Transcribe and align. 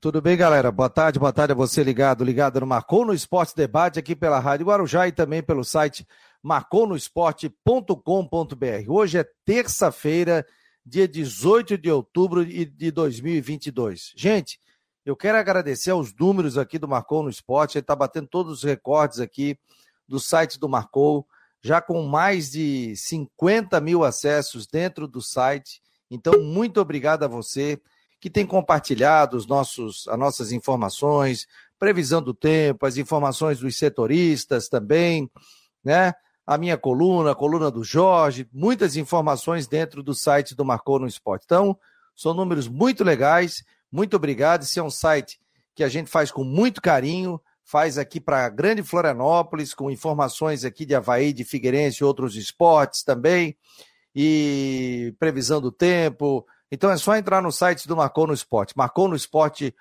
Tudo 0.00 0.22
bem, 0.22 0.36
galera? 0.36 0.70
Boa 0.70 0.88
tarde, 0.88 1.18
boa 1.18 1.32
tarde 1.32 1.50
a 1.50 1.56
você 1.56 1.82
ligado, 1.82 2.22
ligado 2.22 2.60
no 2.60 2.66
Marcou 2.68 3.04
no 3.04 3.12
Esporte 3.12 3.56
Debate 3.56 3.98
aqui 3.98 4.14
pela 4.14 4.38
Rádio 4.38 4.66
Guarujá 4.66 5.08
e 5.08 5.12
também 5.12 5.42
pelo 5.42 5.64
site 5.64 6.06
marconosport.com.br. 6.40 8.86
Hoje 8.86 9.18
é 9.18 9.28
terça-feira, 9.44 10.46
dia 10.86 11.08
18 11.08 11.76
de 11.76 11.90
outubro 11.90 12.46
de 12.46 12.92
2022. 12.92 14.12
Gente, 14.14 14.60
eu 15.04 15.16
quero 15.16 15.36
agradecer 15.36 15.90
aos 15.90 16.14
números 16.14 16.56
aqui 16.56 16.78
do 16.78 16.86
Marcou 16.86 17.24
no 17.24 17.28
Esporte, 17.28 17.76
ele 17.76 17.82
está 17.82 17.96
batendo 17.96 18.28
todos 18.28 18.58
os 18.58 18.62
recordes 18.62 19.18
aqui 19.18 19.58
do 20.06 20.20
site 20.20 20.60
do 20.60 20.68
Marcou, 20.68 21.26
já 21.60 21.80
com 21.80 22.04
mais 22.04 22.52
de 22.52 22.94
50 22.94 23.80
mil 23.80 24.04
acessos 24.04 24.64
dentro 24.64 25.08
do 25.08 25.20
site. 25.20 25.82
Então, 26.08 26.40
muito 26.40 26.80
obrigado 26.80 27.24
a 27.24 27.28
você 27.28 27.80
que 28.20 28.28
tem 28.28 28.46
compartilhado 28.46 29.36
os 29.36 29.46
nossos, 29.46 30.06
as 30.08 30.18
nossas 30.18 30.52
informações, 30.52 31.46
previsão 31.78 32.20
do 32.20 32.34
tempo, 32.34 32.84
as 32.84 32.96
informações 32.96 33.60
dos 33.60 33.76
setoristas 33.76 34.68
também, 34.68 35.30
né? 35.84 36.12
A 36.46 36.56
minha 36.56 36.78
coluna, 36.78 37.32
a 37.32 37.34
coluna 37.34 37.70
do 37.70 37.84
Jorge, 37.84 38.48
muitas 38.52 38.96
informações 38.96 39.66
dentro 39.66 40.02
do 40.02 40.14
site 40.14 40.54
do 40.54 40.64
Marcou 40.64 40.98
no 40.98 41.06
Esporte. 41.06 41.44
Então, 41.44 41.78
são 42.16 42.34
números 42.34 42.66
muito 42.66 43.04
legais. 43.04 43.62
Muito 43.92 44.16
obrigado. 44.16 44.62
Esse 44.62 44.78
é 44.78 44.82
um 44.82 44.90
site 44.90 45.38
que 45.74 45.84
a 45.84 45.88
gente 45.88 46.10
faz 46.10 46.32
com 46.32 46.42
muito 46.42 46.82
carinho, 46.82 47.40
faz 47.62 47.98
aqui 47.98 48.18
para 48.18 48.46
a 48.46 48.48
Grande 48.48 48.82
Florianópolis, 48.82 49.74
com 49.74 49.90
informações 49.90 50.64
aqui 50.64 50.84
de 50.84 50.94
Havaí, 50.94 51.32
de 51.32 51.44
Figueirense 51.44 52.02
e 52.02 52.04
outros 52.04 52.34
esportes 52.34 53.04
também, 53.04 53.56
e 54.14 55.14
previsão 55.18 55.60
do 55.60 55.70
tempo, 55.70 56.44
então 56.70 56.90
é 56.90 56.96
só 56.96 57.16
entrar 57.16 57.42
no 57.42 57.50
site 57.50 57.88
do 57.88 57.96
Marcou 57.96 58.26
no 58.26 58.34
Esporte, 58.34 58.76
marconosport.com.br. 58.76 59.72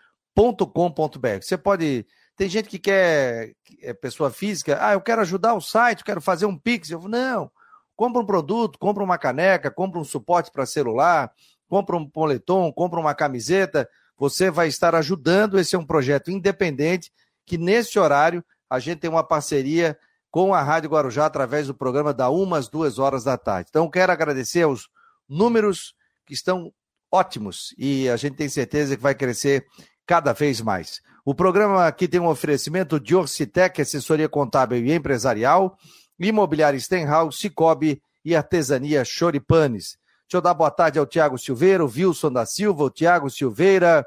Você 1.42 1.58
pode. 1.58 2.06
Tem 2.36 2.48
gente 2.48 2.70
que 2.70 2.78
quer, 2.78 3.54
é 3.82 3.94
pessoa 3.94 4.30
física, 4.30 4.78
ah, 4.80 4.94
eu 4.94 5.02
quero 5.02 5.22
ajudar 5.22 5.56
o 5.56 5.62
site, 5.62 6.04
quero 6.04 6.22
fazer 6.22 6.46
um 6.46 6.58
Pix. 6.58 6.92
Eu 6.92 7.02
não, 7.08 7.52
compra 7.96 8.22
um 8.22 8.26
produto, 8.26 8.78
compra 8.78 9.04
uma 9.04 9.18
caneca, 9.18 9.72
compra 9.72 10.00
um 10.00 10.04
suporte 10.04 10.52
para 10.52 10.66
celular, 10.66 11.32
compra 11.68 11.98
um 11.98 12.08
poletom, 12.08 12.72
compra 12.72 13.00
uma 13.00 13.16
camiseta. 13.16 13.90
Você 14.18 14.52
vai 14.52 14.68
estar 14.68 14.96
ajudando. 14.96 15.60
Esse 15.60 15.76
é 15.76 15.80
um 15.80 15.86
projeto 15.86 16.30
independente 16.30 17.12
que, 17.46 17.58
nesse 17.58 17.98
horário, 17.98 18.44
a 18.70 18.80
gente 18.80 19.00
tem 19.00 19.10
uma 19.10 19.24
parceria 19.24 19.98
com 20.30 20.54
a 20.54 20.62
Rádio 20.62 20.92
Guarujá 20.92 21.26
através 21.26 21.68
do 21.68 21.74
programa 21.74 22.14
da 22.14 22.30
umas 22.30 22.68
duas 22.68 23.00
horas 23.00 23.24
da 23.24 23.38
tarde. 23.38 23.70
Então, 23.70 23.90
quero 23.90 24.12
agradecer 24.12 24.62
aos 24.62 24.90
números 25.28 25.96
que 26.28 26.34
estão 26.34 26.72
ótimos 27.12 27.74
e 27.78 28.10
a 28.10 28.18
gente 28.18 28.36
tem 28.36 28.50
certeza 28.50 28.98
que 28.98 29.02
vai 29.02 29.16
crescer 29.16 29.66
cada 30.06 30.34
vez 30.34 30.60
mais. 30.62 31.02
O 31.26 31.34
programa 31.34 31.88
aqui 31.88 32.08
tem 32.08 32.20
um 32.20 32.28
oferecimento 32.28 33.00
de 33.00 33.16
Orcitec, 33.16 33.82
assessoria 33.82 34.30
contábil 34.30 34.86
e 34.86 34.94
empresarial, 34.94 35.78
Imobiliária 36.20 36.80
Stenhouse, 36.80 37.38
Cicobi 37.38 38.02
e 38.24 38.36
Artesania 38.36 39.04
Choripanes. 39.06 39.98
Deixa 40.24 40.38
eu 40.38 40.42
dar 40.42 40.54
boa 40.54 40.70
tarde 40.72 41.00
ao 41.00 41.06
Tiago 41.06 41.38
Silveira, 41.38 41.84
o 41.84 41.88
Wilson 41.90 42.32
da 42.32 42.46
Silva, 42.46 42.84
o 42.84 42.90
Tiago 42.90 43.30
Silveira, 43.30 44.06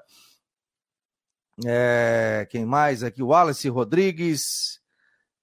é, 1.67 2.47
quem 2.51 2.65
mais 2.65 3.03
aqui? 3.03 3.23
O 3.23 3.29
Wallace 3.29 3.69
Rodrigues, 3.69 4.81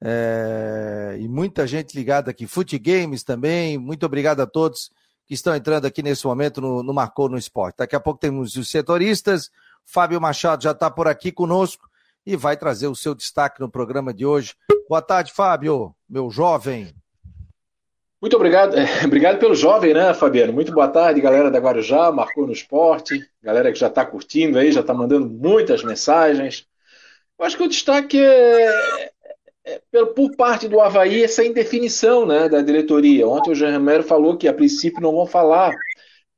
é, 0.04 1.18
e 1.20 1.28
muita 1.28 1.66
gente 1.66 1.96
ligada 1.96 2.32
aqui. 2.32 2.46
Fute 2.46 2.78
Games 2.78 3.24
também, 3.24 3.78
muito 3.78 4.06
obrigado 4.06 4.42
a 4.42 4.48
todos 4.48 4.92
que 5.28 5.34
estão 5.34 5.54
entrando 5.54 5.86
aqui 5.86 6.02
nesse 6.02 6.26
momento 6.26 6.62
no, 6.62 6.82
no 6.82 6.94
Marcou 6.94 7.28
no 7.28 7.38
Esporte. 7.38 7.80
Daqui 7.80 7.96
a 7.96 8.00
pouco 8.00 8.20
temos 8.20 8.56
os 8.56 8.72
setoristas. 8.72 9.52
Fábio 9.86 10.22
Machado 10.22 10.64
já 10.64 10.72
está 10.72 10.90
por 10.90 11.08
aqui 11.08 11.32
conosco 11.32 11.88
e 12.26 12.36
vai 12.36 12.56
trazer 12.56 12.88
o 12.88 12.96
seu 12.96 13.14
destaque 13.14 13.60
no 13.60 13.70
programa 13.70 14.14
de 14.14 14.26
hoje. 14.26 14.56
Boa 14.90 15.02
tarde, 15.02 15.34
Fábio, 15.34 15.94
meu 16.10 16.30
jovem. 16.30 16.96
Muito 18.22 18.36
obrigado, 18.36 18.76
é, 18.76 18.86
obrigado 19.06 19.38
pelo 19.38 19.54
jovem, 19.54 19.94
né, 19.94 20.14
Fabiano? 20.14 20.54
Muito 20.54 20.72
boa 20.72 20.88
tarde, 20.88 21.22
galera 21.22 21.52
da 21.52 21.60
Guarujá, 21.60 22.12
marcou 22.12 22.48
no 22.48 22.54
esporte, 22.54 23.30
galera 23.44 23.72
que 23.72 23.78
já 23.78 23.88
está 23.88 24.06
curtindo 24.06 24.58
aí, 24.58 24.72
já 24.72 24.82
está 24.82 24.94
mandando 24.94 25.30
muitas 25.30 25.84
mensagens. 25.84 26.66
Eu 27.38 27.46
acho 27.46 27.58
que 27.58 27.64
o 27.64 27.70
destaque 27.70 28.20
é, 28.20 29.12
por 30.16 30.36
parte 30.36 30.68
do 30.68 30.80
Havaí, 30.80 31.24
essa 31.24 31.44
indefinição 31.44 32.26
né, 32.26 32.48
da 32.48 32.62
diretoria. 32.62 33.28
Ontem 33.28 33.52
o 33.52 33.56
Jean 33.56 33.74
Romero 33.74 34.04
falou 34.04 34.38
que 34.38 34.48
a 34.48 34.54
princípio 34.54 35.02
não 35.02 35.14
vão 35.14 35.26
falar, 35.26 35.76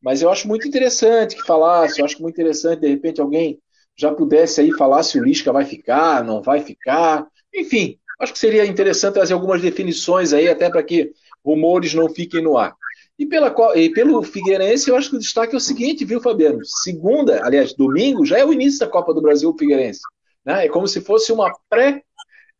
mas 0.02 0.22
eu 0.22 0.30
acho 0.30 0.48
muito 0.48 0.68
interessante 0.68 1.36
que 1.36 1.46
falasse, 1.46 2.00
eu 2.00 2.06
acho 2.06 2.22
muito 2.22 2.36
interessante, 2.36 2.82
de 2.82 2.88
repente, 2.88 3.22
alguém 3.22 3.60
já 3.98 4.12
pudesse 4.14 4.62
aí 4.62 4.72
falar 4.72 5.04
se 5.04 5.20
o 5.20 5.24
Lisca 5.24 5.52
vai 5.52 5.66
ficar, 5.66 6.24
não 6.24 6.42
vai 6.42 6.62
ficar, 6.62 7.28
enfim, 7.54 8.00
acho 8.20 8.34
que 8.34 8.40
seria 8.40 8.66
interessante 8.66 9.16
trazer 9.16 9.34
algumas 9.34 9.62
definições 9.62 10.34
aí, 10.34 10.48
até 10.48 10.70
para 10.70 10.84
que 10.84 11.12
rumores 11.44 11.94
não 11.94 12.10
fiquem 12.10 12.42
no 12.42 12.58
ar. 12.58 12.74
E, 13.18 13.26
pela, 13.26 13.54
e 13.76 13.90
pelo 13.90 14.24
Figueirense, 14.24 14.90
eu 14.90 14.96
acho 14.96 15.10
que 15.10 15.18
o 15.18 15.20
destaque 15.20 15.54
é 15.54 15.58
o 15.58 15.62
seguinte, 15.62 16.06
viu, 16.06 16.22
Fabiano? 16.22 16.62
Segunda, 16.64 17.44
aliás, 17.44 17.74
domingo, 17.74 18.26
já 18.26 18.38
é 18.40 18.46
o 18.46 18.54
início 18.54 18.80
da 18.80 18.88
Copa 18.88 19.14
do 19.14 19.22
Brasil 19.22 19.54
Figueirense. 19.60 20.00
Né? 20.46 20.66
É 20.66 20.70
como 20.70 20.88
se 20.88 21.02
fosse 21.02 21.34
uma 21.34 21.54
pré 21.70 22.02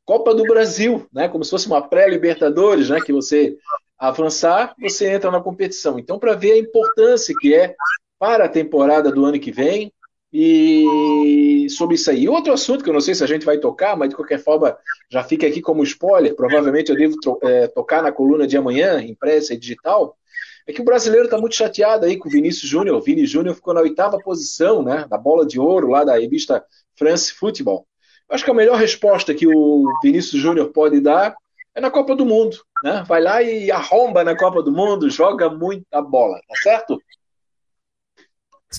Copa 0.10 0.34
do 0.34 0.42
Brasil, 0.42 1.06
né? 1.14 1.30
Como 1.30 1.44
se 1.44 1.52
fosse 1.52 1.68
uma 1.68 1.88
pré-Libertadores, 1.88 2.90
né? 2.90 3.00
Que 3.00 3.14
você 3.14 3.56
avançar, 3.96 4.74
você 4.82 5.08
entra 5.08 5.30
na 5.30 5.40
competição. 5.40 6.00
Então, 6.00 6.18
para 6.18 6.34
ver 6.34 6.54
a 6.54 6.58
importância 6.58 7.32
que 7.40 7.54
é 7.54 7.76
para 8.18 8.46
a 8.46 8.50
temporada 8.50 9.12
do 9.12 9.24
ano 9.24 9.40
que 9.40 9.52
vem 9.52 9.94
e 10.34 11.68
sobre 11.70 11.94
isso 11.94 12.10
aí. 12.10 12.28
Outro 12.28 12.52
assunto 12.52 12.84
que 12.84 12.90
eu 12.90 12.94
não 12.94 13.02
sei 13.02 13.14
se 13.14 13.24
a 13.24 13.28
gente 13.28 13.46
vai 13.46 13.60
tocar, 13.60 13.96
mas 13.96 14.10
de 14.10 14.16
qualquer 14.16 14.40
forma 14.40 14.76
já 15.12 15.24
fica 15.24 15.46
aqui 15.46 15.62
como 15.62 15.84
spoiler. 15.84 16.36
Provavelmente 16.36 16.90
eu 16.90 16.98
devo 16.98 17.16
é, 17.44 17.68
tocar 17.68 18.02
na 18.02 18.12
coluna 18.12 18.48
de 18.48 18.58
amanhã, 18.58 19.00
impressa 19.04 19.54
e 19.54 19.58
digital. 19.58 20.18
É 20.66 20.74
que 20.74 20.82
o 20.82 20.86
brasileiro 20.86 21.26
está 21.26 21.38
muito 21.38 21.56
chateado 21.56 22.08
aí 22.08 22.18
com 22.18 22.28
o 22.28 22.32
Vinícius 22.32 22.68
Júnior. 22.68 22.98
O 22.98 23.02
Vini 23.02 23.28
Júnior 23.28 23.54
ficou 23.54 23.76
na 23.76 23.82
oitava 23.82 24.18
posição, 24.18 24.82
né? 24.82 25.06
Da 25.08 25.20
bola 25.20 25.46
de 25.46 25.60
ouro 25.60 25.90
lá 25.90 26.04
da 26.04 26.18
revista 26.18 26.66
France 26.98 27.32
Football. 27.32 27.86
Acho 28.30 28.46
que 28.46 28.52
a 28.52 28.54
melhor 28.54 28.78
resposta 28.78 29.34
que 29.34 29.48
o 29.48 29.86
Vinícius 30.04 30.42
Júnior 30.42 30.70
pode 30.70 31.00
dar 31.02 31.36
é 31.74 31.82
na 31.82 31.90
Copa 31.90 32.16
do 32.16 32.26
Mundo. 32.26 32.58
Né? 32.84 33.04
Vai 33.08 33.22
lá 33.22 33.42
e 33.42 33.72
arromba 33.72 34.24
na 34.24 34.38
Copa 34.38 34.62
do 34.62 34.72
Mundo, 34.72 35.10
joga 35.10 35.50
muita 35.50 36.02
bola, 36.02 36.40
tá 36.48 36.56
certo? 36.62 37.02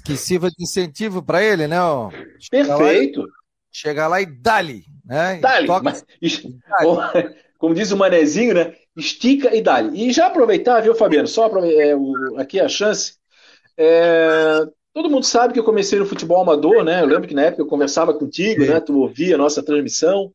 Que 0.04 0.16
sirva 0.16 0.48
de 0.50 0.62
incentivo 0.62 1.22
para 1.22 1.42
ele, 1.42 1.66
né? 1.66 1.80
Ó. 1.82 2.10
Perfeito. 2.50 3.26
Chegar 3.72 4.08
lá, 4.08 4.20
e 4.20 4.26
dali, 4.26 4.84
né? 5.04 5.38
Dali. 5.40 5.66
Toca... 5.66 5.82
Mas, 5.82 6.04
dali. 6.20 7.34
Como 7.58 7.74
diz 7.74 7.90
o 7.90 7.96
Manezinho, 7.96 8.54
né? 8.54 8.74
Estica 8.96 9.54
e 9.54 9.60
dali. 9.60 10.08
E 10.08 10.12
já 10.12 10.28
aproveitar, 10.28 10.80
viu, 10.80 10.94
Fabiano? 10.94 11.28
Só 11.28 11.46
é, 11.66 11.94
o, 11.94 12.38
aqui 12.38 12.58
a 12.58 12.68
chance. 12.68 13.16
É, 13.76 14.62
Todo 14.92 15.10
mundo 15.10 15.24
sabe 15.24 15.54
que 15.54 15.60
eu 15.60 15.64
comecei 15.64 15.98
no 15.98 16.06
futebol 16.06 16.42
amador, 16.42 16.82
né? 16.82 17.00
Eu 17.00 17.06
lembro 17.06 17.28
que 17.28 17.34
na 17.34 17.42
época 17.42 17.62
eu 17.62 17.66
conversava 17.66 18.12
contigo, 18.12 18.64
né? 18.64 18.80
Tu 18.80 18.98
ouvia 18.98 19.36
a 19.36 19.38
nossa 19.38 19.62
transmissão. 19.62 20.32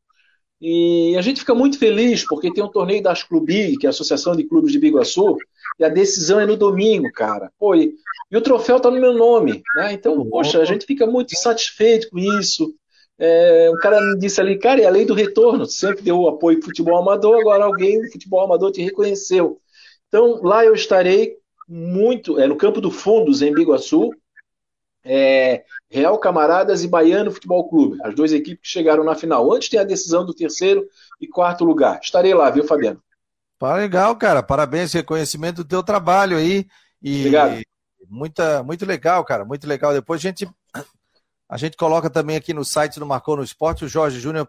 E 0.61 1.15
a 1.17 1.21
gente 1.21 1.41
fica 1.41 1.53
muito 1.53 1.77
feliz 1.77 2.25
porque 2.25 2.53
tem 2.53 2.63
um 2.63 2.71
torneio 2.71 3.03
das 3.03 3.21
Clubi, 3.21 3.77
que 3.77 3.85
é 3.85 3.89
a 3.89 3.91
Associação 3.91 4.35
de 4.35 4.45
Clubes 4.45 4.71
de 4.71 4.79
Biguaçu, 4.79 5.35
e 5.77 5.83
a 5.83 5.89
decisão 5.89 6.39
é 6.39 6.45
no 6.45 6.55
domingo, 6.55 7.11
cara. 7.11 7.51
Pô, 7.59 7.75
e, 7.75 7.93
e 8.31 8.37
o 8.37 8.41
troféu 8.41 8.79
tá 8.79 8.89
no 8.89 8.99
meu 8.99 9.13
nome, 9.13 9.61
né? 9.75 9.91
Então, 9.91 10.25
poxa, 10.29 10.59
a 10.61 10.65
gente 10.65 10.85
fica 10.85 11.05
muito 11.05 11.37
satisfeito 11.37 12.09
com 12.09 12.17
isso. 12.17 12.73
É, 13.19 13.69
um 13.71 13.77
cara 13.77 13.99
me 14.01 14.17
disse 14.17 14.39
ali, 14.39 14.57
cara, 14.57 14.81
é 14.81 14.85
a 14.85 14.89
lei 14.89 15.05
do 15.05 15.13
retorno. 15.13 15.65
Sempre 15.65 16.03
deu 16.03 16.27
apoio 16.27 16.59
pro 16.59 16.67
futebol 16.67 16.97
amador, 16.97 17.39
agora 17.41 17.65
alguém 17.65 18.01
do 18.01 18.11
futebol 18.11 18.41
amador 18.41 18.71
te 18.71 18.81
reconheceu. 18.81 19.59
Então, 20.07 20.41
lá 20.41 20.63
eu 20.63 20.73
estarei 20.73 21.35
muito, 21.67 22.39
é 22.39 22.47
no 22.47 22.55
Campo 22.55 22.79
do 22.79 22.89
Fundos, 22.89 23.41
em 23.41 23.53
Biguaçu, 23.53 24.11
é, 25.05 25.63
Real 25.89 26.17
Camaradas 26.17 26.83
e 26.83 26.87
Baiano 26.87 27.31
Futebol 27.31 27.69
Clube, 27.69 27.99
as 28.03 28.15
duas 28.15 28.33
equipes 28.33 28.61
que 28.63 28.67
chegaram 28.67 29.03
na 29.03 29.13
final. 29.13 29.53
Antes 29.53 29.69
tem 29.69 29.79
a 29.79 29.83
decisão 29.83 30.25
do 30.25 30.33
terceiro 30.33 30.85
e 31.21 31.27
quarto 31.27 31.63
lugar. 31.63 31.99
Estarei 32.01 32.33
lá, 32.33 32.49
viu, 32.49 32.65
Fabiano? 32.65 32.99
Legal, 33.61 34.15
cara. 34.15 34.43
Parabéns, 34.43 34.91
reconhecimento 34.93 35.63
do 35.63 35.67
teu 35.67 35.83
trabalho 35.83 36.37
aí. 36.37 36.67
E 37.01 37.19
Obrigado. 37.19 37.61
Muita, 38.09 38.63
muito 38.63 38.85
legal, 38.85 39.23
cara. 39.23 39.45
Muito 39.45 39.67
legal. 39.67 39.93
Depois 39.93 40.19
a 40.19 40.23
gente, 40.23 40.49
a 41.47 41.57
gente 41.57 41.77
coloca 41.77 42.09
também 42.09 42.35
aqui 42.35 42.53
no 42.53 42.65
site 42.65 42.99
do 42.99 43.05
Marcou 43.05 43.37
no 43.37 43.43
Esporte. 43.43 43.85
O 43.85 43.87
Jorge 43.87 44.19
Júnior 44.19 44.47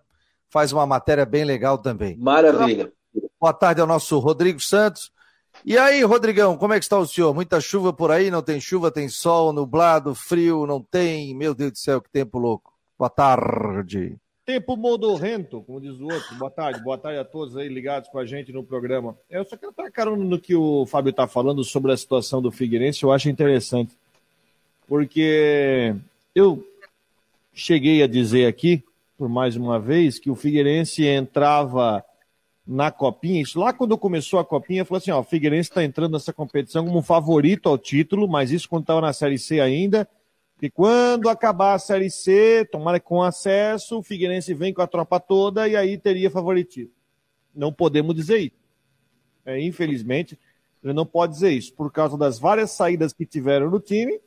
faz 0.49 0.73
uma 0.73 0.87
matéria 0.87 1.25
bem 1.25 1.45
legal 1.45 1.79
também. 1.79 2.17
Maravilha. 2.17 2.93
Boa 3.41 3.53
tarde 3.53 3.81
ao 3.81 3.87
nosso 3.87 4.19
Rodrigo 4.19 4.61
Santos. 4.61 5.11
E 5.65 5.77
aí, 5.77 6.03
Rodrigão, 6.03 6.57
como 6.57 6.75
é 6.75 6.79
que 6.79 6.85
está 6.85 6.99
o 6.99 7.07
senhor? 7.07 7.35
Muita 7.35 7.61
chuva 7.61 7.93
por 7.93 8.11
aí? 8.11 8.31
Não 8.31 8.43
tem 8.43 8.61
chuva, 8.61 8.91
tem 8.91 9.09
sol, 9.09 9.53
nublado, 9.53 10.15
frio, 10.15 10.67
não 10.67 10.81
tem? 10.81 11.35
Meu 11.35 11.55
Deus 11.55 11.73
do 11.73 11.79
céu, 11.79 12.01
que 12.01 12.11
tempo 12.11 12.39
louco. 12.39 12.73
Boa 12.99 13.11
tarde. 13.11 14.17
Tempo 14.45 14.77
modorrento, 14.77 15.61
como 15.63 15.81
diz 15.81 15.99
o 15.99 16.05
outro. 16.05 16.37
Boa 16.37 16.51
tarde, 16.51 16.81
boa 16.81 16.97
tarde 16.97 17.19
a 17.19 17.25
todos 17.25 17.57
aí 17.57 17.69
ligados 17.69 18.09
com 18.09 18.19
a 18.19 18.25
gente 18.25 18.53
no 18.53 18.63
programa. 18.63 19.19
Eu 19.29 19.45
só 19.45 19.57
quero 19.57 19.71
estar 19.71 19.91
carona 19.91 20.25
no 20.25 20.39
que 20.39 20.55
o 20.55 20.87
Fábio 20.87 21.11
está 21.11 21.27
falando 21.27 21.65
sobre 21.65 21.91
a 21.91 21.97
situação 21.97 22.41
do 22.41 22.53
Figueirense, 22.53 23.03
eu 23.03 23.11
acho 23.11 23.29
interessante. 23.29 23.97
Porque 24.87 25.97
eu 26.33 26.65
cheguei 27.53 28.05
a 28.05 28.07
dizer 28.07 28.47
aqui, 28.47 28.85
por 29.19 29.29
mais 29.29 29.57
uma 29.57 29.81
vez, 29.81 30.21
que 30.21 30.31
o 30.31 30.37
Figueirense 30.37 31.05
entrava 31.05 32.05
na 32.67 32.91
copinha, 32.91 33.41
isso 33.41 33.61
lá 33.61 33.73
quando 33.73 33.97
começou 33.97 34.41
a 34.41 34.45
copinha, 34.45 34.85
falou 34.85 34.99
assim, 34.99 35.13
ó, 35.13 35.21
o 35.21 35.25
Figueirense 35.25 35.71
está 35.71 35.85
entrando 35.85 36.15
nessa 36.15 36.33
competição 36.33 36.85
como 36.85 36.99
um 36.99 37.03
favorito 37.03 37.69
ao 37.69 37.79
título, 37.79 38.27
mas 38.27 38.51
isso 38.51 38.69
quando 38.69 38.83
estava 38.83 39.01
na 39.01 39.13
Série 39.13 39.39
C 39.39 39.61
ainda, 39.61 40.09
porque 40.55 40.71
quando 40.71 41.29
acabar 41.29 41.75
a 41.75 41.79
Série 41.79 42.11
C, 42.11 42.67
tomara 42.73 42.99
com 42.99 43.23
acesso, 43.23 43.99
o 43.99 44.03
Figueirense 44.03 44.53
vem 44.53 44.75
com 44.75 44.83
a 44.83 44.87
tropa 44.87 45.21
toda 45.21 45.69
e 45.69 45.77
aí 45.77 45.97
teria 45.97 46.31
favoritismo. 46.31 46.93
Não 47.55 47.73
podemos 47.73 48.15
dizer 48.15 48.39
isso. 48.39 48.57
É, 49.45 49.61
infelizmente, 49.61 50.37
ele 50.83 50.93
não 50.93 51.07
pode 51.07 51.35
dizer 51.35 51.51
isso, 51.51 51.73
por 51.73 51.93
causa 51.93 52.19
das 52.19 52.39
várias 52.39 52.73
saídas 52.73 53.13
que 53.13 53.25
tiveram 53.25 53.71
no 53.71 53.79
time 53.79 54.19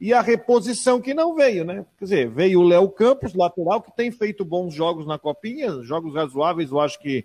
e 0.00 0.12
a 0.12 0.20
reposição 0.20 1.00
que 1.00 1.14
não 1.14 1.34
veio, 1.34 1.64
né? 1.64 1.86
Quer 1.98 2.04
dizer, 2.04 2.30
veio 2.30 2.60
o 2.60 2.66
Léo 2.66 2.88
Campos, 2.88 3.32
lateral, 3.34 3.80
que 3.80 3.94
tem 3.94 4.10
feito 4.10 4.44
bons 4.44 4.74
jogos 4.74 5.06
na 5.06 5.18
Copinha, 5.18 5.82
jogos 5.82 6.14
razoáveis, 6.14 6.70
eu 6.70 6.80
acho 6.80 6.98
que 6.98 7.24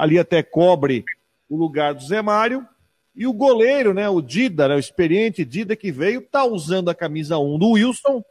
ali 0.00 0.18
até 0.18 0.42
cobre 0.42 1.04
o 1.46 1.56
lugar 1.56 1.92
do 1.92 2.02
Zé 2.02 2.22
Mário. 2.22 2.66
E 3.14 3.26
o 3.26 3.34
goleiro, 3.34 3.92
né, 3.92 4.08
o 4.08 4.22
Dida, 4.22 4.66
né, 4.66 4.74
o 4.74 4.78
experiente 4.78 5.44
Dida 5.44 5.76
que 5.76 5.92
veio, 5.92 6.22
tá 6.22 6.42
usando 6.42 6.88
a 6.88 6.94
camisa 6.94 7.38
1 7.38 7.58
do 7.58 7.72
Wilson. 7.72 8.24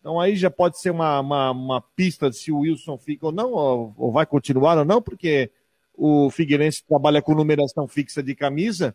Então 0.00 0.20
aí 0.20 0.36
já 0.36 0.50
pode 0.50 0.78
ser 0.78 0.90
uma, 0.90 1.20
uma, 1.20 1.50
uma 1.50 1.80
pista 1.80 2.28
de 2.28 2.36
se 2.36 2.52
o 2.52 2.58
Wilson 2.58 2.98
fica 2.98 3.24
ou 3.24 3.32
não, 3.32 3.52
ou, 3.52 3.94
ou, 3.96 4.12
vai 4.12 4.26
continuar 4.26 4.76
ou 4.76 4.84
não, 4.84 5.00
porque 5.00 5.50
o 5.94 6.28
Figueirense 6.28 6.84
trabalha 6.86 7.22
com 7.22 7.34
numeração 7.34 7.88
fixa 7.88 8.22
de 8.22 8.34
camisa. 8.34 8.94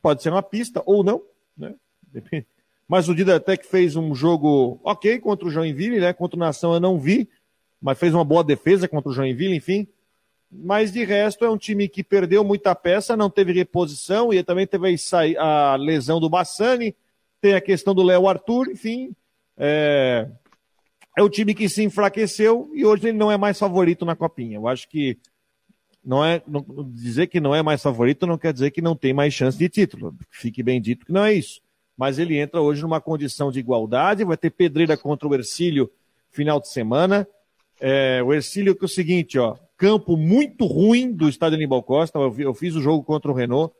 Pode 0.00 0.22
ser 0.22 0.30
uma 0.30 0.42
pista 0.42 0.82
ou 0.86 1.04
não, 1.04 1.20
né? 1.54 1.74
Depende. 2.10 2.46
Mas 2.88 3.06
o 3.06 3.14
Dida 3.14 3.36
até 3.36 3.54
que 3.54 3.66
fez 3.66 3.96
um 3.96 4.14
jogo 4.14 4.80
ok 4.82 5.18
contra 5.18 5.46
o 5.46 5.50
Joinville, 5.50 6.00
né? 6.00 6.14
Contra 6.14 6.38
o 6.38 6.40
Nação 6.40 6.72
eu 6.72 6.80
não 6.80 6.98
vi, 6.98 7.28
mas 7.82 7.98
fez 7.98 8.14
uma 8.14 8.24
boa 8.24 8.42
defesa 8.42 8.88
contra 8.88 9.10
o 9.10 9.12
Joinville, 9.12 9.54
enfim 9.54 9.86
mas 10.50 10.92
de 10.92 11.04
resto 11.04 11.44
é 11.44 11.50
um 11.50 11.56
time 11.56 11.88
que 11.88 12.02
perdeu 12.02 12.42
muita 12.42 12.74
peça, 12.74 13.16
não 13.16 13.30
teve 13.30 13.52
reposição 13.52 14.32
e 14.32 14.42
também 14.42 14.66
teve 14.66 14.96
a 15.38 15.76
lesão 15.76 16.18
do 16.18 16.28
Bassani, 16.28 16.94
tem 17.40 17.54
a 17.54 17.60
questão 17.60 17.94
do 17.94 18.02
Léo 18.02 18.28
Arthur, 18.28 18.70
enfim. 18.70 19.14
É, 19.56 20.28
é 21.16 21.22
o 21.22 21.28
time 21.28 21.54
que 21.54 21.68
se 21.68 21.82
enfraqueceu 21.82 22.70
e 22.74 22.84
hoje 22.84 23.08
ele 23.08 23.18
não 23.18 23.30
é 23.30 23.36
mais 23.36 23.58
favorito 23.58 24.04
na 24.04 24.16
Copinha. 24.16 24.56
Eu 24.56 24.66
acho 24.66 24.88
que 24.88 25.18
não 26.04 26.24
é 26.24 26.42
não, 26.46 26.64
dizer 26.92 27.28
que 27.28 27.40
não 27.40 27.54
é 27.54 27.62
mais 27.62 27.82
favorito 27.82 28.26
não 28.26 28.38
quer 28.38 28.52
dizer 28.52 28.70
que 28.70 28.80
não 28.80 28.96
tem 28.96 29.12
mais 29.12 29.32
chance 29.32 29.56
de 29.56 29.68
título. 29.68 30.16
Fique 30.30 30.62
bem 30.62 30.80
dito 30.80 31.06
que 31.06 31.12
não 31.12 31.24
é 31.24 31.32
isso. 31.32 31.60
Mas 31.96 32.18
ele 32.18 32.38
entra 32.38 32.60
hoje 32.60 32.82
numa 32.82 33.00
condição 33.00 33.52
de 33.52 33.60
igualdade, 33.60 34.24
vai 34.24 34.36
ter 34.36 34.50
pedreira 34.50 34.96
contra 34.96 35.28
o 35.28 35.34
Ercílio 35.34 35.90
final 36.30 36.58
de 36.60 36.68
semana. 36.68 37.28
É, 37.78 38.22
o 38.22 38.32
Ercílio 38.32 38.74
que 38.74 38.84
é 38.84 38.86
o 38.86 38.88
seguinte, 38.88 39.38
ó, 39.38 39.56
campo 39.80 40.14
muito 40.14 40.66
ruim 40.66 41.10
do 41.10 41.26
estádio 41.26 41.56
Aníbal 41.56 41.82
Costa. 41.82 42.18
Eu, 42.18 42.34
eu 42.38 42.52
fiz 42.52 42.76
o 42.76 42.82
jogo 42.82 43.02
contra 43.02 43.30
o 43.30 43.34
Renault. 43.34 43.74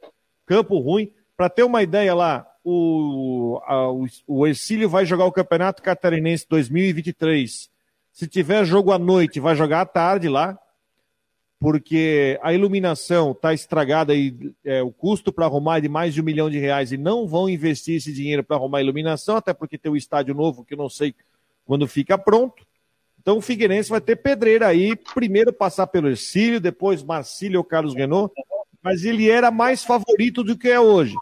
Campo 0.46 0.78
ruim. 0.78 1.12
Para 1.36 1.50
ter 1.50 1.62
uma 1.62 1.82
ideia 1.82 2.14
lá, 2.14 2.46
o, 2.64 3.60
a, 3.64 3.92
o, 3.92 4.06
o 4.26 4.46
Ercílio 4.46 4.88
vai 4.88 5.04
jogar 5.04 5.26
o 5.26 5.32
Campeonato 5.32 5.82
Catarinense 5.82 6.46
2023. 6.48 7.68
Se 8.12 8.26
tiver 8.26 8.64
jogo 8.64 8.92
à 8.92 8.98
noite, 8.98 9.38
vai 9.40 9.54
jogar 9.54 9.82
à 9.82 9.86
tarde 9.86 10.26
lá, 10.26 10.58
porque 11.58 12.38
a 12.42 12.54
iluminação 12.54 13.32
está 13.32 13.52
estragada 13.52 14.14
e 14.14 14.54
é, 14.64 14.82
o 14.82 14.90
custo 14.90 15.30
para 15.30 15.44
arrumar 15.44 15.78
é 15.78 15.80
de 15.82 15.88
mais 15.88 16.14
de 16.14 16.22
um 16.22 16.24
milhão 16.24 16.48
de 16.48 16.58
reais 16.58 16.92
e 16.92 16.96
não 16.96 17.28
vão 17.28 17.46
investir 17.46 17.96
esse 17.96 18.10
dinheiro 18.10 18.42
para 18.42 18.56
arrumar 18.56 18.78
a 18.78 18.82
iluminação, 18.82 19.36
até 19.36 19.52
porque 19.52 19.76
tem 19.76 19.92
o 19.92 19.96
estádio 19.96 20.34
novo 20.34 20.64
que 20.64 20.72
eu 20.72 20.78
não 20.78 20.88
sei 20.88 21.14
quando 21.66 21.86
fica 21.86 22.16
pronto. 22.16 22.66
Então 23.20 23.36
o 23.36 23.42
Figueirense 23.42 23.90
vai 23.90 24.00
ter 24.00 24.16
pedreira 24.16 24.66
aí, 24.66 24.96
primeiro 24.96 25.52
passar 25.52 25.86
pelo 25.86 26.08
Ercílio, 26.08 26.58
depois 26.58 27.02
Marcílio 27.02 27.58
ou 27.58 27.64
Carlos 27.64 27.94
Renault, 27.94 28.32
mas 28.82 29.04
ele 29.04 29.28
era 29.28 29.50
mais 29.50 29.84
favorito 29.84 30.42
do 30.42 30.56
que 30.56 30.68
é 30.68 30.80
hoje. 30.80 31.14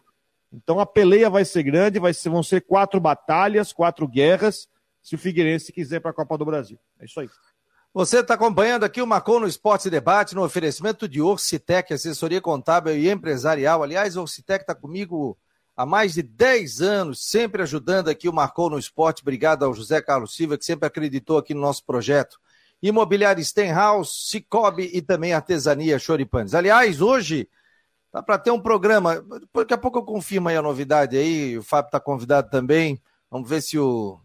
Então 0.53 0.79
a 0.79 0.87
peleia 0.87 1.29
vai 1.29 1.45
ser 1.45 1.65
grande, 1.65 1.99
vai 1.99 2.15
ser, 2.15 2.29
vão 2.29 2.43
ser 2.43 2.61
quatro 2.61 3.01
batalhas, 3.01 3.73
quatro 3.73 4.07
guerras, 4.07 4.69
se 5.03 5.17
o 5.17 5.19
Figueirense 5.19 5.73
quiser 5.73 6.01
para 6.01 6.13
a 6.13 6.15
Copa 6.15 6.39
do 6.39 6.45
Brasil. 6.45 6.79
É 7.01 7.05
isso 7.05 7.19
aí. 7.19 7.29
Você 7.93 8.21
está 8.21 8.35
acompanhando 8.35 8.85
aqui 8.85 9.03
o 9.03 9.07
Marcon 9.07 9.41
no 9.41 9.49
Esporte 9.49 9.91
Debate, 9.91 10.37
no 10.37 10.45
oferecimento 10.45 11.09
de 11.09 11.21
Orcitec, 11.21 11.93
assessoria 11.93 12.41
contábil 12.41 12.97
e 12.97 13.11
empresarial. 13.11 13.83
Aliás, 13.83 14.17
Orcitec 14.17 14.63
está 14.63 14.75
comigo 14.75 15.37
há 15.79 15.87
mais 15.87 16.15
de 16.15 16.25
10 16.25 16.83
anos, 16.83 17.25
sempre 17.25 17.63
ajudando 17.63 18.09
aqui 18.09 18.29
o 18.29 18.33
Marcou 18.33 18.69
no 18.69 18.81
Esporte. 18.81 19.23
Obrigado 19.23 19.65
ao 19.65 19.73
José 19.73 20.03
Carlos 20.03 20.35
Silva, 20.35 20.59
que 20.59 20.65
sempre 20.65 20.89
acreditou 20.89 21.39
aqui 21.39 21.55
no 21.55 21.61
nosso 21.61 21.85
projeto. 21.85 22.41
Imobiliário 22.83 23.45
Stenhouse, 23.45 24.29
Cicobi 24.29 24.91
e 24.93 25.01
também 25.01 25.33
Artesania 25.33 25.97
Choripanes. 25.97 26.53
Aliás, 26.53 27.01
hoje 27.01 27.49
tá 28.11 28.21
para 28.21 28.39
ter 28.39 28.51
um 28.51 28.61
programa. 28.61 29.25
Daqui 29.55 29.73
a 29.73 29.79
pouco 29.79 30.01
eu 30.01 30.03
confirmo 30.03 30.49
aí 30.49 30.57
a 30.57 30.63
novidade 30.63 31.17
aí. 31.17 31.57
O 31.57 31.63
Fábio 31.63 31.87
está 31.87 32.01
convidado 32.01 32.51
também. 32.51 33.01
Vamos 33.31 33.49
ver 33.49 33.63
se 33.63 33.79
o 33.79 34.21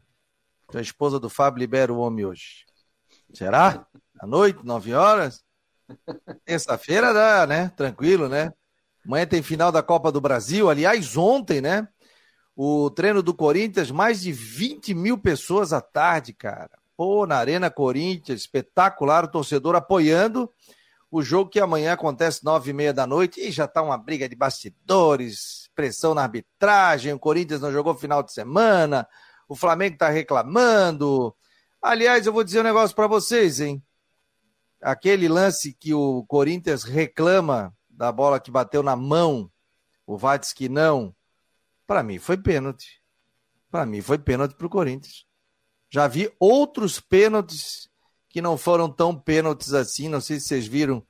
a 0.74 0.82
esposa 0.82 1.20
do 1.20 1.30
Fábio 1.30 1.60
libera 1.60 1.94
o 1.94 2.00
homem 2.00 2.26
hoje. 2.26 2.66
Será? 3.32 3.86
À 4.20 4.26
noite, 4.26 4.66
9 4.66 4.96
horas? 4.96 5.44
Terça-feira 6.46 7.14
dá, 7.14 7.46
né? 7.46 7.72
Tranquilo, 7.76 8.28
né? 8.28 8.52
Amanhã 9.06 9.26
tem 9.26 9.42
final 9.42 9.72
da 9.72 9.84
Copa 9.84 10.12
do 10.12 10.22
Brasil. 10.22 10.70
Aliás, 10.70 11.18
ontem, 11.18 11.62
né? 11.62 11.88
O 12.56 12.90
treino 12.90 13.24
do 13.24 13.34
Corinthians, 13.34 13.92
mais 13.92 14.22
de 14.22 14.32
20 14.32 14.94
mil 14.94 15.18
pessoas 15.18 15.74
à 15.74 15.82
tarde, 15.82 16.34
cara. 16.34 16.72
Pô, 16.96 17.26
na 17.26 17.38
Arena 17.38 17.70
Corinthians, 17.70 18.42
espetacular, 18.42 19.26
o 19.26 19.28
torcedor 19.28 19.76
apoiando 19.76 20.50
o 21.14 21.22
jogo 21.22 21.50
que 21.50 21.60
amanhã 21.60 21.94
acontece 21.94 22.44
nove 22.44 22.72
e 22.72 22.74
meia 22.74 22.92
da 22.92 23.06
noite. 23.06 23.40
E 23.40 23.52
já 23.52 23.68
tá 23.68 23.84
uma 23.84 23.98
briga 23.98 24.28
de 24.28 24.36
bastidores, 24.36 25.70
pressão 25.76 26.16
na 26.16 26.24
arbitragem. 26.24 27.14
O 27.14 27.20
Corinthians 27.20 27.62
não 27.62 27.72
jogou 27.72 27.94
final 27.94 28.24
de 28.24 28.34
semana. 28.34 29.08
O 29.48 29.56
Flamengo 29.56 29.98
tá 29.98 30.10
reclamando. 30.10 31.36
Aliás, 31.82 32.26
eu 32.26 32.34
vou 32.34 32.44
dizer 32.44 32.62
um 32.62 32.64
negócio 32.64 32.96
para 32.96 33.06
vocês, 33.06 33.60
hein? 33.60 33.84
Aquele 34.82 35.28
lance 35.28 35.74
que 35.74 35.94
o 35.94 36.24
Corinthians 36.28 36.84
reclama 36.84 37.72
da 38.04 38.12
bola 38.12 38.38
que 38.38 38.52
bateu 38.52 38.84
na 38.84 38.98
mão, 38.98 39.50
o 40.06 40.18
que 40.54 40.68
não. 40.68 41.16
Para 41.88 42.04
mim 42.04 42.20
foi 42.20 42.36
pênalti. 42.36 43.02
Para 43.72 43.86
mim 43.86 44.02
foi 44.02 44.18
pênalti 44.18 44.56
para 44.56 44.68
o 44.68 44.70
Corinthians. 44.70 45.26
Já 45.90 46.06
vi 46.06 46.30
outros 46.38 47.00
pênaltis 47.00 47.90
que 48.28 48.42
não 48.42 48.58
foram 48.58 48.90
tão 48.92 49.18
pênaltis 49.18 49.74
assim. 49.74 50.10
Não 50.10 50.20
sei 50.20 50.38
se 50.38 50.48
vocês 50.48 50.68
viram 50.68 51.02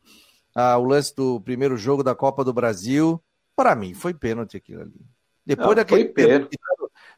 ah, 0.53 0.77
o 0.77 0.83
lance 0.83 1.15
do 1.15 1.41
primeiro 1.41 1.77
jogo 1.77 2.03
da 2.03 2.13
Copa 2.13 2.43
do 2.43 2.53
Brasil. 2.53 3.19
Para 3.55 3.75
mim 3.75 3.95
foi 3.95 4.13
pênalti 4.13 4.57
aquilo 4.57 4.83
ali. 4.83 5.01
Depois 5.43 5.69
não, 5.69 5.75
daquele 5.75 6.05
pênalti, 6.05 6.55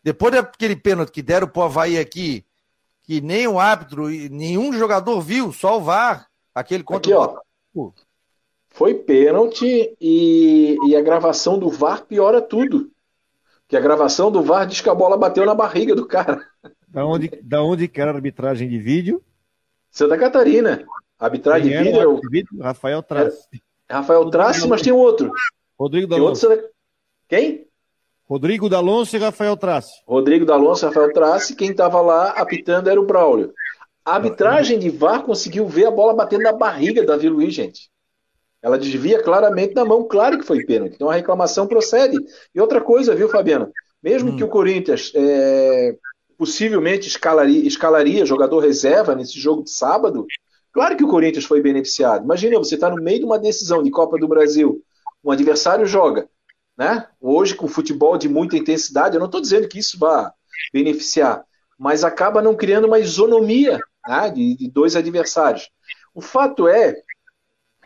depois 0.01 0.33
daquele 0.33 0.77
pênalti 0.77 1.11
que 1.11 1.21
deram 1.21 1.49
pro 1.49 1.63
Havaí 1.63 1.99
aqui, 1.99 2.45
que 3.03 3.19
nem 3.19 3.45
o 3.45 3.59
árbitro, 3.59 4.07
nenhum 4.07 4.71
jogador 4.71 5.19
viu, 5.19 5.51
só 5.51 5.77
o 5.77 5.83
VAR, 5.83 6.29
aquele 6.53 6.81
contra 6.81 7.11
aqui, 7.11 7.43
o 7.75 7.87
ó. 7.87 7.91
Foi 8.75 8.93
pênalti 8.93 9.95
e, 10.01 10.77
e 10.85 10.97
a 10.97 11.01
gravação 11.01 11.57
do 11.57 11.69
VAR 11.69 12.03
piora 12.03 12.41
tudo. 12.41 12.91
Que 13.69 13.77
a 13.77 13.79
gravação 13.79 14.29
do 14.29 14.43
VAR 14.43 14.67
diz 14.67 14.81
que 14.81 14.89
a 14.89 14.93
bola 14.93 15.15
bateu 15.15 15.45
na 15.45 15.55
barriga 15.55 15.95
do 15.95 16.05
cara. 16.05 16.45
Da 16.85 17.05
onde, 17.05 17.29
da 17.41 17.63
onde 17.63 17.87
que 17.87 18.01
era 18.01 18.11
a 18.11 18.13
arbitragem 18.13 18.67
de 18.67 18.77
vídeo? 18.77 19.23
Santa 19.89 20.17
Catarina. 20.17 20.85
A 21.17 21.23
arbitragem 21.23 21.69
de 21.69 21.83
vídeo, 21.85 22.01
é 22.01 22.05
o... 22.05 22.19
vídeo 22.29 22.49
Rafael 22.59 23.01
Trace. 23.01 23.47
É, 23.87 23.93
Rafael 23.93 24.29
Trace, 24.29 24.67
mas 24.67 24.81
tem 24.81 24.91
outro. 24.91 25.31
Rodrigo 25.79 26.07
D'Alonso. 26.07 26.49
Outro... 26.49 26.65
Quem? 27.29 27.65
Rodrigo 28.25 28.67
D'Alonso 28.67 29.15
e 29.15 29.19
Rafael 29.19 29.55
Trace. 29.55 30.03
Rodrigo 30.05 30.45
D'Alonso 30.45 30.83
e 30.83 30.87
Rafael 30.89 31.13
Trace. 31.13 31.55
Quem 31.55 31.71
estava 31.71 32.01
lá 32.01 32.31
apitando 32.31 32.89
era 32.89 32.99
o 32.99 33.05
Braulio. 33.05 33.53
A 34.03 34.15
arbitragem 34.15 34.77
de 34.77 34.89
VAR 34.89 35.23
conseguiu 35.23 35.65
ver 35.65 35.85
a 35.85 35.91
bola 35.91 36.13
batendo 36.13 36.43
na 36.43 36.51
barriga 36.51 37.01
da 37.05 37.13
Davi 37.13 37.29
Luiz, 37.29 37.53
gente. 37.53 37.89
Ela 38.65 38.79
desvia 38.79 39.21
claramente 39.21 39.75
da 39.75 39.85
mão, 39.85 40.07
claro 40.07 40.39
que 40.39 40.43
foi 40.43 40.65
pênalti. 40.65 40.95
Então 40.95 41.07
a 41.07 41.13
reclamação 41.13 41.67
procede. 41.67 42.17
E 42.53 42.59
outra 42.59 42.81
coisa, 42.81 43.13
viu, 43.13 43.29
Fabiano? 43.29 43.71
Mesmo 44.01 44.31
hum. 44.31 44.37
que 44.37 44.43
o 44.43 44.47
Corinthians 44.47 45.11
é, 45.13 45.95
possivelmente 46.35 47.07
escalaria, 47.07 47.63
escalaria 47.63 48.25
jogador 48.25 48.57
reserva 48.57 49.13
nesse 49.13 49.39
jogo 49.39 49.63
de 49.63 49.69
sábado, 49.69 50.25
claro 50.73 50.97
que 50.97 51.03
o 51.03 51.07
Corinthians 51.07 51.45
foi 51.45 51.61
beneficiado. 51.61 52.23
Imagina, 52.23 52.57
você 52.57 52.73
está 52.73 52.89
no 52.89 52.95
meio 52.95 53.19
de 53.19 53.25
uma 53.25 53.37
decisão 53.37 53.83
de 53.83 53.91
Copa 53.91 54.17
do 54.17 54.27
Brasil, 54.27 54.81
um 55.23 55.29
adversário 55.29 55.85
joga, 55.85 56.27
né? 56.75 57.07
Hoje 57.21 57.53
com 57.53 57.67
futebol 57.67 58.17
de 58.17 58.27
muita 58.27 58.57
intensidade, 58.57 59.13
eu 59.13 59.19
não 59.19 59.27
estou 59.27 59.41
dizendo 59.41 59.67
que 59.67 59.77
isso 59.77 59.99
vá 59.99 60.33
beneficiar, 60.73 61.45
mas 61.77 62.03
acaba 62.03 62.41
não 62.41 62.55
criando 62.55 62.85
uma 62.85 62.97
isonomia 62.97 63.79
né, 64.07 64.27
de, 64.31 64.57
de 64.57 64.71
dois 64.71 64.95
adversários. 64.95 65.69
O 66.15 66.21
fato 66.21 66.67
é 66.67 66.95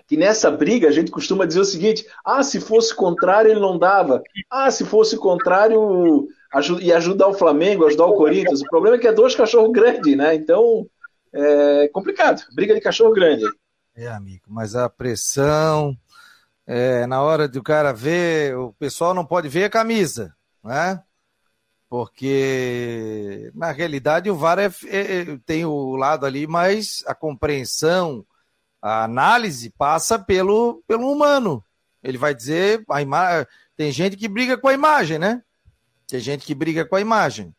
que 0.10 0.18
nessa 0.18 0.50
briga 0.50 0.88
a 0.88 0.92
gente 0.92 1.12
costuma 1.12 1.46
dizer 1.46 1.60
o 1.60 1.66
seguinte: 1.66 2.04
ah, 2.26 2.42
se 2.42 2.60
fosse 2.60 2.96
contrário 2.96 3.52
ele 3.52 3.60
não 3.60 3.78
dava, 3.78 4.24
ah, 4.50 4.72
se 4.72 4.84
fosse 4.84 5.16
contrário 5.16 6.28
e 6.82 6.92
ajudar 6.92 7.28
o 7.28 7.36
Flamengo, 7.36 7.86
ajudar 7.86 8.08
o 8.08 8.16
Corinthians. 8.16 8.62
O 8.62 8.70
problema 8.70 8.96
é 8.96 9.00
que 9.00 9.08
é 9.08 9.14
dois 9.14 9.36
cachorros 9.36 9.72
grandes, 9.72 10.18
né? 10.18 10.34
Então 10.34 10.88
é 11.32 11.88
complicado. 11.90 12.42
Briga 12.56 12.74
de 12.74 12.82
cachorro 12.82 13.14
grande. 13.14 13.46
É, 13.96 14.08
amigo, 14.08 14.46
mas 14.48 14.76
a 14.76 14.90
pressão, 14.90 15.96
é, 16.66 17.06
na 17.06 17.22
hora 17.22 17.48
do 17.48 17.62
cara 17.62 17.94
ver, 17.94 18.58
o 18.58 18.74
pessoal 18.80 19.14
não 19.14 19.26
pode 19.26 19.48
ver 19.48 19.66
a 19.66 19.70
camisa, 19.70 20.34
né? 20.64 21.04
Porque 21.88 23.52
na 23.54 23.72
realidade 23.72 24.30
o 24.30 24.36
VAR 24.36 24.58
é, 24.58 24.72
é, 24.88 25.22
é, 25.22 25.38
tem 25.46 25.66
o 25.66 25.96
lado 25.96 26.26
ali, 26.26 26.48
mas 26.48 27.04
a 27.06 27.14
compreensão, 27.14 28.26
a 28.82 29.04
análise 29.04 29.70
passa 29.72 30.18
pelo, 30.18 30.84
pelo 30.88 31.12
humano. 31.12 31.64
Ele 32.02 32.18
vai 32.18 32.34
dizer, 32.34 32.84
a 32.90 33.02
ima... 33.02 33.46
tem 33.76 33.92
gente 33.92 34.16
que 34.16 34.28
briga 34.28 34.58
com 34.58 34.68
a 34.68 34.74
imagem, 34.74 35.20
né? 35.20 35.44
Tem 36.08 36.20
gente 36.20 36.46
que 36.46 36.56
briga 36.56 36.86
com 36.86 36.96
a 36.96 37.02
imagem. 37.02 37.54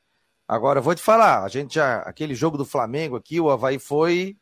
Agora, 0.48 0.80
eu 0.80 0.82
vou 0.82 0.94
te 0.94 1.02
falar, 1.02 1.44
a 1.44 1.48
gente 1.48 1.74
já, 1.74 1.98
aquele 2.00 2.34
jogo 2.34 2.58
do 2.58 2.64
Flamengo 2.64 3.14
aqui, 3.14 3.40
o 3.40 3.50
Havaí 3.50 3.78
foi, 3.78 4.36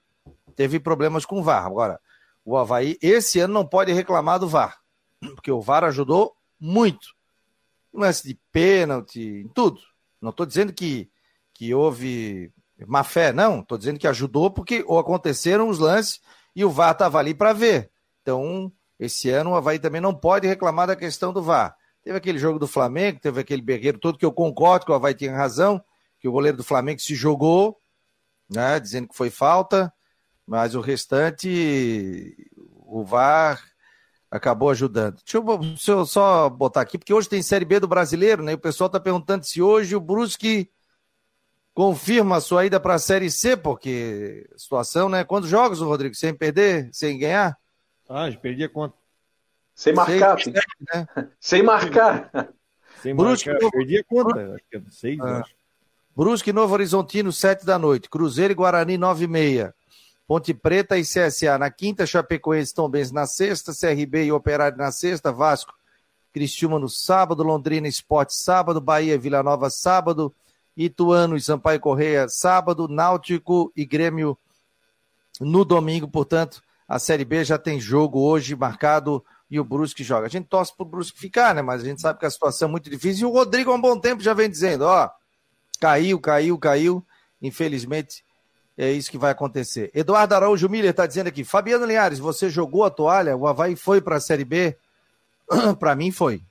teve 0.56 0.80
problemas 0.80 1.26
com 1.26 1.40
o 1.40 1.42
VAR. 1.42 1.66
Agora, 1.66 2.00
o 2.44 2.56
Havaí 2.56 2.96
esse 3.02 3.40
ano 3.40 3.52
não 3.52 3.66
pode 3.66 3.92
reclamar 3.92 4.38
do 4.38 4.48
VAR, 4.48 4.78
porque 5.34 5.50
o 5.50 5.60
VAR 5.60 5.84
ajudou 5.84 6.34
muito. 6.58 7.08
Lance 7.92 8.26
de 8.26 8.38
pênalti, 8.50 9.20
em 9.20 9.48
tudo. 9.48 9.80
Não 10.20 10.30
estou 10.30 10.46
dizendo 10.46 10.72
que, 10.72 11.10
que 11.52 11.74
houve 11.74 12.52
má 12.86 13.02
fé, 13.02 13.32
não. 13.32 13.60
Estou 13.60 13.76
dizendo 13.76 13.98
que 13.98 14.06
ajudou 14.06 14.50
porque 14.50 14.84
ou 14.86 14.98
aconteceram 14.98 15.68
os 15.68 15.78
lances 15.78 16.20
e 16.54 16.64
o 16.64 16.70
VAR 16.70 16.92
estava 16.92 17.18
ali 17.18 17.34
para 17.34 17.52
ver. 17.52 17.90
Então, 18.22 18.72
esse 18.98 19.30
ano 19.30 19.50
o 19.50 19.54
Havaí 19.54 19.78
também 19.78 20.00
não 20.00 20.14
pode 20.14 20.46
reclamar 20.46 20.86
da 20.86 20.96
questão 20.96 21.32
do 21.32 21.42
VAR. 21.42 21.76
Teve 22.02 22.18
aquele 22.18 22.38
jogo 22.38 22.58
do 22.58 22.66
Flamengo, 22.66 23.20
teve 23.20 23.40
aquele 23.40 23.62
berreiro 23.62 23.98
todo 23.98 24.18
que 24.18 24.24
eu 24.24 24.32
concordo 24.32 24.86
que 24.86 24.92
o 24.92 24.94
Havaí 24.94 25.14
tinha 25.14 25.34
razão, 25.34 25.82
que 26.18 26.28
o 26.28 26.32
goleiro 26.32 26.56
do 26.56 26.64
Flamengo 26.64 27.00
se 27.00 27.14
jogou, 27.14 27.78
né, 28.50 28.80
dizendo 28.80 29.08
que 29.08 29.16
foi 29.16 29.30
falta, 29.30 29.92
mas 30.46 30.74
o 30.74 30.80
restante, 30.80 32.34
o 32.86 33.04
VAR 33.04 33.62
acabou 34.30 34.70
ajudando. 34.70 35.16
Deixa 35.16 35.36
eu, 35.38 35.58
deixa 35.58 35.92
eu, 35.92 36.06
só 36.06 36.48
botar 36.48 36.80
aqui, 36.80 36.98
porque 36.98 37.12
hoje 37.12 37.28
tem 37.28 37.42
Série 37.42 37.64
B 37.64 37.80
do 37.80 37.88
Brasileiro, 37.88 38.42
né? 38.42 38.52
E 38.52 38.54
o 38.54 38.58
pessoal 38.58 38.86
está 38.86 38.98
perguntando 39.00 39.44
se 39.44 39.60
hoje 39.60 39.94
o 39.94 40.00
Brusque 40.00 40.70
confirma 41.78 42.38
a 42.38 42.40
sua 42.40 42.66
ida 42.66 42.80
para 42.80 42.94
a 42.94 42.98
Série 42.98 43.30
C, 43.30 43.56
porque 43.56 44.50
situação, 44.56 45.08
né? 45.08 45.22
Quantos 45.22 45.48
jogos, 45.48 45.80
Rodrigo? 45.80 46.12
Sem 46.12 46.34
perder, 46.34 46.88
sem 46.92 47.16
ganhar? 47.16 47.56
Ah, 48.08 48.28
perdi 48.42 48.64
a 48.64 48.68
conta. 48.68 48.96
Sem 49.76 49.94
marcar. 49.94 50.40
Sem, 50.40 50.52
né? 50.52 51.08
sem 51.38 51.62
marcar. 51.62 52.50
Sem 53.00 53.14
Brusque, 53.14 53.48
marcar. 53.48 53.70
Perdi 53.70 53.96
a 53.96 54.02
conta. 54.02 54.54
Acho 54.54 54.64
que 54.68 54.76
é 54.76 54.82
seis, 54.90 55.20
ah. 55.20 55.38
acho. 55.38 55.54
Brusque 56.16 56.52
Novo 56.52 56.74
Horizontino, 56.74 57.30
sete 57.30 57.64
da 57.64 57.78
noite. 57.78 58.10
Cruzeiro 58.10 58.50
e 58.50 58.56
Guarani, 58.56 58.98
nove 58.98 59.26
e 59.26 59.28
meia. 59.28 59.72
Ponte 60.26 60.52
Preta 60.52 60.98
e 60.98 61.02
CSA 61.02 61.58
na 61.58 61.70
quinta, 61.70 62.04
Chapecoense 62.04 62.74
Tombense 62.74 63.14
na 63.14 63.24
sexta, 63.24 63.72
CRB 63.72 64.24
e 64.24 64.32
Operário 64.32 64.76
na 64.76 64.90
sexta, 64.90 65.30
Vasco, 65.30 65.72
Cristiúma 66.32 66.76
no 66.76 66.88
sábado, 66.88 67.44
Londrina 67.44 67.86
Esporte 67.86 68.34
sábado, 68.34 68.80
Bahia 68.80 69.16
Vila 69.16 69.44
Nova 69.44 69.70
sábado, 69.70 70.34
Ituano 70.78 71.36
e 71.36 71.40
Sampaio 71.40 71.80
Correia 71.80 72.28
sábado, 72.28 72.86
Náutico 72.86 73.72
e 73.76 73.84
Grêmio 73.84 74.38
no 75.40 75.64
domingo, 75.64 76.06
portanto, 76.06 76.62
a 76.86 76.98
Série 76.98 77.24
B 77.24 77.44
já 77.44 77.58
tem 77.58 77.80
jogo 77.80 78.20
hoje 78.20 78.54
marcado 78.54 79.24
e 79.50 79.58
o 79.58 79.64
Brusque 79.64 80.04
joga. 80.04 80.26
A 80.26 80.30
gente 80.30 80.46
torce 80.46 80.74
pro 80.74 80.86
Brusque 80.86 81.18
ficar, 81.18 81.54
né? 81.54 81.62
Mas 81.62 81.82
a 81.82 81.84
gente 81.84 82.00
sabe 82.00 82.18
que 82.18 82.26
a 82.26 82.30
situação 82.30 82.68
é 82.68 82.70
muito 82.70 82.88
difícil 82.88 83.28
e 83.28 83.30
o 83.30 83.34
Rodrigo 83.34 83.70
há 83.70 83.74
um 83.74 83.80
bom 83.80 83.98
tempo 83.98 84.22
já 84.22 84.32
vem 84.32 84.48
dizendo, 84.48 84.82
ó, 84.82 85.10
caiu, 85.80 86.20
caiu, 86.20 86.56
caiu, 86.58 87.04
infelizmente 87.42 88.24
é 88.76 88.92
isso 88.92 89.10
que 89.10 89.18
vai 89.18 89.32
acontecer. 89.32 89.90
Eduardo 89.92 90.34
Araújo 90.34 90.68
Miller 90.68 90.90
está 90.90 91.06
dizendo 91.06 91.26
aqui: 91.26 91.42
Fabiano 91.42 91.84
Linhares, 91.84 92.20
você 92.20 92.48
jogou 92.48 92.84
a 92.84 92.90
toalha? 92.90 93.36
O 93.36 93.46
Havaí 93.46 93.74
foi 93.74 94.00
para 94.00 94.16
a 94.16 94.20
Série 94.20 94.44
B? 94.44 94.76
para 95.80 95.96
mim 95.96 96.12
foi. 96.12 96.42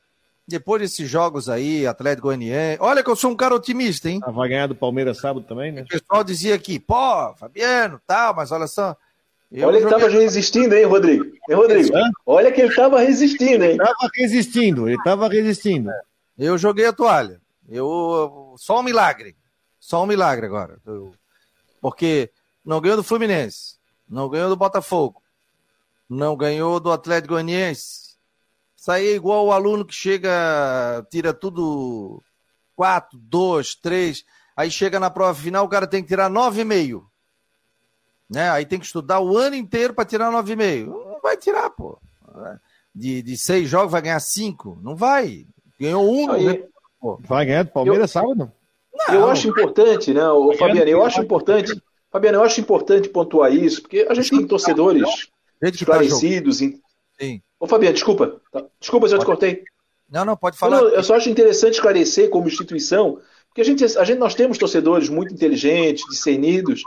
Depois 0.47 0.81
desses 0.81 1.09
jogos 1.09 1.49
aí, 1.49 1.85
Atlético 1.85 2.27
Goianiense. 2.27 2.81
Olha 2.81 3.03
que 3.03 3.09
eu 3.09 3.15
sou 3.15 3.31
um 3.31 3.35
cara 3.35 3.53
otimista, 3.53 4.09
hein? 4.09 4.21
Ah, 4.23 4.31
vai 4.31 4.47
ganhar 4.47 4.67
do 4.67 4.75
Palmeiras 4.75 5.17
sábado 5.17 5.45
também, 5.45 5.71
né? 5.71 5.81
O 5.81 5.87
pessoal 5.87 6.23
dizia 6.23 6.55
aqui, 6.55 6.79
pô, 6.79 7.33
Fabiano, 7.35 7.99
tal, 8.07 8.33
mas 8.33 8.51
olha 8.51 8.67
só. 8.67 8.95
olha 9.51 9.77
que 9.77 9.83
joguei... 9.83 9.99
tava 9.99 10.09
resistindo, 10.09 10.73
hein, 10.73 10.85
Rodrigo? 10.85 11.25
Hein, 11.25 11.55
Rodrigo? 11.55 11.97
Hã? 11.97 12.09
Olha 12.25 12.51
que 12.51 12.61
ele 12.61 12.73
tava 12.73 13.01
resistindo, 13.01 13.65
hein? 13.65 13.71
Ele 13.71 13.77
tava 13.77 14.09
resistindo, 14.15 14.87
ele 14.87 15.03
tava 15.03 15.27
resistindo. 15.27 15.91
Eu 16.37 16.57
joguei 16.57 16.85
a 16.85 16.93
toalha. 16.93 17.41
Eu. 17.67 18.55
Só 18.57 18.79
um 18.79 18.83
milagre. 18.83 19.35
Só 19.79 20.03
um 20.03 20.07
milagre 20.07 20.45
agora. 20.45 20.77
Eu 20.85 21.11
porque 21.81 22.29
não 22.65 22.81
ganhou 22.81 22.97
do 22.97 23.03
Fluminense, 23.03 23.77
não 24.09 24.29
ganhou 24.29 24.49
do 24.49 24.55
Botafogo, 24.55 25.21
não 26.09 26.35
ganhou 26.35 26.79
do 26.79 26.91
Atlético 26.91 27.33
Goianiense. 27.33 28.06
Isso 28.87 28.91
aí 28.93 29.09
é 29.09 29.15
igual 29.15 29.45
o 29.45 29.51
aluno 29.51 29.83
que 29.83 29.93
chega, 29.93 31.05
tira 31.11 31.33
tudo 31.33 32.23
quatro, 32.73 33.19
dois, 33.21 33.75
três, 33.75 34.23
aí 34.55 34.71
chega 34.71 34.97
na 34.97 35.09
prova 35.09 35.37
final, 35.37 35.65
o 35.65 35.67
cara 35.67 35.85
tem 35.85 36.01
que 36.01 36.07
tirar 36.07 36.29
nove 36.29 36.61
e 36.61 36.63
meio. 36.63 37.05
Né? 38.29 38.49
Aí 38.49 38.65
tem 38.65 38.79
que 38.79 38.85
estudar 38.85 39.19
o 39.19 39.37
ano 39.37 39.57
inteiro 39.57 39.93
para 39.93 40.05
tirar 40.05 40.31
nove 40.31 40.53
e 40.53 40.55
meio. 40.55 40.87
Não 40.87 41.19
vai 41.21 41.35
tirar, 41.35 41.69
pô. 41.69 41.99
De, 42.95 43.21
de 43.21 43.37
seis 43.37 43.67
jogos 43.67 43.91
vai 43.91 44.01
ganhar 44.01 44.21
cinco? 44.21 44.79
Não 44.81 44.95
vai. 44.95 45.45
Ganhou 45.77 46.09
um. 46.09 46.31
Aí, 46.31 46.45
né? 46.45 46.63
Vai 47.19 47.45
ganhar 47.45 47.63
do 47.63 47.71
Palmeiras 47.71 48.15
eu... 48.15 48.21
sábado? 48.21 48.49
Não. 48.95 49.13
Eu 49.13 49.29
acho 49.29 49.49
importante, 49.49 50.13
né, 50.13 50.25
o 50.29 50.53
Fabiano, 50.53 50.89
eu 50.89 51.03
acho 51.03 51.21
importante, 51.21 51.73
Fabiano, 52.09 52.37
eu 52.37 52.43
acho 52.43 52.61
importante 52.61 53.09
pontuar 53.09 53.53
isso, 53.53 53.81
porque 53.81 54.07
a 54.09 54.13
gente 54.13 54.29
tem 54.29 54.47
torcedores 54.47 55.27
tá 55.59 55.67
esclarecidos. 55.67 56.61
Sim. 57.19 57.41
Ô, 57.59 57.67
Fabiano, 57.67 57.93
desculpa. 57.93 58.41
Tá, 58.51 58.65
desculpa 58.79 59.07
se 59.07 59.15
eu 59.15 59.19
te 59.19 59.25
cortei. 59.25 59.63
Não, 60.09 60.23
não, 60.23 60.37
pode 60.37 60.57
falar. 60.57 60.81
Não, 60.81 60.89
eu 60.89 61.03
só 61.03 61.15
acho 61.15 61.29
interessante 61.29 61.73
esclarecer 61.73 62.29
como 62.29 62.47
instituição, 62.47 63.19
porque 63.47 63.61
a 63.61 63.65
gente, 63.65 63.83
a 63.83 64.03
gente, 64.03 64.19
nós 64.19 64.35
temos 64.35 64.57
torcedores 64.57 65.09
muito 65.09 65.33
inteligentes, 65.33 66.05
discernidos. 66.09 66.81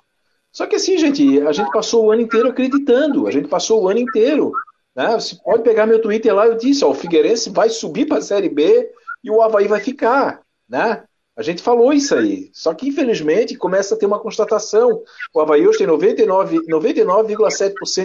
Só 0.53 0.67
que 0.67 0.77
assim, 0.77 0.97
gente, 0.99 1.41
a 1.43 1.53
gente 1.53 1.71
passou 1.71 2.07
o 2.07 2.11
ano 2.11 2.23
inteiro 2.23 2.49
acreditando, 2.49 3.27
a 3.27 3.31
gente 3.31 3.49
passou 3.49 3.83
o 3.83 3.89
ano 3.89 4.01
inteiro. 4.01 4.53
Né? 4.95 5.13
Você 5.13 5.37
pode 5.45 5.63
pegar 5.63 5.87
meu 5.87 6.01
Twitter 6.01 6.35
lá, 6.35 6.47
eu 6.47 6.57
disse, 6.57 6.85
ó, 6.85 6.91
o 6.91 6.95
Figueirense 6.95 7.51
vai 7.51 7.69
subir 7.69 8.07
para 8.07 8.19
a 8.19 8.23
Série 8.23 8.49
B 8.49 8.91
e 9.23 9.31
o 9.31 9.43
Havaí 9.43 9.69
vai 9.69 9.81
ficar. 9.81 10.41
Né? 10.69 11.05
A 11.37 11.43
gente 11.43 11.63
falou 11.63 11.93
isso 11.93 12.15
aí. 12.15 12.51
Só 12.53 12.75
que, 12.75 12.89
infelizmente, 12.89 13.57
começa 13.57 13.95
a 13.95 13.99
ter 13.99 14.07
uma 14.07 14.19
constatação. 14.19 15.03
O 15.33 15.41
Havaí 15.41 15.67
hoje 15.67 15.79
tem 15.79 15.87
99,7% 15.87 16.67
99, 16.67 17.37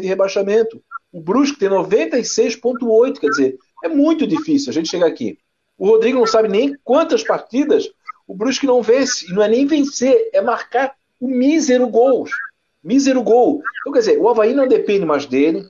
de 0.02 0.08
rebaixamento. 0.08 0.82
O 1.12 1.20
Brusque 1.20 1.60
tem 1.60 1.70
96,8%. 1.70 3.20
Quer 3.20 3.30
dizer, 3.30 3.58
é 3.84 3.90
muito 3.90 4.26
difícil 4.26 4.70
a 4.70 4.74
gente 4.74 4.90
chegar 4.90 5.08
aqui. 5.08 5.38
O 5.78 5.88
Rodrigo 5.88 6.20
não 6.20 6.28
sabe 6.28 6.48
nem 6.48 6.78
quantas 6.84 7.24
partidas 7.24 7.90
o 8.28 8.34
Brusque 8.34 8.66
não 8.66 8.82
vence. 8.82 9.30
E 9.30 9.34
não 9.34 9.44
é 9.44 9.48
nem 9.48 9.66
vencer, 9.66 10.30
é 10.34 10.42
marcar 10.42 10.96
o 11.20 11.28
mísero 11.28 11.88
gol. 11.88 12.26
Mísero 12.84 13.22
gol. 13.22 13.62
Então, 13.82 13.94
quer 13.94 14.00
dizer, 14.00 14.20
o 14.20 14.30
Havaí 14.30 14.54
não 14.54 14.68
depende 14.68 15.06
mais 15.06 15.26
dele. 15.26 15.68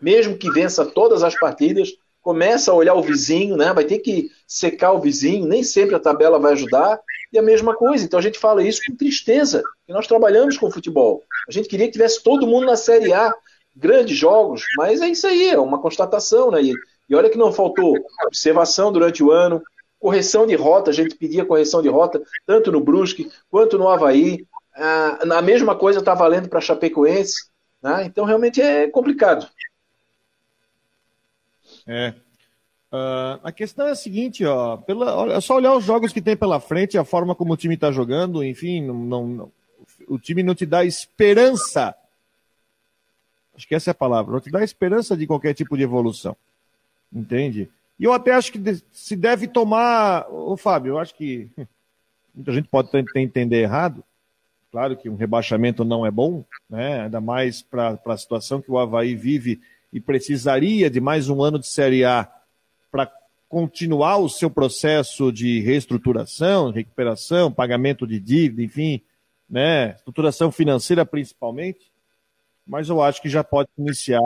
Mesmo 0.00 0.36
que 0.36 0.50
vença 0.50 0.86
todas 0.86 1.22
as 1.22 1.38
partidas, 1.38 1.90
começa 2.20 2.70
a 2.70 2.74
olhar 2.74 2.94
o 2.94 3.02
vizinho, 3.02 3.56
né? 3.56 3.72
Vai 3.72 3.84
ter 3.84 3.98
que 3.98 4.30
secar 4.46 4.92
o 4.92 5.00
vizinho, 5.00 5.46
nem 5.46 5.62
sempre 5.62 5.94
a 5.94 6.00
tabela 6.00 6.38
vai 6.38 6.52
ajudar. 6.52 7.00
E 7.32 7.38
a 7.38 7.42
mesma 7.42 7.74
coisa. 7.74 8.04
Então 8.04 8.18
a 8.18 8.22
gente 8.22 8.38
fala 8.38 8.62
isso 8.62 8.80
com 8.86 8.96
tristeza, 8.96 9.62
que 9.86 9.92
nós 9.92 10.06
trabalhamos 10.06 10.58
com 10.58 10.70
futebol. 10.70 11.22
A 11.48 11.52
gente 11.52 11.68
queria 11.68 11.86
que 11.86 11.92
tivesse 11.92 12.22
todo 12.22 12.46
mundo 12.46 12.66
na 12.66 12.76
Série 12.76 13.12
A, 13.12 13.32
grandes 13.74 14.18
jogos, 14.18 14.64
mas 14.76 15.00
é 15.00 15.08
isso 15.08 15.26
aí, 15.26 15.50
é 15.50 15.58
uma 15.58 15.80
constatação, 15.80 16.50
né? 16.50 16.62
E, 16.62 16.74
e 17.08 17.14
olha 17.14 17.30
que 17.30 17.38
não 17.38 17.52
faltou 17.52 17.94
observação 18.26 18.92
durante 18.92 19.22
o 19.22 19.30
ano, 19.30 19.62
correção 19.98 20.46
de 20.46 20.56
rota, 20.56 20.90
a 20.90 20.94
gente 20.94 21.14
pedia 21.14 21.44
correção 21.44 21.80
de 21.80 21.88
rota, 21.88 22.20
tanto 22.46 22.72
no 22.72 22.80
Brusque 22.80 23.30
quanto 23.48 23.78
no 23.78 23.88
Havaí. 23.88 24.44
Ah, 24.74 25.18
a 25.38 25.42
mesma 25.42 25.76
coisa 25.76 26.00
está 26.00 26.14
valendo 26.14 26.48
para 26.48 26.60
Chapecoense. 26.60 27.50
Né? 27.82 28.04
Então 28.06 28.24
realmente 28.24 28.60
é 28.60 28.88
complicado. 28.88 29.46
É. 31.90 32.14
Uh, 32.92 33.40
a 33.42 33.52
questão 33.52 33.86
é 33.86 33.90
a 33.90 33.96
seguinte, 33.96 34.44
ó, 34.44 34.76
pela, 34.76 35.32
é 35.32 35.40
só 35.40 35.56
olhar 35.56 35.74
os 35.74 35.84
jogos 35.84 36.12
que 36.12 36.20
tem 36.20 36.36
pela 36.36 36.60
frente, 36.60 36.96
a 36.96 37.04
forma 37.04 37.34
como 37.34 37.52
o 37.52 37.56
time 37.56 37.74
está 37.74 37.90
jogando, 37.90 38.44
enfim, 38.44 38.84
não, 38.84 38.94
não, 38.94 39.26
não, 39.26 39.52
o 40.08 40.18
time 40.18 40.42
não 40.42 40.54
te 40.54 40.66
dá 40.66 40.84
esperança. 40.84 41.94
Acho 43.54 43.66
que 43.66 43.74
essa 43.74 43.90
é 43.90 43.92
a 43.92 43.94
palavra, 43.94 44.32
não 44.32 44.40
te 44.40 44.50
dá 44.50 44.62
esperança 44.62 45.16
de 45.16 45.26
qualquer 45.26 45.52
tipo 45.54 45.76
de 45.76 45.82
evolução. 45.82 46.36
Entende? 47.12 47.68
E 47.98 48.04
eu 48.04 48.12
até 48.12 48.32
acho 48.32 48.52
que 48.52 48.82
se 48.92 49.16
deve 49.16 49.46
tomar. 49.46 50.26
Ô, 50.30 50.56
Fábio, 50.56 50.92
eu 50.92 50.98
acho 50.98 51.14
que 51.14 51.50
muita 52.34 52.52
gente 52.52 52.68
pode 52.68 52.88
entender 53.16 53.62
errado. 53.62 54.02
Claro 54.70 54.96
que 54.96 55.08
um 55.08 55.16
rebaixamento 55.16 55.84
não 55.84 56.06
é 56.06 56.10
bom, 56.10 56.44
né? 56.68 57.02
ainda 57.02 57.20
mais 57.20 57.60
para 57.60 57.98
a 58.06 58.16
situação 58.16 58.62
que 58.62 58.70
o 58.70 58.78
Havaí 58.78 59.16
vive 59.16 59.60
e 59.92 60.00
precisaria 60.00 60.88
de 60.88 61.00
mais 61.00 61.28
um 61.28 61.42
ano 61.42 61.58
de 61.58 61.66
Série 61.66 62.04
A 62.04 62.30
para 62.90 63.10
continuar 63.48 64.18
o 64.18 64.28
seu 64.28 64.48
processo 64.48 65.32
de 65.32 65.60
reestruturação, 65.60 66.70
recuperação, 66.70 67.50
pagamento 67.50 68.06
de 68.06 68.20
dívida, 68.20 68.62
enfim, 68.62 69.02
né? 69.48 69.94
Estruturação 69.96 70.52
financeira 70.52 71.04
principalmente, 71.04 71.90
mas 72.64 72.88
eu 72.88 73.02
acho 73.02 73.20
que 73.20 73.28
já 73.28 73.42
pode 73.42 73.68
iniciar 73.76 74.20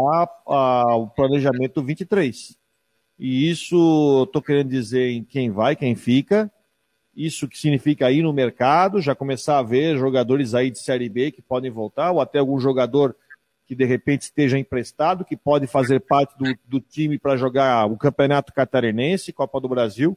o 0.47 1.07
planejamento 1.09 1.83
23. 1.83 2.57
E 3.19 3.49
isso 3.49 4.25
estou 4.27 4.43
querendo 4.43 4.69
dizer 4.69 5.11
em 5.11 5.25
quem 5.25 5.51
vai, 5.51 5.75
quem 5.75 5.95
fica. 5.95 6.51
Isso 7.17 7.49
que 7.49 7.57
significa 7.57 8.11
ir 8.11 8.23
no 8.23 8.33
mercado, 8.33 9.01
já 9.01 9.15
começar 9.15 9.59
a 9.59 9.63
ver 9.63 9.97
jogadores 9.97 10.53
aí 10.53 10.71
de 10.71 10.81
Série 10.81 11.09
B 11.09 11.31
que 11.31 11.41
podem 11.41 11.71
voltar, 11.71 12.11
ou 12.11 12.21
até 12.21 12.41
algum 12.41 12.59
jogador 12.59 13.17
que 13.67 13.75
de 13.75 13.85
repente 13.85 14.23
esteja 14.23 14.59
emprestado, 14.59 15.25
que 15.25 15.37
pode 15.37 15.67
fazer 15.67 16.01
parte 16.01 16.37
do, 16.37 16.55
do 16.67 16.81
time 16.81 17.19
para 17.19 17.37
jogar 17.37 17.87
o 17.87 17.97
Campeonato 17.97 18.53
Catarinense, 18.53 19.33
Copa 19.33 19.61
do 19.61 19.69
Brasil. 19.69 20.17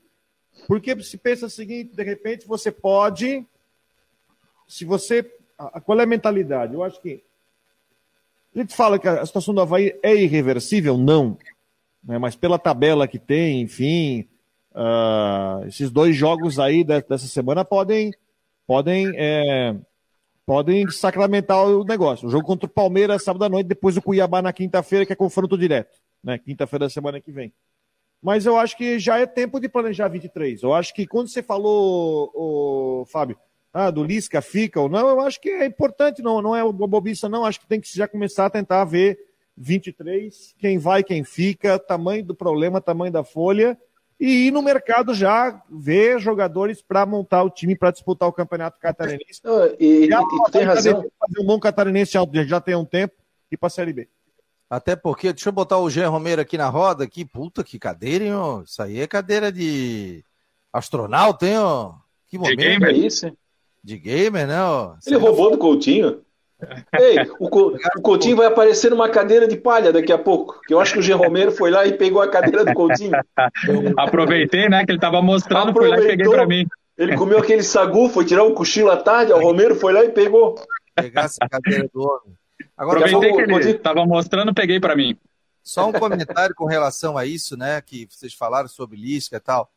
Porque 0.67 1.01
se 1.01 1.17
pensa 1.17 1.45
o 1.45 1.49
seguinte, 1.49 1.95
de 1.95 2.03
repente 2.03 2.47
você 2.47 2.71
pode, 2.71 3.45
se 4.67 4.83
você, 4.83 5.23
qual 5.85 5.99
é 5.99 6.03
a 6.03 6.07
mentalidade? 6.07 6.73
Eu 6.73 6.83
acho 6.83 7.01
que 7.01 7.23
a 8.55 8.59
gente 8.59 8.75
fala 8.75 8.97
que 8.97 9.07
a 9.07 9.25
situação 9.25 9.53
do 9.53 9.61
Havaí 9.61 9.97
é 10.01 10.15
irreversível? 10.15 10.97
Não. 10.97 11.37
Né? 12.03 12.17
Mas 12.17 12.35
pela 12.35 12.57
tabela 12.57 13.07
que 13.07 13.19
tem, 13.19 13.61
enfim, 13.61 14.27
uh, 14.71 15.65
esses 15.67 15.91
dois 15.91 16.15
jogos 16.15 16.59
aí 16.59 16.83
dessa 16.83 17.27
semana 17.27 17.63
podem, 17.63 18.11
podem 18.65 19.11
é, 19.15 19.75
podem 20.47 20.89
sacramentar 20.89 21.67
o 21.67 21.83
negócio. 21.83 22.25
O 22.25 22.31
jogo 22.31 22.47
contra 22.47 22.67
o 22.67 22.69
Palmeiras 22.69 23.21
sábado 23.21 23.43
à 23.43 23.49
noite, 23.49 23.67
depois 23.67 23.97
o 23.97 24.01
Cuiabá 24.01 24.41
na 24.41 24.53
quinta-feira, 24.53 25.05
que 25.05 25.11
é 25.11 25.15
confronto 25.15 25.57
direto, 25.57 25.97
né? 26.23 26.37
Quinta-feira 26.37 26.85
da 26.85 26.89
semana 26.89 27.19
que 27.19 27.33
vem. 27.33 27.51
Mas 28.23 28.45
eu 28.45 28.55
acho 28.55 28.77
que 28.77 28.97
já 28.97 29.19
é 29.19 29.25
tempo 29.25 29.59
de 29.59 29.67
planejar 29.67 30.07
23. 30.07 30.63
Eu 30.63 30.73
acho 30.73 30.93
que 30.93 31.05
quando 31.05 31.27
você 31.27 31.43
falou, 31.43 32.31
o 32.33 33.05
Fábio, 33.07 33.37
ah, 33.73 33.91
do 33.91 34.01
Lisca 34.05 34.41
fica 34.41 34.79
ou 34.79 34.87
não, 34.87 35.09
eu 35.09 35.19
acho 35.19 35.41
que 35.41 35.49
é 35.49 35.65
importante, 35.65 36.21
não, 36.21 36.41
não 36.41 36.55
é 36.55 36.63
bobiça, 36.63 37.27
não. 37.27 37.43
Acho 37.43 37.59
que 37.59 37.67
tem 37.67 37.81
que 37.81 37.93
já 37.93 38.07
começar 38.07 38.45
a 38.45 38.49
tentar 38.49 38.85
ver 38.85 39.19
23, 39.57 40.55
quem 40.57 40.77
vai, 40.77 41.03
quem 41.03 41.25
fica, 41.25 41.77
tamanho 41.77 42.23
do 42.23 42.33
problema, 42.33 42.79
tamanho 42.79 43.11
da 43.11 43.23
folha 43.23 43.77
e 44.19 44.47
ir 44.47 44.51
no 44.51 44.61
mercado 44.61 45.13
já 45.13 45.61
ver 45.69 46.19
jogadores 46.19 46.81
para 46.81 47.05
montar 47.05 47.43
o 47.43 47.49
time 47.49 47.75
para 47.75 47.91
disputar 47.91 48.27
o 48.27 48.33
campeonato 48.33 48.79
catarinense. 48.79 49.41
E, 49.79 50.05
e, 50.05 50.09
e 50.09 50.51
tem 50.51 50.63
razão. 50.63 51.05
Fazer 51.19 51.39
um 51.39 51.45
bom 51.45 51.59
catarinense 51.59 52.13
já 52.47 52.59
tem 52.59 52.75
um 52.75 52.85
tempo 52.85 53.13
e 53.51 53.57
para 53.57 53.67
a 53.67 53.69
Série 53.69 53.93
B. 53.93 54.07
Até 54.69 54.95
porque, 54.95 55.31
deixa 55.31 55.47
eu 55.47 55.53
botar 55.53 55.77
o 55.77 55.89
Jean 55.89 56.09
Romero 56.09 56.41
aqui 56.41 56.57
na 56.57 56.67
roda, 56.67 57.03
aqui, 57.05 57.23
puta, 57.23 57.63
que 57.63 57.79
cadeira, 57.79 58.25
hein, 58.25 58.33
ó. 58.33 58.63
Isso 58.63 58.81
aí 58.81 58.99
é 58.99 59.07
cadeira 59.07 59.49
de 59.49 60.23
astronauta, 60.73 61.47
hein, 61.47 61.57
ó. 61.57 61.93
Que 62.27 62.37
momento. 62.37 62.57
De 62.57 62.65
gamer, 62.65 62.89
é 62.89 62.97
isso, 62.97 63.31
De 63.81 63.97
gamer, 63.97 64.45
né, 64.45 64.61
ó. 64.61 64.95
Ele 65.05 65.15
roubou 65.15 65.51
do 65.51 65.57
Coutinho. 65.57 66.21
Ei, 66.99 67.17
o, 67.39 67.47
o, 67.47 68.01
Coutinho 68.01 68.37
vai 68.37 68.47
aparecer 68.47 68.89
numa 68.89 69.07
cadeira 69.09 69.47
de 69.47 69.55
palha 69.55 69.93
daqui 69.93 70.11
a 70.11 70.17
pouco. 70.17 70.59
Que 70.67 70.73
eu 70.73 70.79
acho 70.79 70.93
que 70.93 70.99
o 70.99 71.01
G. 71.03 71.13
Romero 71.13 71.51
foi 71.51 71.69
lá 71.69 71.85
e 71.85 71.93
pegou 71.93 72.21
a 72.21 72.27
cadeira 72.27 72.65
do 72.65 72.73
Coutinho. 72.73 73.11
Aproveitei, 73.97 74.67
né? 74.67 74.83
Que 74.85 74.91
ele 74.91 74.99
tava 74.99 75.21
mostrando, 75.21 75.69
Aproveitou, 75.69 75.97
fui 75.97 76.07
lá 76.07 76.13
e 76.13 76.17
peguei 76.17 76.33
pra 76.33 76.47
mim. 76.47 76.67
Ele 76.97 77.15
comeu 77.15 77.37
aquele 77.37 77.61
sagu, 77.61 78.09
foi 78.09 78.25
tirar 78.25 78.43
um 78.43 78.55
cochilo 78.55 78.89
à 78.89 78.97
tarde, 78.97 79.31
o 79.31 79.39
Romero 79.39 79.75
foi 79.75 79.93
lá 79.93 80.03
e 80.03 80.09
pegou. 80.09 80.55
Pegasse 80.95 81.37
a 81.39 81.47
cadeira 81.47 81.87
do 81.93 82.01
homem. 82.01 82.35
Agora, 82.75 82.99
Aproveitei 82.99 83.33
que 83.33 83.41
ele 83.41 83.51
Coutinho... 83.53 83.79
tava 83.79 84.05
mostrando, 84.05 84.53
peguei 84.53 84.79
para 84.79 84.95
mim. 84.95 85.15
Só 85.63 85.87
um 85.87 85.91
comentário 85.91 86.55
com 86.55 86.65
relação 86.65 87.17
a 87.17 87.25
isso, 87.25 87.55
né? 87.55 87.79
Que 87.81 88.07
vocês 88.09 88.33
falaram 88.33 88.67
sobre 88.67 88.97
Lisca 88.97 89.37
e 89.37 89.39
tal. 89.39 89.69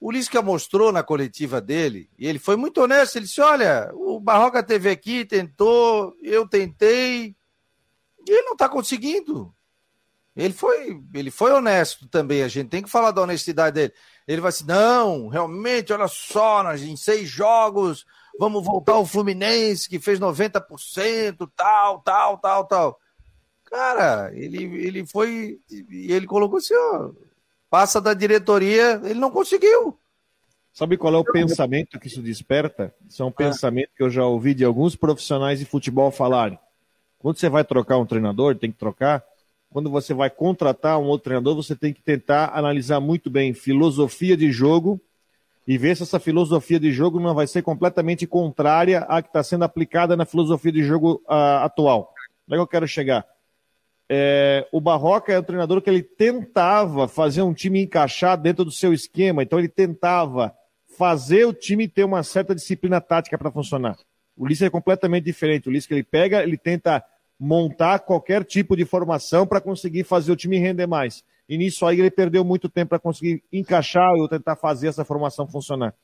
O 0.00 0.10
Lisca 0.10 0.40
mostrou 0.40 0.90
na 0.90 1.02
coletiva 1.02 1.60
dele, 1.60 2.08
e 2.18 2.26
ele 2.26 2.38
foi 2.38 2.56
muito 2.56 2.80
honesto, 2.80 3.16
ele 3.16 3.26
disse, 3.26 3.40
olha, 3.42 3.90
o 3.92 4.18
Barroca 4.18 4.62
teve 4.62 4.88
aqui, 4.88 5.26
tentou, 5.26 6.16
eu 6.22 6.48
tentei, 6.48 7.36
e 8.26 8.30
ele 8.30 8.42
não 8.42 8.54
está 8.54 8.66
conseguindo. 8.66 9.54
Ele 10.34 10.54
foi, 10.54 11.02
ele 11.12 11.30
foi 11.30 11.52
honesto 11.52 12.08
também, 12.08 12.42
a 12.42 12.48
gente 12.48 12.70
tem 12.70 12.82
que 12.82 12.88
falar 12.88 13.10
da 13.10 13.20
honestidade 13.20 13.74
dele. 13.74 13.92
Ele 14.26 14.40
vai 14.40 14.48
assim, 14.48 14.64
não, 14.64 15.28
realmente, 15.28 15.92
olha 15.92 16.08
só, 16.08 16.62
nós, 16.62 16.82
em 16.82 16.96
seis 16.96 17.28
jogos, 17.28 18.06
vamos 18.38 18.64
voltar 18.64 18.94
ao 18.94 19.04
Fluminense, 19.04 19.88
que 19.88 19.98
fez 19.98 20.18
90%, 20.18 21.50
tal, 21.54 22.00
tal, 22.00 22.38
tal, 22.38 22.64
tal. 22.64 23.00
Cara, 23.64 24.30
ele, 24.34 24.64
ele 24.64 25.06
foi, 25.06 25.60
e 25.68 26.10
ele 26.10 26.26
colocou 26.26 26.56
assim, 26.56 26.74
ó, 26.74 27.10
passa 27.70 28.00
da 28.00 28.12
diretoria, 28.12 29.00
ele 29.04 29.20
não 29.20 29.30
conseguiu. 29.30 29.96
Sabe 30.72 30.96
qual 30.96 31.14
é 31.14 31.18
o 31.18 31.24
pensamento 31.24 31.98
que 31.98 32.08
isso 32.08 32.20
desperta? 32.20 32.94
Isso 33.08 33.22
é 33.22 33.24
um 33.24 33.30
ah. 33.30 33.32
pensamento 33.32 33.90
que 33.96 34.02
eu 34.02 34.10
já 34.10 34.24
ouvi 34.24 34.52
de 34.54 34.64
alguns 34.64 34.96
profissionais 34.96 35.58
de 35.58 35.64
futebol 35.64 36.10
falarem. 36.10 36.58
Quando 37.18 37.38
você 37.38 37.48
vai 37.48 37.64
trocar 37.64 37.98
um 37.98 38.06
treinador, 38.06 38.56
tem 38.56 38.70
que 38.70 38.78
trocar. 38.78 39.22
Quando 39.70 39.90
você 39.90 40.12
vai 40.12 40.30
contratar 40.30 40.98
um 40.98 41.04
outro 41.04 41.24
treinador, 41.24 41.54
você 41.54 41.76
tem 41.76 41.92
que 41.92 42.02
tentar 42.02 42.52
analisar 42.54 42.98
muito 42.98 43.30
bem 43.30 43.54
filosofia 43.54 44.36
de 44.36 44.50
jogo 44.50 45.00
e 45.66 45.78
ver 45.78 45.96
se 45.96 46.02
essa 46.02 46.18
filosofia 46.18 46.80
de 46.80 46.90
jogo 46.90 47.20
não 47.20 47.34
vai 47.34 47.46
ser 47.46 47.62
completamente 47.62 48.26
contrária 48.26 49.00
à 49.00 49.22
que 49.22 49.28
está 49.28 49.42
sendo 49.42 49.64
aplicada 49.64 50.16
na 50.16 50.24
filosofia 50.24 50.72
de 50.72 50.82
jogo 50.82 51.22
uh, 51.28 51.62
atual. 51.62 52.12
Onde 52.48 52.54
é 52.54 52.56
que 52.56 52.62
eu 52.62 52.66
quero 52.66 52.88
chegar? 52.88 53.24
É, 54.12 54.66
o 54.72 54.80
Barroca 54.80 55.32
é 55.32 55.38
um 55.38 55.42
treinador 55.42 55.80
que 55.80 55.88
ele 55.88 56.02
tentava 56.02 57.06
fazer 57.06 57.42
um 57.42 57.54
time 57.54 57.80
encaixar 57.80 58.36
dentro 58.36 58.64
do 58.64 58.72
seu 58.72 58.92
esquema, 58.92 59.44
então 59.44 59.56
ele 59.56 59.68
tentava 59.68 60.52
fazer 60.98 61.44
o 61.44 61.52
time 61.52 61.86
ter 61.86 62.02
uma 62.02 62.24
certa 62.24 62.52
disciplina 62.52 63.00
tática 63.00 63.38
para 63.38 63.52
funcionar. 63.52 63.96
O 64.36 64.44
Lisca 64.44 64.66
é 64.66 64.70
completamente 64.70 65.24
diferente. 65.24 65.68
O 65.68 65.72
Lisca 65.72 65.94
ele 65.94 66.02
pega, 66.02 66.42
ele 66.42 66.58
tenta 66.58 67.04
montar 67.38 68.00
qualquer 68.00 68.42
tipo 68.42 68.76
de 68.76 68.84
formação 68.84 69.46
para 69.46 69.60
conseguir 69.60 70.02
fazer 70.02 70.32
o 70.32 70.36
time 70.36 70.58
render 70.58 70.88
mais. 70.88 71.22
E 71.48 71.56
nisso 71.56 71.86
aí 71.86 72.00
ele 72.00 72.10
perdeu 72.10 72.44
muito 72.44 72.68
tempo 72.68 72.88
para 72.88 72.98
conseguir 72.98 73.44
encaixar 73.52 74.12
ou 74.14 74.28
tentar 74.28 74.56
fazer 74.56 74.88
essa 74.88 75.04
formação 75.04 75.46
funcionar. 75.46 75.94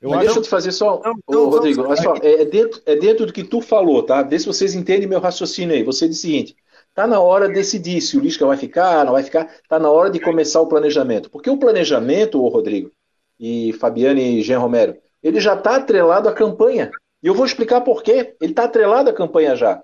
Eu 0.00 0.10
Mas 0.10 0.18
acho... 0.18 0.26
deixa 0.26 0.38
eu 0.40 0.42
te 0.42 0.48
fazer 0.48 0.72
só, 0.72 1.00
não, 1.04 1.14
não, 1.28 1.48
Rodrigo, 1.48 1.82
olha 1.82 1.96
só, 1.96 2.16
é, 2.16 2.42
é, 2.42 2.44
dentro, 2.44 2.82
é 2.84 2.96
dentro 2.96 3.26
do 3.26 3.32
que 3.32 3.44
tu 3.44 3.60
falou, 3.60 4.02
tá? 4.02 4.20
Vê 4.22 4.36
se 4.36 4.46
vocês 4.46 4.74
entendem 4.74 5.08
meu 5.08 5.20
raciocínio 5.20 5.76
aí. 5.76 5.84
Você 5.84 6.08
diz 6.08 6.18
o 6.18 6.20
seguinte: 6.22 6.56
Está 6.92 7.06
na 7.06 7.20
hora 7.20 7.48
de 7.48 7.54
decidir 7.54 8.02
se 8.02 8.18
o 8.18 8.20
Lisca 8.20 8.44
vai 8.44 8.58
ficar, 8.58 9.02
não 9.06 9.12
vai 9.12 9.22
ficar. 9.22 9.50
Está 9.62 9.78
na 9.78 9.90
hora 9.90 10.10
de 10.10 10.20
começar 10.20 10.60
o 10.60 10.66
planejamento. 10.66 11.30
Porque 11.30 11.48
o 11.48 11.56
planejamento, 11.56 12.42
ô 12.42 12.48
Rodrigo, 12.48 12.92
e 13.40 13.72
Fabiane 13.72 14.40
e 14.40 14.42
Jean 14.42 14.58
Romero, 14.58 14.94
ele 15.22 15.40
já 15.40 15.54
está 15.54 15.76
atrelado 15.76 16.28
à 16.28 16.34
campanha. 16.34 16.90
E 17.22 17.26
eu 17.26 17.34
vou 17.34 17.46
explicar 17.46 17.80
por 17.80 18.02
quê. 18.02 18.36
Ele 18.38 18.52
está 18.52 18.64
atrelado 18.64 19.08
à 19.08 19.12
campanha 19.14 19.56
já. 19.56 19.82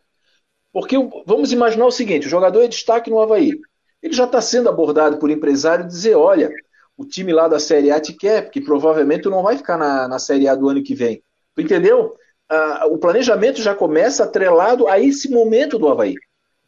Porque 0.70 0.96
vamos 1.24 1.50
imaginar 1.50 1.86
o 1.86 1.90
seguinte: 1.90 2.26
o 2.26 2.30
jogador 2.30 2.62
é 2.62 2.68
destaque 2.68 3.08
no 3.08 3.20
Havaí. 3.20 3.58
Ele 4.02 4.12
já 4.12 4.24
está 4.24 4.42
sendo 4.42 4.68
abordado 4.68 5.18
por 5.18 5.30
empresário 5.30 5.86
dizer: 5.86 6.14
olha, 6.14 6.50
o 6.94 7.06
time 7.06 7.32
lá 7.32 7.48
da 7.48 7.58
Série 7.58 7.90
A 7.90 7.98
te 7.98 8.12
quer, 8.12 8.42
porque 8.42 8.60
provavelmente 8.60 9.30
não 9.30 9.42
vai 9.42 9.56
ficar 9.56 9.78
na, 9.78 10.06
na 10.06 10.18
Série 10.18 10.46
A 10.46 10.54
do 10.54 10.68
ano 10.68 10.82
que 10.82 10.94
vem. 10.94 11.22
Entendeu? 11.56 12.14
Ah, 12.50 12.86
o 12.86 12.98
planejamento 12.98 13.62
já 13.62 13.74
começa 13.74 14.24
atrelado 14.24 14.86
a 14.86 15.00
esse 15.00 15.30
momento 15.30 15.78
do 15.78 15.88
Havaí. 15.88 16.14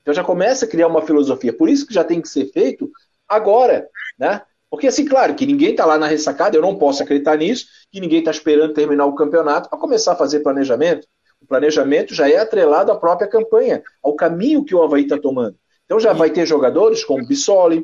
Então 0.02 0.14
já 0.14 0.24
começa 0.24 0.64
a 0.64 0.68
criar 0.68 0.86
uma 0.86 1.02
filosofia. 1.02 1.52
Por 1.52 1.68
isso 1.68 1.86
que 1.86 1.94
já 1.94 2.04
tem 2.04 2.20
que 2.20 2.28
ser 2.28 2.46
feito 2.52 2.90
agora, 3.28 3.88
né? 4.18 4.42
Porque 4.70 4.86
assim, 4.86 5.04
claro, 5.04 5.34
que 5.34 5.44
ninguém 5.44 5.72
está 5.72 5.84
lá 5.84 5.98
na 5.98 6.06
ressacada, 6.06 6.56
eu 6.56 6.62
não 6.62 6.76
posso 6.76 7.02
acreditar 7.02 7.36
nisso, 7.36 7.66
que 7.90 8.00
ninguém 8.00 8.20
está 8.20 8.30
esperando 8.30 8.72
terminar 8.72 9.06
o 9.06 9.14
campeonato 9.14 9.68
para 9.68 9.78
começar 9.78 10.12
a 10.12 10.16
fazer 10.16 10.40
planejamento. 10.40 11.08
O 11.42 11.46
planejamento 11.46 12.14
já 12.14 12.30
é 12.30 12.36
atrelado 12.36 12.92
à 12.92 12.96
própria 12.96 13.28
campanha, 13.28 13.82
ao 14.02 14.14
caminho 14.14 14.64
que 14.64 14.74
o 14.74 14.82
Havaí 14.82 15.02
está 15.02 15.18
tomando. 15.18 15.56
Então 15.84 15.98
já 15.98 16.12
vai 16.12 16.30
ter 16.30 16.46
jogadores 16.46 17.02
como 17.04 17.26
Bissoli, 17.26 17.82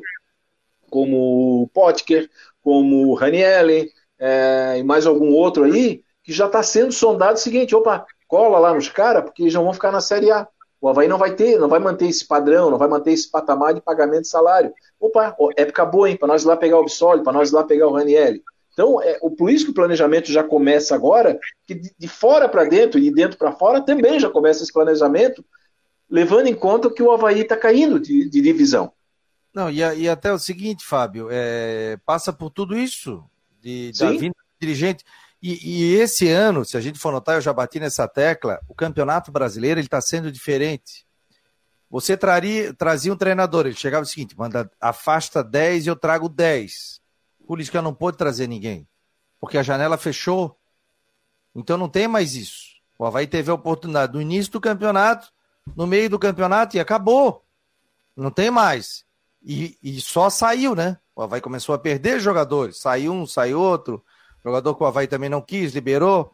como 0.89 1.69
Potker, 1.73 2.29
como 2.61 3.13
Ranielli, 3.15 3.91
é, 4.17 4.75
e 4.77 4.83
mais 4.83 5.05
algum 5.05 5.33
outro 5.33 5.65
aí, 5.65 6.01
que 6.23 6.31
já 6.31 6.45
está 6.45 6.63
sendo 6.63 6.91
sondado 6.91 7.35
o 7.35 7.41
seguinte, 7.41 7.75
opa, 7.75 8.05
cola 8.27 8.59
lá 8.59 8.73
nos 8.73 8.89
caras, 8.89 9.23
porque 9.23 9.43
eles 9.43 9.53
já 9.53 9.59
vão 9.59 9.73
ficar 9.73 9.91
na 9.91 10.01
Série 10.01 10.31
A. 10.31 10.47
O 10.79 10.87
Havaí 10.87 11.07
não 11.07 11.17
vai 11.17 11.35
ter, 11.35 11.57
não 11.57 11.67
vai 11.67 11.79
manter 11.79 12.07
esse 12.07 12.25
padrão, 12.25 12.69
não 12.69 12.77
vai 12.77 12.87
manter 12.87 13.11
esse 13.11 13.29
patamar 13.29 13.73
de 13.73 13.81
pagamento 13.81 14.21
de 14.21 14.27
salário. 14.27 14.71
Opa, 14.99 15.35
época 15.55 15.85
boa, 15.85 16.09
hein? 16.09 16.17
Para 16.17 16.27
nós 16.27 16.43
ir 16.43 16.47
lá 16.47 16.55
pegar 16.55 16.79
o 16.79 16.83
Bissoli, 16.83 17.23
para 17.23 17.33
nós 17.33 17.49
ir 17.49 17.55
lá 17.55 17.63
pegar 17.63 17.87
o 17.87 17.93
Ranielli. 17.93 18.43
Então, 18.77 19.01
é, 19.01 19.17
por 19.35 19.49
isso 19.49 19.65
que 19.65 19.71
o 19.71 19.73
planejamento 19.73 20.31
já 20.31 20.43
começa 20.43 20.93
agora, 20.93 21.39
que 21.65 21.73
de, 21.73 21.91
de 21.97 22.07
fora 22.07 22.47
para 22.47 22.63
dentro 22.63 22.99
e 22.99 23.03
de 23.03 23.11
dentro 23.11 23.35
para 23.35 23.51
fora 23.51 23.81
também 23.81 24.19
já 24.19 24.29
começa 24.29 24.61
esse 24.61 24.71
planejamento, 24.71 25.43
levando 26.07 26.45
em 26.45 26.53
conta 26.53 26.91
que 26.91 27.01
o 27.01 27.11
Havaí 27.11 27.41
está 27.41 27.57
caindo 27.57 27.99
de, 27.99 28.29
de, 28.29 28.39
divisão. 28.39 28.91
Não, 29.51 29.67
e, 29.71 29.79
e, 29.79 30.07
até 30.07 30.31
o 30.31 30.37
seguinte, 30.37 30.85
Fábio, 30.85 31.27
é, 31.31 31.97
passa 32.05 32.31
por 32.31 32.51
tudo 32.51 32.77
isso, 32.77 33.23
de, 33.59 33.91
da 33.97 34.11
vinda 34.11 34.35
do 34.35 34.59
dirigente. 34.61 35.03
E, 35.41 35.93
e, 35.93 35.95
esse 35.95 36.29
ano, 36.29 36.65
se 36.65 36.75
a 36.77 36.81
gente 36.81 36.97
for 36.97 37.11
notar, 37.11 37.35
eu 37.35 37.41
já 37.41 37.53
bati 37.53 37.79
nessa 37.79 38.07
tecla, 38.07 38.59
o 38.67 38.73
Campeonato 38.73 39.31
Brasileiro 39.31 39.79
está 39.79 40.01
sendo 40.01 40.31
diferente. 40.31 41.05
Você 41.89 42.17
traria, 42.17 42.73
trazia 42.73 43.13
um 43.13 43.17
treinador, 43.17 43.65
ele 43.65 43.75
chegava 43.75 44.03
o 44.03 44.07
seguinte, 44.07 44.37
manda, 44.37 44.69
afasta 44.81 45.43
10 45.43 45.85
e 45.85 45.89
eu 45.89 45.95
trago 45.95 46.27
10. 46.27 47.01
Por 47.45 47.61
isso 47.61 47.71
que 47.71 47.79
não 47.79 47.93
pôde 47.93 48.17
trazer 48.17 48.47
ninguém. 48.47 48.85
Porque 49.39 49.57
a 49.57 49.63
janela 49.63 49.97
fechou. 49.97 50.57
Então 51.55 51.77
não 51.77 51.87
tem 51.87 52.07
mais 52.07 52.35
isso. 52.35 52.77
O 52.99 53.05
Havaí 53.05 53.27
teve 53.27 53.49
a 53.49 53.53
oportunidade 53.53 54.13
no 54.13 54.21
início 54.21 54.51
do 54.51 54.59
campeonato, 54.59 55.31
no 55.75 55.87
meio 55.87 56.09
do 56.09 56.19
campeonato 56.19 56.75
e 56.75 56.79
acabou. 56.79 57.45
Não 58.15 58.31
tem 58.31 58.49
mais. 58.49 59.05
E, 59.41 59.77
e 59.81 60.01
só 60.01 60.29
saiu, 60.29 60.75
né? 60.75 60.97
O 61.15 61.21
Havaí 61.21 61.39
começou 61.39 61.73
a 61.73 61.79
perder 61.79 62.19
jogadores. 62.19 62.79
Saiu 62.79 63.13
um, 63.13 63.25
saiu 63.25 63.61
outro. 63.61 64.03
Jogador 64.47 64.75
que 64.75 64.83
o 64.83 64.85
Havaí 64.85 65.07
também 65.07 65.29
não 65.29 65.41
quis, 65.41 65.73
liberou. 65.73 66.33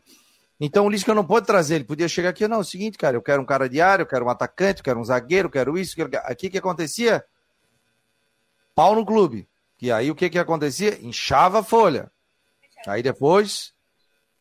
Então 0.60 0.86
o 0.86 0.90
Lisca 0.90 1.16
não 1.16 1.26
pode 1.26 1.48
trazer. 1.48 1.76
Ele 1.76 1.84
podia 1.84 2.08
chegar 2.08 2.30
aqui, 2.30 2.48
não, 2.48 2.58
é 2.58 2.60
o 2.60 2.64
seguinte, 2.64 2.96
cara, 2.96 3.18
eu 3.18 3.22
quero 3.24 3.42
um 3.42 3.46
cara 3.46 3.68
de 3.68 3.82
área, 3.82 4.04
eu 4.04 4.08
quero 4.08 4.24
um 4.24 4.30
atacante, 4.30 4.82
eu 4.82 4.84
quero 4.84 5.00
um 5.00 5.04
zagueiro, 5.04 5.48
eu 5.48 5.52
quero 5.52 5.78
isso. 5.78 6.00
Eu 6.00 6.08
quero... 6.08 6.24
Aqui 6.28 6.48
que 6.48 6.60
acontecia? 6.60 7.26
Pau 8.76 8.94
no 8.94 9.04
clube. 9.04 9.50
E 9.82 9.92
aí 9.92 10.12
o 10.12 10.16
que 10.16 10.30
que 10.30 10.38
acontecia? 10.38 11.00
Inchava 11.02 11.62
a 11.62 11.64
folha. 11.64 12.12
Aí 12.86 13.02
depois 13.02 13.74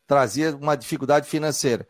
trazia 0.05 0.55
uma 0.55 0.77
dificuldade 0.77 1.27
financeira. 1.27 1.87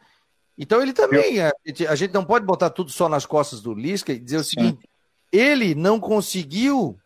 Então 0.58 0.82
ele 0.82 0.94
também, 0.94 1.42
a 1.42 1.52
gente, 1.66 1.86
a 1.86 1.96
gente 1.96 2.14
não 2.14 2.24
pode 2.24 2.46
botar 2.46 2.70
tudo 2.70 2.92
só 2.92 3.10
nas 3.10 3.26
costas 3.26 3.62
do 3.62 3.74
Lisca 3.74 4.14
e 4.14 4.20
dizer 4.20 4.38
o 4.38 4.44
seguinte: 4.44 4.88
ele 5.32 5.76
não 5.76 6.00
conseguiu 6.00 6.98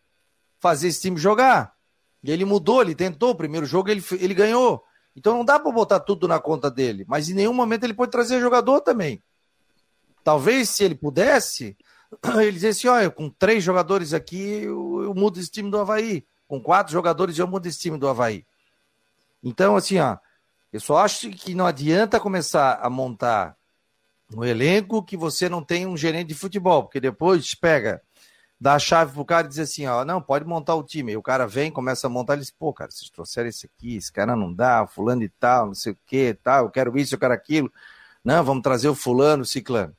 fazer 0.59 0.89
esse 0.89 1.01
time 1.01 1.17
jogar. 1.17 1.76
E 2.23 2.31
ele 2.31 2.45
mudou, 2.45 2.81
ele 2.81 2.95
tentou. 2.95 3.31
O 3.31 3.35
primeiro 3.35 3.65
jogo 3.65 3.89
ele, 3.89 4.03
ele 4.19 4.33
ganhou. 4.33 4.83
Então 5.15 5.35
não 5.35 5.45
dá 5.45 5.59
para 5.59 5.71
botar 5.71 5.99
tudo 5.99 6.27
na 6.27 6.39
conta 6.39 6.69
dele. 6.69 7.05
Mas 7.07 7.29
em 7.29 7.33
nenhum 7.33 7.53
momento 7.53 7.83
ele 7.83 7.93
pode 7.93 8.11
trazer 8.11 8.39
jogador 8.39 8.81
também. 8.81 9.21
Talvez 10.23 10.69
se 10.69 10.83
ele 10.83 10.95
pudesse, 10.95 11.77
ele 12.39 12.51
dissesse: 12.51 12.87
olha, 12.87 13.09
com 13.09 13.29
três 13.29 13.63
jogadores 13.63 14.13
aqui 14.13 14.63
eu, 14.63 15.03
eu 15.03 15.13
mudo 15.13 15.39
esse 15.39 15.49
time 15.49 15.71
do 15.71 15.79
Havaí. 15.79 16.25
Com 16.47 16.61
quatro 16.61 16.93
jogadores 16.93 17.37
eu 17.37 17.47
mudo 17.47 17.65
esse 17.65 17.79
time 17.79 17.97
do 17.97 18.07
Havaí. 18.07 18.45
Então, 19.43 19.75
assim, 19.75 19.99
ó, 19.99 20.17
eu 20.71 20.79
só 20.79 20.97
acho 20.97 21.29
que 21.29 21.55
não 21.55 21.65
adianta 21.65 22.19
começar 22.19 22.79
a 22.81 22.89
montar 22.89 23.55
um 24.35 24.43
elenco 24.43 25.03
que 25.03 25.15
você 25.15 25.47
não 25.47 25.63
tem 25.63 25.85
um 25.85 25.95
gerente 25.95 26.27
de 26.27 26.35
futebol, 26.35 26.83
porque 26.83 26.99
depois 26.99 27.55
pega 27.55 28.01
dá 28.59 28.73
a 28.73 28.79
chave 28.79 29.13
pro 29.13 29.23
cara 29.23 29.45
e 29.45 29.49
diz 29.49 29.59
assim, 29.59 29.85
ó, 29.85 30.03
não, 30.03 30.21
pode 30.21 30.45
montar 30.45 30.75
o 30.75 30.83
time. 30.83 31.11
E 31.11 31.17
o 31.17 31.21
cara 31.21 31.47
vem, 31.47 31.71
começa 31.71 32.07
a 32.07 32.09
montar, 32.09 32.33
ele 32.33 32.41
diz, 32.41 32.51
pô, 32.51 32.73
cara, 32.73 32.89
vocês 32.91 33.09
trouxeram 33.09 33.49
esse 33.49 33.67
aqui, 33.67 33.95
esse 33.95 34.11
cara 34.11 34.35
não 34.35 34.53
dá, 34.53 34.85
fulano 34.87 35.23
e 35.23 35.29
tal, 35.29 35.67
não 35.67 35.73
sei 35.73 35.93
o 35.93 35.97
que, 36.05 36.33
tal, 36.43 36.65
eu 36.65 36.71
quero 36.71 36.97
isso, 36.97 37.15
eu 37.15 37.19
quero 37.19 37.33
aquilo. 37.33 37.71
Não, 38.23 38.43
vamos 38.43 38.63
trazer 38.63 38.89
o 38.89 38.95
fulano, 38.95 39.43
o 39.43 39.45
ciclano. 39.45 39.93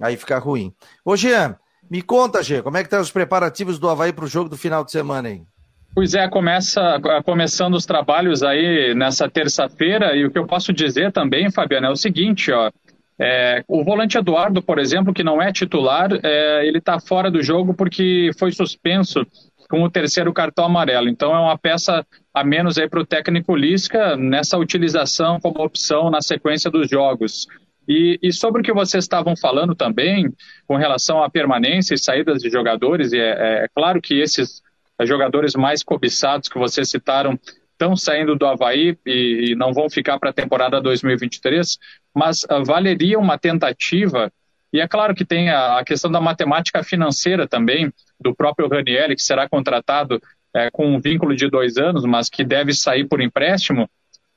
Aí 0.00 0.16
fica 0.16 0.38
ruim. 0.38 0.74
Ô, 1.04 1.16
Jean, 1.16 1.56
me 1.90 2.02
conta, 2.02 2.42
Jean, 2.42 2.62
como 2.62 2.76
é 2.76 2.80
que 2.80 2.86
estão 2.86 2.98
tá 2.98 3.02
os 3.02 3.10
preparativos 3.10 3.78
do 3.78 3.88
Havaí 3.88 4.12
pro 4.12 4.26
jogo 4.26 4.48
do 4.48 4.56
final 4.56 4.84
de 4.84 4.90
semana, 4.90 5.30
hein? 5.30 5.46
Pois 5.94 6.12
é, 6.12 6.28
começa 6.28 7.00
começando 7.24 7.74
os 7.74 7.86
trabalhos 7.86 8.42
aí 8.42 8.94
nessa 8.94 9.30
terça-feira, 9.30 10.14
e 10.14 10.26
o 10.26 10.30
que 10.30 10.38
eu 10.38 10.46
posso 10.46 10.70
dizer 10.70 11.10
também, 11.10 11.50
Fabiano, 11.50 11.86
é 11.86 11.90
o 11.90 11.96
seguinte, 11.96 12.52
ó, 12.52 12.70
é, 13.18 13.64
o 13.66 13.82
volante 13.82 14.18
Eduardo, 14.18 14.62
por 14.62 14.78
exemplo, 14.78 15.12
que 15.12 15.24
não 15.24 15.40
é 15.40 15.52
titular, 15.52 16.10
é, 16.22 16.66
ele 16.66 16.78
está 16.78 17.00
fora 17.00 17.30
do 17.30 17.42
jogo 17.42 17.74
porque 17.74 18.30
foi 18.38 18.52
suspenso 18.52 19.26
com 19.68 19.82
o 19.82 19.90
terceiro 19.90 20.32
cartão 20.32 20.66
amarelo. 20.66 21.08
Então 21.08 21.34
é 21.34 21.38
uma 21.38 21.58
peça 21.58 22.06
a 22.32 22.44
menos 22.44 22.78
aí 22.78 22.88
para 22.88 23.00
o 23.00 23.06
técnico 23.06 23.56
Lisca 23.56 24.16
nessa 24.16 24.58
utilização 24.58 25.40
como 25.40 25.62
opção 25.62 26.10
na 26.10 26.20
sequência 26.20 26.70
dos 26.70 26.88
jogos. 26.88 27.46
E, 27.88 28.18
e, 28.20 28.32
sobre 28.32 28.60
o 28.60 28.64
que 28.64 28.72
vocês 28.72 29.04
estavam 29.04 29.36
falando 29.36 29.74
também, 29.74 30.32
com 30.66 30.76
relação 30.76 31.22
à 31.22 31.30
permanência 31.30 31.94
e 31.94 31.98
saídas 31.98 32.42
de 32.42 32.50
jogadores, 32.50 33.12
é, 33.12 33.64
é 33.64 33.68
claro 33.72 34.02
que 34.02 34.20
esses 34.20 34.60
jogadores 35.04 35.54
mais 35.54 35.82
cobiçados 35.84 36.48
que 36.48 36.58
vocês 36.58 36.88
citaram 36.88 37.38
estão 37.72 37.94
saindo 37.94 38.34
do 38.34 38.46
Havaí 38.46 38.96
e, 39.06 39.50
e 39.50 39.54
não 39.54 39.72
vão 39.72 39.88
ficar 39.88 40.18
para 40.18 40.30
a 40.30 40.32
temporada 40.32 40.80
2023, 40.80 41.78
mas 42.16 42.44
uh, 42.44 42.64
valeria 42.64 43.18
uma 43.18 43.36
tentativa. 43.36 44.32
E 44.72 44.80
é 44.80 44.88
claro 44.88 45.14
que 45.14 45.24
tem 45.24 45.50
a, 45.50 45.82
questão 45.84 46.10
da 46.10 46.20
matemática 46.20 46.82
financeira 46.82 47.46
também, 47.46 47.92
do 48.18 48.34
próprio 48.34 48.68
Ranielli, 48.68 49.14
que 49.14 49.22
será 49.22 49.46
contratado 49.46 50.20
é, 50.54 50.70
com 50.70 50.86
um 50.86 50.98
vínculo 50.98 51.36
de 51.36 51.50
dois 51.50 51.76
anos, 51.76 52.06
mas 52.06 52.30
que 52.30 52.42
deve 52.42 52.72
sair 52.72 53.04
por 53.06 53.20
empréstimo. 53.20 53.88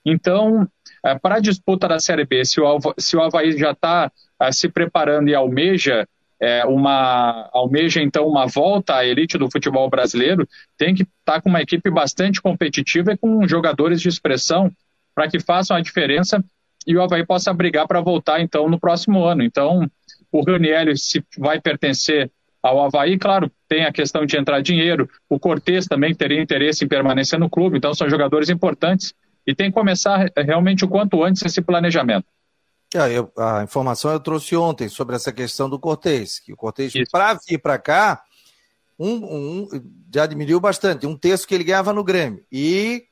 Então, 0.05 0.67
é, 1.05 1.17
para 1.17 1.35
a 1.35 1.39
disputa 1.39 1.87
da 1.87 1.99
Série 1.99 2.25
B, 2.25 2.43
se 2.43 2.59
o, 2.59 2.79
se 2.97 3.15
o 3.15 3.21
Havaí 3.21 3.57
já 3.57 3.71
está 3.71 4.11
é, 4.41 4.51
se 4.51 4.67
preparando 4.67 5.29
e 5.29 5.35
almeja 5.35 6.05
é, 6.41 6.65
uma 6.65 7.49
almeja 7.51 8.01
então 8.01 8.25
uma 8.25 8.45
volta 8.45 8.95
à 8.95 9.05
elite 9.05 9.37
do 9.37 9.51
futebol 9.51 9.89
brasileiro, 9.89 10.47
tem 10.77 10.93
que 10.93 11.03
estar 11.03 11.33
tá 11.33 11.41
com 11.41 11.49
uma 11.49 11.61
equipe 11.61 11.89
bastante 11.89 12.41
competitiva 12.41 13.13
e 13.13 13.17
com 13.17 13.47
jogadores 13.47 14.01
de 14.01 14.07
expressão 14.07 14.71
para 15.13 15.27
que 15.27 15.39
façam 15.39 15.75
a 15.75 15.81
diferença 15.81 16.43
e 16.85 16.95
o 16.95 17.01
Havaí 17.01 17.25
possa 17.25 17.53
brigar 17.53 17.87
para 17.87 18.01
voltar 18.01 18.41
então 18.41 18.69
no 18.69 18.79
próximo 18.79 19.23
ano. 19.23 19.43
Então, 19.43 19.89
o 20.31 20.43
Raniel 20.43 20.95
se 20.95 21.23
vai 21.37 21.59
pertencer 21.59 22.31
ao 22.61 22.83
Havaí, 22.83 23.17
claro, 23.17 23.51
tem 23.67 23.85
a 23.85 23.91
questão 23.91 24.25
de 24.25 24.37
entrar 24.37 24.61
dinheiro, 24.61 25.09
o 25.29 25.39
Cortez 25.39 25.85
também 25.85 26.13
teria 26.13 26.41
interesse 26.41 26.83
em 26.83 26.87
permanecer 26.87 27.39
no 27.39 27.49
clube, 27.49 27.77
então 27.77 27.93
são 27.93 28.09
jogadores 28.09 28.49
importantes 28.49 29.13
e 29.47 29.55
tem 29.55 29.69
que 29.71 29.73
começar 29.73 30.29
realmente 30.37 30.83
o 30.83 30.87
quanto 30.87 31.23
antes 31.23 31.43
esse 31.43 31.61
planejamento. 31.61 32.25
É, 32.93 33.17
eu, 33.17 33.31
a 33.37 33.63
informação 33.63 34.11
eu 34.11 34.19
trouxe 34.19 34.55
ontem 34.55 34.89
sobre 34.89 35.15
essa 35.15 35.31
questão 35.31 35.69
do 35.69 35.79
Cortez, 35.79 36.39
que 36.39 36.51
o 36.51 36.57
Cortez, 36.57 36.91
para 37.11 37.37
vir 37.47 37.59
para 37.59 37.77
cá, 37.77 38.21
um, 38.99 39.13
um, 39.13 39.69
já 40.13 40.25
diminuiu 40.25 40.59
bastante, 40.59 41.07
um 41.07 41.15
terço 41.15 41.47
que 41.47 41.55
ele 41.55 41.63
ganhava 41.63 41.93
no 41.93 42.03
Grêmio. 42.03 42.43
E 42.51 43.05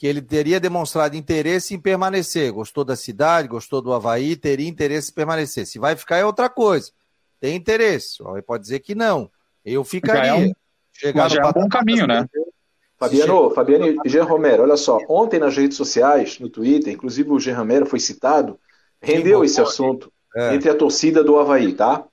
que 0.00 0.06
ele 0.06 0.22
teria 0.22 0.58
demonstrado 0.58 1.14
interesse 1.14 1.74
em 1.74 1.78
permanecer. 1.78 2.50
Gostou 2.50 2.82
da 2.82 2.96
cidade, 2.96 3.46
gostou 3.46 3.82
do 3.82 3.92
Havaí, 3.92 4.34
teria 4.34 4.66
interesse 4.66 5.10
em 5.10 5.14
permanecer. 5.14 5.66
Se 5.66 5.78
vai 5.78 5.94
ficar 5.94 6.16
é 6.16 6.24
outra 6.24 6.48
coisa. 6.48 6.90
Tem 7.38 7.54
interesse. 7.54 8.22
O 8.22 8.42
pode 8.42 8.62
dizer 8.62 8.80
que 8.80 8.94
não. 8.94 9.30
Eu 9.62 9.84
ficaria. 9.84 10.24
Já 10.24 10.26
é 10.28 10.34
um, 10.36 10.52
Chegar 10.90 11.28
já 11.28 11.42
é 11.42 11.46
um 11.46 11.52
bom 11.52 11.68
caminho, 11.68 12.06
né? 12.06 12.26
Fabiano, 12.96 13.50
Fabiano 13.50 13.86
e 14.02 14.08
Jean 14.08 14.24
Romero, 14.24 14.62
olha 14.62 14.76
só, 14.78 14.98
ontem 15.06 15.38
nas 15.38 15.54
redes 15.54 15.76
sociais, 15.76 16.38
no 16.38 16.48
Twitter, 16.48 16.94
inclusive 16.94 17.30
o 17.30 17.38
Jean 17.38 17.58
Romero 17.58 17.84
foi 17.84 18.00
citado, 18.00 18.58
rendeu 19.02 19.44
esse 19.44 19.60
assunto 19.60 20.10
é. 20.34 20.54
entre 20.54 20.70
a 20.70 20.74
torcida 20.74 21.22
do 21.22 21.38
Havaí, 21.38 21.74
tá? 21.74 22.04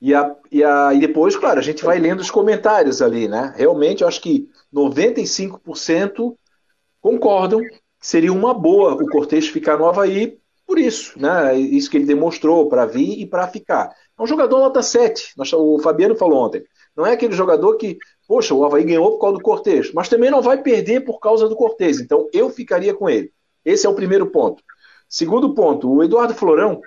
E, 0.00 0.12
a, 0.12 0.34
e, 0.50 0.64
a, 0.64 0.92
e 0.94 0.98
depois, 0.98 1.36
claro, 1.36 1.60
a 1.60 1.62
gente 1.62 1.84
vai 1.84 2.00
lendo 2.00 2.20
os 2.20 2.30
comentários 2.30 3.00
ali, 3.00 3.28
né? 3.28 3.54
Realmente, 3.56 4.02
eu 4.02 4.08
acho 4.08 4.20
que 4.20 4.48
95% 4.74 6.36
concordam 7.00 7.60
que 7.60 7.80
seria 8.00 8.32
uma 8.32 8.54
boa 8.54 8.94
o 8.94 9.08
Cortez 9.08 9.48
ficar 9.48 9.78
no 9.78 9.86
Havaí 9.86 10.38
por 10.66 10.78
isso, 10.78 11.18
né? 11.18 11.56
Isso 11.56 11.88
que 11.88 11.96
ele 11.96 12.06
demonstrou 12.06 12.68
para 12.68 12.84
vir 12.84 13.20
e 13.20 13.26
para 13.26 13.46
ficar. 13.46 13.94
É 14.18 14.22
um 14.22 14.26
jogador 14.26 14.58
nota 14.58 14.82
7. 14.82 15.34
O 15.54 15.78
Fabiano 15.78 16.16
falou 16.16 16.44
ontem. 16.44 16.64
Não 16.96 17.06
é 17.06 17.12
aquele 17.12 17.34
jogador 17.34 17.76
que, 17.76 17.98
poxa, 18.26 18.52
o 18.52 18.64
Havaí 18.64 18.82
ganhou 18.82 19.12
por 19.12 19.20
causa 19.20 19.36
do 19.36 19.42
Cortez, 19.42 19.92
mas 19.92 20.08
também 20.08 20.30
não 20.30 20.42
vai 20.42 20.60
perder 20.60 21.04
por 21.04 21.20
causa 21.20 21.48
do 21.48 21.54
Cortez. 21.54 22.00
Então 22.00 22.28
eu 22.32 22.50
ficaria 22.50 22.92
com 22.94 23.08
ele. 23.08 23.30
Esse 23.64 23.86
é 23.86 23.88
o 23.88 23.94
primeiro 23.94 24.26
ponto. 24.26 24.62
Segundo 25.08 25.54
ponto, 25.54 25.88
o 25.92 26.02
Eduardo 26.02 26.34
Florão, 26.34 26.80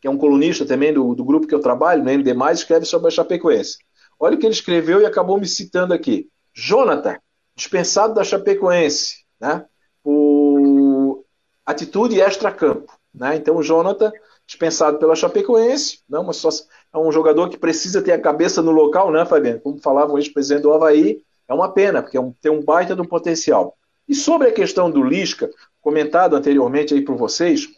que 0.00 0.06
é 0.06 0.10
um 0.10 0.18
colunista 0.18 0.64
também 0.64 0.92
do, 0.92 1.14
do 1.14 1.24
grupo 1.24 1.46
que 1.46 1.54
eu 1.54 1.60
trabalho, 1.60 2.04
no 2.04 2.10
ND, 2.10 2.30
escreve 2.52 2.84
sobre 2.84 3.08
a 3.08 3.10
Chapecoense. 3.10 3.78
Olha 4.18 4.36
o 4.36 4.38
que 4.38 4.46
ele 4.46 4.54
escreveu 4.54 5.00
e 5.00 5.06
acabou 5.06 5.38
me 5.38 5.46
citando 5.46 5.92
aqui. 5.92 6.28
Jonathan, 6.54 7.18
dispensado 7.56 8.14
da 8.14 8.22
Chapecoense, 8.22 9.21
né? 9.42 9.66
Por 10.04 11.24
atitude 11.66 12.20
extra-campo. 12.20 12.92
Né? 13.12 13.36
Então, 13.36 13.56
o 13.56 13.62
Jonathan, 13.62 14.12
dispensado 14.46 14.98
pela 14.98 15.16
Chapecoense, 15.16 16.00
né? 16.08 16.18
Uma 16.18 16.32
situação, 16.32 16.66
é 16.94 16.98
um 16.98 17.10
jogador 17.10 17.48
que 17.48 17.58
precisa 17.58 18.00
ter 18.00 18.12
a 18.12 18.20
cabeça 18.20 18.62
no 18.62 18.70
local, 18.70 19.10
né, 19.10 19.26
Fabiano? 19.26 19.60
Como 19.60 19.78
falava 19.78 20.12
o 20.12 20.18
ex-presidente 20.18 20.62
do 20.62 20.72
Havaí, 20.72 21.22
é 21.48 21.52
uma 21.52 21.72
pena, 21.72 22.02
porque 22.02 22.16
é 22.16 22.20
um, 22.20 22.32
tem 22.32 22.52
um 22.52 22.62
baita 22.62 22.94
do 22.94 23.06
potencial. 23.06 23.76
E 24.08 24.14
sobre 24.14 24.48
a 24.48 24.52
questão 24.52 24.90
do 24.90 25.02
Lisca, 25.02 25.50
comentado 25.80 26.36
anteriormente 26.36 26.94
aí 26.94 27.02
por 27.02 27.16
vocês, 27.16 27.68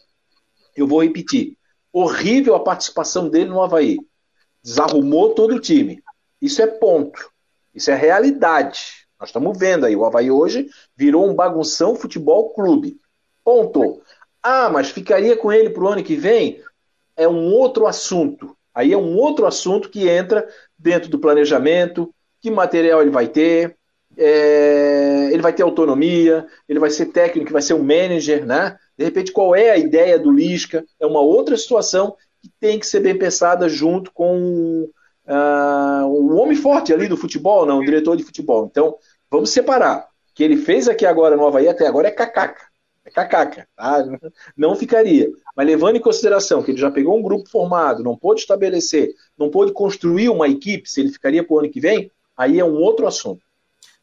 eu 0.77 0.87
vou 0.87 1.03
repetir. 1.03 1.57
Horrível 1.93 2.55
a 2.55 2.61
participação 2.61 3.29
dele 3.29 3.51
no 3.51 3.63
Havaí. 3.63 3.99
Desarrumou 4.63 5.35
todo 5.35 5.55
o 5.55 5.61
time. 5.61 6.03
Isso 6.41 6.61
é 6.61 6.67
ponto. 6.67 7.31
Isso 7.75 7.91
é 7.91 7.95
realidade. 7.95 9.04
Nós 9.25 9.31
estamos 9.31 9.59
vendo 9.59 9.87
aí. 9.87 9.97
O 9.97 10.05
Havaí 10.05 10.31
hoje 10.31 10.69
virou 10.95 11.27
um 11.27 11.35
bagunção 11.35 11.97
futebol 11.97 12.51
clube. 12.51 12.99
Ponto. 13.43 14.03
Ah, 14.43 14.69
mas 14.69 14.91
ficaria 14.91 15.35
com 15.35 15.51
ele 15.51 15.71
para 15.71 15.83
o 15.83 15.89
ano 15.89 16.05
que 16.05 16.15
vem? 16.15 16.61
É 17.17 17.27
um 17.27 17.51
outro 17.51 17.87
assunto. 17.87 18.55
Aí 18.75 18.93
é 18.93 18.99
um 18.99 19.17
outro 19.17 19.47
assunto 19.47 19.89
que 19.89 20.09
entra 20.09 20.47
dentro 20.79 21.09
do 21.09 21.19
planejamento, 21.19 22.15
que 22.39 22.51
material 22.51 23.01
ele 23.01 23.11
vai 23.11 23.27
ter, 23.27 23.77
é, 24.15 25.31
ele 25.33 25.41
vai 25.41 25.55
ter 25.55 25.63
autonomia, 25.63 26.47
ele 26.69 26.79
vai 26.79 26.91
ser 26.91 27.07
técnico, 27.07 27.53
vai 27.53 27.63
ser 27.63 27.73
um 27.73 27.83
manager, 27.83 28.45
né? 28.45 28.77
De 28.99 29.07
repente, 29.07 29.33
qual 29.33 29.57
é 29.57 29.71
a 29.71 29.79
ideia 29.79 30.19
do 30.19 30.31
Lisca? 30.31 30.85
É 31.01 31.07
uma 31.07 31.21
outra 31.21 31.57
situação 31.57 32.15
que 32.43 32.51
tem 32.61 32.79
que 32.79 32.87
ser 32.87 33.01
bem 33.01 33.17
pensada 33.17 33.71
junto 33.71 34.13
com 34.13 34.91
uh, 35.27 36.07
o 36.07 36.37
homem 36.37 36.57
forte 36.57 36.93
ali 36.93 37.09
do 37.09 37.17
futebol, 37.17 37.67
não, 37.67 37.79
o 37.79 37.85
diretor 37.85 38.17
de 38.17 38.25
futebol. 38.25 38.67
Então, 38.71 38.97
vamos 39.35 39.51
separar. 39.51 40.09
O 40.31 40.35
que 40.35 40.43
ele 40.43 40.57
fez 40.57 40.89
aqui 40.89 41.05
agora 41.05 41.37
no 41.37 41.47
Havaí 41.47 41.69
até 41.69 41.87
agora 41.87 42.09
é 42.09 42.11
cacaca. 42.11 42.67
É 43.05 43.11
cacaca, 43.11 43.69
tá? 43.77 44.05
Não 44.57 44.75
ficaria. 44.75 45.31
Mas 45.57 45.67
levando 45.67 45.97
em 45.97 46.01
consideração 46.01 46.63
que 46.63 46.71
ele 46.71 46.81
já 46.81 46.91
pegou 46.91 47.19
um 47.19 47.23
grupo 47.23 47.49
formado, 47.51 48.03
não 48.03 48.17
pôde 48.17 48.41
estabelecer, 48.41 49.15
não 49.37 49.51
pôde 49.51 49.73
construir 49.73 50.31
uma 50.31 50.49
equipe, 50.49 50.89
se 50.89 51.01
ele 51.01 51.13
ficaria 51.13 51.45
para 51.45 51.55
o 51.55 51.59
ano 51.59 51.71
que 51.71 51.81
vem, 51.81 52.11
aí 52.37 52.59
é 52.59 52.65
um 52.65 52.77
outro 52.77 53.07
assunto. 53.07 53.45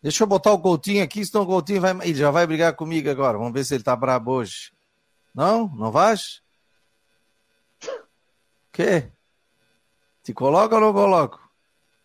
Deixa 0.01 0.23
eu 0.23 0.27
botar 0.27 0.51
o 0.51 0.59
Coutinho 0.59 1.03
aqui, 1.03 1.25
senão 1.25 1.43
o 1.43 1.47
Coutinho 1.47 1.81
vai, 1.81 1.91
ele 2.03 2.15
já 2.15 2.29
vai 2.29 2.45
brigar 2.45 2.75
comigo 2.75 3.09
agora. 3.09 3.37
Vamos 3.37 3.53
ver 3.53 3.63
se 3.63 3.73
ele 3.73 3.83
tá 3.83 3.95
brabo 3.95 4.31
hoje. 4.31 4.71
Não? 5.33 5.67
Não 5.75 5.91
vais? 5.91 6.41
Quê? 8.71 9.11
Te 10.23 10.33
coloca 10.33 10.75
ou 10.75 10.81
não 10.81 10.93
coloco? 10.93 11.40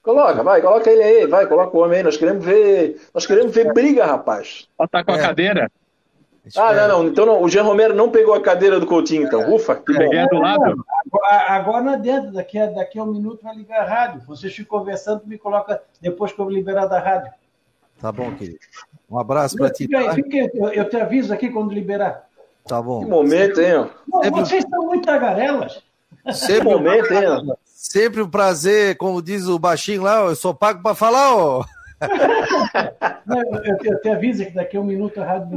Coloca, 0.07 0.41
vai, 0.45 0.63
coloca 0.63 0.89
ele 0.89 1.03
aí, 1.03 1.27
vai, 1.27 1.47
coloca 1.49 1.77
o 1.77 1.81
homem 1.83 1.99
aí. 1.99 2.05
Nós 2.05 2.17
queremos 2.17 2.45
ver, 2.45 3.01
nós 3.13 3.27
queremos 3.27 3.53
ver 3.53 3.73
briga, 3.73 4.07
rapaz. 4.07 4.69
Ó, 4.79 4.87
tá 4.87 5.03
com 5.03 5.11
a 5.11 5.17
É. 5.17 5.21
cadeira. 5.21 5.69
Ah, 6.57 6.73
não, 6.73 6.89
não. 7.03 7.09
Então 7.09 7.27
não, 7.27 7.43
o 7.43 7.49
Jean 7.49 7.65
Romero 7.65 7.93
não 7.93 8.09
pegou 8.09 8.33
a 8.33 8.41
cadeira 8.41 8.79
do 8.79 8.87
Coutinho, 8.87 9.25
então. 9.27 9.53
Ufa, 9.53 9.75
que 9.75 9.93
bom. 9.93 9.99
Peguei 9.99 10.29
do 10.29 10.37
lado. 10.39 10.63
Agora, 11.13 11.43
agora 11.49 11.83
não 11.83 11.93
adianta, 11.95 12.31
daqui 12.31 12.57
a, 12.57 12.67
daqui 12.67 13.01
a 13.01 13.03
um 13.03 13.07
minuto 13.13 13.43
vai 13.43 13.57
ligar 13.57 13.81
a 13.81 13.85
rádio. 13.85 14.23
Vocês 14.29 14.55
ficam 14.55 14.79
conversando, 14.79 15.23
me 15.27 15.37
coloca 15.37 15.83
depois 16.01 16.31
que 16.33 16.39
eu 16.41 16.49
liberar 16.49 16.87
da 16.87 17.01
rádio. 17.01 17.33
Tá 18.01 18.13
bom, 18.13 18.31
querido. 18.37 18.61
Um 19.11 19.19
abraço 19.19 19.57
pra 19.57 19.71
ti. 19.71 19.87
Fica 19.87 19.99
aí, 19.99 20.05
Tá, 20.07 20.13
fica 20.15 20.37
aí, 20.37 20.51
eu, 20.55 20.69
eu 20.69 20.89
te 20.89 20.97
aviso 20.97 21.35
aqui 21.35 21.51
quando 21.51 21.73
liberar. 21.75 22.29
tá 22.65 22.81
bom. 22.81 23.01
Que 23.01 23.07
momento, 23.11 23.61
hein? 23.61 23.75
ó. 23.75 23.87
Não, 24.07 24.23
Sempre- 24.23 24.41
vocês 24.41 24.65
são 24.71 24.87
muito 24.87 25.05
tagarelas. 25.05 25.83
Que 26.25 26.33
Sempre, 26.33 26.69
momento, 26.69 27.13
hein? 27.13 27.57
Sempre 27.91 28.23
um 28.23 28.29
prazer, 28.31 28.97
como 28.97 29.23
diz 29.23 29.47
o 29.47 29.59
baixinho 29.59 30.03
lá, 30.03 30.21
eu 30.21 30.37
sou 30.37 30.55
pago 30.55 30.83
pra 30.83 30.95
falar, 30.95 31.35
ó. 31.35 31.65
Não, 33.25 33.39
eu, 33.65 33.79
te- 33.79 33.89
eu 33.89 34.01
te 34.01 34.09
aviso 34.09 34.45
que 34.45 34.51
daqui 34.53 34.77
a 34.77 34.81
um 34.81 34.85
minuto 34.85 35.21
a 35.21 35.25
rádio. 35.25 35.49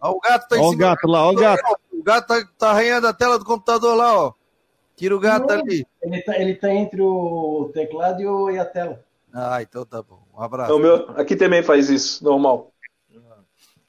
Ó, 0.00 0.12
O 0.12 0.20
gato 0.20 0.48
tá 0.48 0.56
em 0.56 0.60
Olha 0.60 0.68
o 0.68 0.70
cima. 0.72 0.82
gato 0.82 1.06
lá, 1.08 1.26
olha 1.26 1.36
o 1.36 1.40
gato. 1.40 1.76
O 1.92 2.02
gato 2.02 2.26
tá, 2.26 2.48
tá 2.58 2.70
arranhando 2.70 3.06
a 3.06 3.12
tela 3.12 3.38
do 3.38 3.44
computador 3.44 3.94
lá, 3.96 4.16
ó. 4.26 4.32
Tira 4.96 5.14
o 5.14 5.20
gato 5.20 5.46
Não. 5.48 5.60
ali. 5.60 5.86
Ele 6.02 6.22
tá, 6.22 6.38
ele 6.38 6.54
tá 6.54 6.72
entre 6.72 7.00
o 7.02 7.70
teclado 7.74 8.20
e, 8.22 8.26
o, 8.26 8.50
e 8.50 8.58
a 8.58 8.64
tela. 8.64 9.04
Ah, 9.32 9.60
então 9.60 9.84
tá 9.84 10.02
bom. 10.02 10.18
Um 10.36 10.42
abraço. 10.42 10.72
É 10.72 10.74
O 10.74 10.78
meu, 10.78 11.10
aqui 11.16 11.36
também 11.36 11.62
faz 11.62 11.90
isso, 11.90 12.24
normal. 12.24 12.72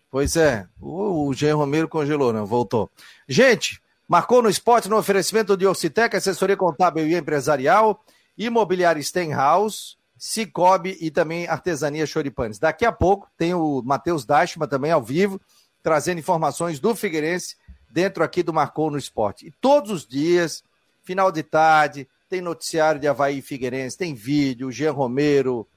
Pois 0.10 0.36
é, 0.38 0.66
o, 0.82 1.28
o 1.28 1.34
Jean 1.34 1.56
Romero 1.56 1.88
congelou, 1.88 2.32
não, 2.32 2.46
voltou. 2.46 2.90
Gente, 3.28 3.82
marcou 4.08 4.42
no 4.42 4.50
esporte 4.50 4.88
no 4.88 4.98
oferecimento 4.98 5.58
de 5.58 5.66
Orcitec, 5.66 6.16
assessoria 6.16 6.56
contábil 6.56 7.08
e 7.08 7.16
empresarial, 7.16 8.04
imobiliária 8.38 9.02
Stenhouse, 9.02 9.98
Cicobi 10.18 10.98
e 11.00 11.12
também 11.12 11.48
artesania 11.48 12.06
Choripanes. 12.06 12.58
Daqui 12.58 12.86
a 12.86 12.92
pouco 12.92 13.30
tem 13.38 13.54
o 13.54 13.82
Matheus 13.84 14.26
Dashma 14.26 14.68
também 14.68 14.92
ao 14.92 15.04
vivo, 15.04 15.40
trazendo 15.84 16.20
informações 16.20 16.80
do 16.80 16.96
Figueirense 16.96 17.56
dentro 17.90 18.24
aqui 18.24 18.42
do 18.42 18.54
Marcou 18.54 18.90
no 18.90 18.98
Esporte. 18.98 19.48
E 19.48 19.52
todos 19.62 19.92
os 19.92 20.08
dias, 20.08 20.64
final 21.04 21.32
de 21.32 21.44
tarde, 21.44 22.08
tem 22.30 22.42
noticiário 22.42 23.00
de 23.00 23.08
Havaí 23.08 23.40
e 23.40 23.42
Figueirense, 23.42 23.98
tem 23.98 24.14
vídeo, 24.14 24.68
o 24.68 24.72
Jean 24.72 24.92
Romero, 24.92 25.68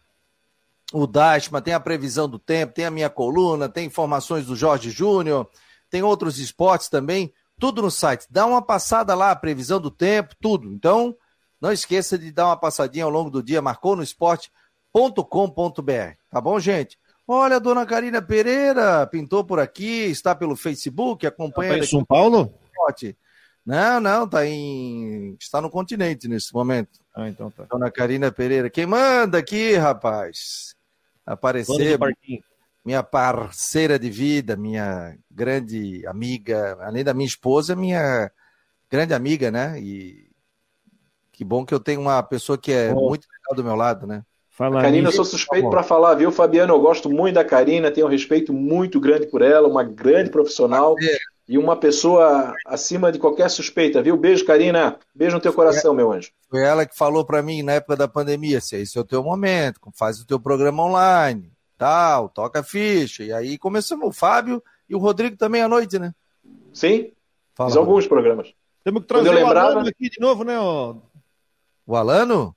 o 0.93 1.07
Dashma, 1.07 1.61
tem 1.61 1.75
a 1.75 1.81
previsão 1.81 2.29
do 2.29 2.39
tempo, 2.39 2.75
tem 2.75 2.85
a 2.85 2.91
minha 2.91 3.09
coluna, 3.09 3.69
tem 3.69 3.87
informações 3.87 4.47
do 4.47 4.57
Jorge 4.57 4.91
Júnior, 4.91 5.49
tem 5.89 6.03
outros 6.03 6.39
esportes 6.39 6.89
também, 6.89 7.33
tudo 7.61 7.83
no 7.83 7.91
site. 7.91 8.27
Dá 8.31 8.47
uma 8.47 8.63
passada 8.63 9.15
lá, 9.15 9.31
a 9.31 9.37
previsão 9.37 9.79
do 9.79 9.91
tempo, 9.91 10.35
tudo. 10.41 10.73
Então, 10.73 11.15
não 11.61 11.71
esqueça 11.71 12.19
de 12.19 12.33
dar 12.33 12.47
uma 12.47 12.57
passadinha 12.57 13.05
ao 13.05 13.11
longo 13.11 13.31
do 13.31 13.43
dia, 13.43 13.61
marcou 13.61 13.95
no 13.95 14.03
esporte.com.br. 14.03 14.51
Tá 16.31 16.41
bom, 16.41 16.59
gente? 16.59 16.99
Olha, 17.29 17.57
a 17.57 17.61
dona 17.61 17.87
Karina 17.87 18.21
Pereira 18.21 19.07
pintou 19.07 19.45
por 19.45 19.61
aqui, 19.61 20.07
está 20.07 20.35
pelo 20.35 20.57
Facebook, 20.57 21.25
acompanha 21.27 21.73
Tá 21.73 21.79
em 21.79 21.87
São 21.87 22.05
Paulo? 22.05 22.53
Não, 23.65 24.01
não, 24.01 24.27
tá 24.27 24.47
em. 24.47 25.37
Está 25.39 25.61
no 25.61 25.71
continente 25.71 26.27
nesse 26.27 26.53
momento. 26.53 26.99
Ah, 27.15 27.29
então 27.29 27.51
tá. 27.51 27.65
Dona 27.71 27.91
Karina 27.91 28.33
Pereira. 28.33 28.71
Quem 28.71 28.87
manda 28.87 29.39
aqui, 29.39 29.75
rapaz? 29.75 30.75
Aparecer. 31.27 31.99
Minha 32.85 33.03
parceira 33.03 33.99
de 33.99 34.11
vida, 34.11 34.57
minha 34.57 35.17
grande 35.31 36.07
amiga, 36.07 36.79
além 36.81 37.05
da 37.05 37.15
minha 37.15 37.27
esposa, 37.27 37.77
minha 37.77 38.31
grande 38.91 39.15
amiga, 39.15 39.51
né? 39.51 39.79
E 39.81 40.31
que 41.33 41.45
bom 41.45 41.65
que 41.65 41.73
eu 41.73 41.81
tenho 41.81 42.01
uma 42.01 42.23
pessoa 42.23 42.59
que 42.59 42.73
é 42.73 42.93
Oh. 42.93 43.09
muito 43.09 43.27
legal 43.27 43.57
do 43.57 43.65
meu 43.65 43.77
lado, 43.77 44.07
né? 44.07 44.23
Fala 44.51 44.83
Karina, 44.83 45.09
eu 45.09 45.13
sou 45.13 45.25
suspeito 45.25 45.71
para 45.71 45.83
falar, 45.83 46.15
viu, 46.17 46.31
Fabiano? 46.31 46.75
Eu 46.75 46.81
gosto 46.81 47.09
muito 47.09 47.37
da 47.37 47.45
Karina, 47.45 47.91
tenho 47.91 48.07
um 48.07 48.11
respeito 48.11 48.53
muito 48.53 49.01
grande 49.01 49.27
por 49.27 49.41
ela, 49.41 49.67
uma 49.67 49.83
grande 49.83 50.29
profissional 50.29 50.97
e 51.49 51.57
uma 51.57 51.77
pessoa 51.77 52.53
acima 52.67 53.11
de 53.11 53.19
qualquer 53.19 53.49
suspeita, 53.49 54.03
viu? 54.03 54.17
Beijo, 54.19 54.45
Karina. 54.45 54.99
Beijo 55.15 55.37
no 55.37 55.41
teu 55.41 55.53
coração, 55.55 55.95
meu 55.95 56.13
anjo. 56.13 56.31
Foi 56.51 56.63
ela 56.63 56.85
que 56.85 56.95
falou 56.95 57.25
para 57.25 57.43
mim 57.43 57.63
na 57.63 57.73
época 57.73 57.97
da 57.97 58.07
pandemia, 58.07 58.61
se 58.61 58.77
esse 58.77 58.99
é 58.99 59.01
o 59.01 59.05
teu 59.05 59.23
momento, 59.23 59.81
faz 59.95 60.21
o 60.21 60.27
teu 60.27 60.39
programa 60.39 60.85
online, 60.85 61.51
tal, 61.81 62.29
toca 62.29 62.63
ficha. 62.63 63.25
E 63.25 63.33
aí 63.33 63.57
começamos 63.57 64.07
o 64.07 64.13
Fábio 64.13 64.63
e 64.87 64.95
o 64.95 64.99
Rodrigo 64.99 65.35
também 65.39 65.63
à 65.63 65.69
noite, 65.69 65.99
né? 65.99 66.13
Sim? 66.75 67.11
Fala, 67.55 67.71
Fiz 67.71 67.77
alguns 67.79 68.07
programas. 68.07 68.53
Temos 68.85 69.01
que 69.01 69.09
trazer 69.09 69.33
eu 69.33 69.47
o 69.47 69.47
Alano 69.47 69.89
aqui 69.89 70.11
de 70.11 70.21
novo, 70.21 70.45
né? 70.45 70.59
ó? 70.59 70.97
O 71.87 71.97
Alano? 71.97 72.55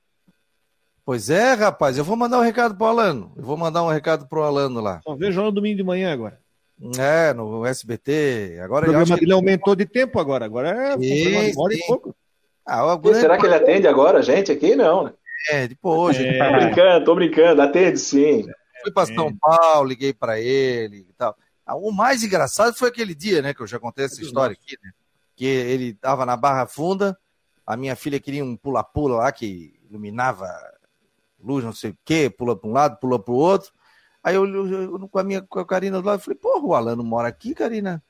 Pois 1.05 1.29
é, 1.29 1.53
rapaz, 1.53 1.97
eu 1.97 2.03
vou 2.03 2.17
mandar 2.17 2.37
um 2.39 2.43
recado 2.43 2.75
pro 2.75 2.85
Alano. 2.85 3.31
Eu 3.37 3.43
vou 3.43 3.55
mandar 3.55 3.83
um 3.83 3.89
recado 3.89 4.27
pro 4.27 4.43
Alano 4.43 4.81
lá. 4.81 4.99
Só 5.03 5.15
vejo 5.15 5.39
lá 5.39 5.45
no 5.45 5.53
domingo 5.53 5.77
de 5.77 5.83
manhã 5.83 6.11
agora. 6.11 6.37
É, 6.99 7.33
no 7.33 7.65
SBT. 7.65 8.57
O 8.59 8.63
Agora 8.63 8.85
eu 8.85 8.91
programa 8.91 9.15
que... 9.15 9.21
dele 9.21 9.33
aumentou 9.33 9.73
de 9.73 9.85
tempo 9.85 10.19
agora. 10.19 10.43
Agora 10.43 10.69
é 10.69 10.95
um 10.97 11.01
Sim, 11.01 11.53
hora 11.57 11.73
e 11.73 11.79
pouco. 11.85 12.13
Ah, 12.65 12.95
o 12.95 13.11
E 13.11 13.15
será 13.15 13.37
que 13.37 13.45
ele 13.45 13.55
atende 13.55 13.87
agora, 13.87 14.21
gente? 14.21 14.51
Aqui 14.51 14.75
não, 14.75 15.05
né? 15.05 15.13
é, 15.51 15.69
hoje. 15.81 16.25
É. 16.25 16.39
Tô 16.39 16.57
brincando, 16.57 17.05
tô 17.05 17.15
brincando. 17.15 17.61
Atende 17.61 17.99
sim. 17.99 18.45
Fui 18.83 18.91
para 18.91 19.07
São 19.15 19.35
Paulo, 19.37 19.87
liguei 19.87 20.13
para 20.13 20.39
ele 20.39 21.07
e 21.09 21.13
tal. 21.17 21.35
Ah, 21.65 21.75
O 21.75 21.91
mais 21.91 22.23
engraçado 22.23 22.75
foi 22.75 22.89
aquele 22.89 23.15
dia, 23.15 23.41
né? 23.41 23.53
Que 23.53 23.61
eu 23.61 23.67
já 23.67 23.79
contei 23.79 24.05
essa 24.05 24.21
história 24.21 24.53
aqui, 24.53 24.77
né? 24.83 24.91
Que 25.35 25.45
ele 25.45 25.93
tava 25.93 26.25
na 26.25 26.35
Barra 26.37 26.65
Funda, 26.67 27.17
a 27.65 27.75
minha 27.77 27.95
filha 27.95 28.19
queria 28.19 28.43
um 28.43 28.55
pula-pula 28.57 29.17
lá 29.17 29.31
que 29.31 29.79
iluminava 29.89 30.47
luz, 31.41 31.63
não 31.63 31.73
sei 31.73 31.91
o 31.91 31.97
quê, 32.05 32.29
pula 32.29 32.55
para 32.55 32.69
um 32.69 32.73
lado, 32.73 32.97
pula 32.99 33.17
para 33.19 33.33
o 33.33 33.37
outro. 33.37 33.71
Aí 34.23 34.35
eu, 34.35 34.45
eu- 34.47 34.67
eu- 34.99 35.09
com 35.09 35.19
a 35.19 35.23
minha 35.23 35.41
com 35.41 35.59
a 35.59 35.65
Karina 35.65 36.01
do 36.01 36.07
lado, 36.07 36.21
falei, 36.21 36.37
porra, 36.37 36.65
o 36.65 36.73
Alano 36.75 37.03
mora 37.03 37.27
aqui, 37.27 37.53
Karina? 37.53 38.01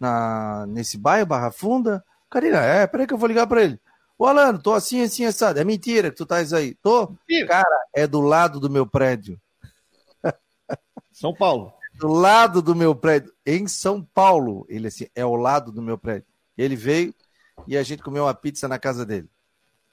Na, 0.00 0.66
nesse 0.68 0.98
bairro, 0.98 1.26
Barra 1.26 1.50
Funda? 1.50 2.04
Karina, 2.28 2.58
é, 2.58 2.86
peraí 2.86 3.06
que 3.06 3.14
eu 3.14 3.18
vou 3.18 3.28
ligar 3.28 3.46
para 3.46 3.62
ele. 3.62 3.80
Ô, 4.18 4.26
Alano, 4.26 4.58
tô 4.60 4.72
assim, 4.72 5.02
assim, 5.02 5.24
assado. 5.24 5.58
É 5.60 5.64
mentira 5.64 6.10
que 6.10 6.16
tu 6.16 6.22
estás 6.24 6.52
aí. 6.52 6.74
Tô? 6.74 7.14
Mentira. 7.28 7.48
Cara, 7.48 7.84
é 7.94 8.06
do 8.06 8.20
lado 8.20 8.58
do 8.58 8.68
meu 8.70 8.86
prédio 8.86 9.40
São 11.12 11.34
Paulo. 11.34 11.72
do 11.94 12.08
lado 12.08 12.60
do 12.60 12.74
meu 12.74 12.94
prédio, 12.94 13.32
em 13.44 13.66
São 13.66 14.02
Paulo. 14.02 14.66
Ele 14.68 14.88
assim, 14.88 15.06
é 15.14 15.22
ao 15.22 15.36
lado 15.36 15.72
do 15.72 15.82
meu 15.82 15.98
prédio. 15.98 16.26
Ele 16.56 16.76
veio 16.76 17.14
e 17.66 17.76
a 17.76 17.82
gente 17.82 18.02
comeu 18.02 18.24
uma 18.24 18.34
pizza 18.34 18.68
na 18.68 18.78
casa 18.78 19.04
dele. 19.04 19.28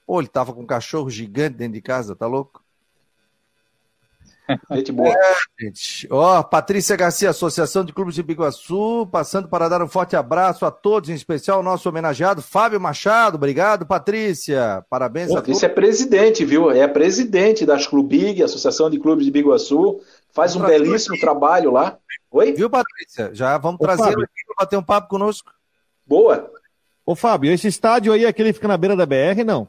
Pô, 0.06 0.20
ele 0.20 0.28
tava 0.28 0.52
com 0.52 0.62
um 0.62 0.66
cachorro 0.66 1.10
gigante 1.10 1.56
dentro 1.56 1.74
de 1.74 1.82
casa, 1.82 2.14
tá 2.14 2.26
louco? 2.26 2.63
Gente 4.72 4.92
boa. 4.92 5.14
Gente, 5.58 6.06
ó, 6.10 6.42
Patrícia 6.42 6.96
Garcia, 6.96 7.30
Associação 7.30 7.84
de 7.84 7.92
Clubes 7.92 8.14
de 8.14 8.22
Biguaçu, 8.22 9.08
passando 9.10 9.48
para 9.48 9.68
dar 9.68 9.82
um 9.82 9.88
forte 9.88 10.16
abraço 10.16 10.66
a 10.66 10.70
todos, 10.70 11.08
em 11.08 11.14
especial 11.14 11.60
o 11.60 11.62
nosso 11.62 11.88
homenageado 11.88 12.42
Fábio 12.42 12.80
Machado. 12.80 13.36
Obrigado, 13.36 13.86
Patrícia. 13.86 14.84
Parabéns 14.90 15.26
a 15.26 15.28
todos. 15.28 15.40
Patrícia 15.40 15.66
é 15.66 15.70
presidente, 15.70 16.44
viu? 16.44 16.70
É 16.70 16.86
presidente 16.86 17.64
das 17.64 17.86
Clubig, 17.86 18.42
Associação 18.42 18.90
de 18.90 18.98
Clubes 18.98 19.24
de 19.24 19.30
Biguaçu. 19.30 20.00
Faz 20.32 20.56
um 20.56 20.60
belíssimo 20.60 21.18
trabalho 21.18 21.70
lá. 21.70 21.96
Oi? 22.30 22.52
Viu, 22.52 22.68
Patrícia? 22.68 23.30
Já 23.32 23.56
vamos 23.56 23.80
Ô, 23.80 23.84
trazer 23.84 24.02
Fábio. 24.02 24.24
aqui 24.24 24.44
para 24.46 24.64
bater 24.64 24.76
um 24.76 24.82
papo 24.82 25.08
conosco. 25.08 25.52
Boa. 26.06 26.50
Ô, 27.06 27.14
Fábio, 27.14 27.52
esse 27.52 27.68
estádio 27.68 28.12
aí, 28.12 28.26
aquele 28.26 28.48
que 28.48 28.54
fica 28.54 28.68
na 28.68 28.76
beira 28.76 28.96
da 28.96 29.06
BR, 29.06 29.44
não? 29.46 29.68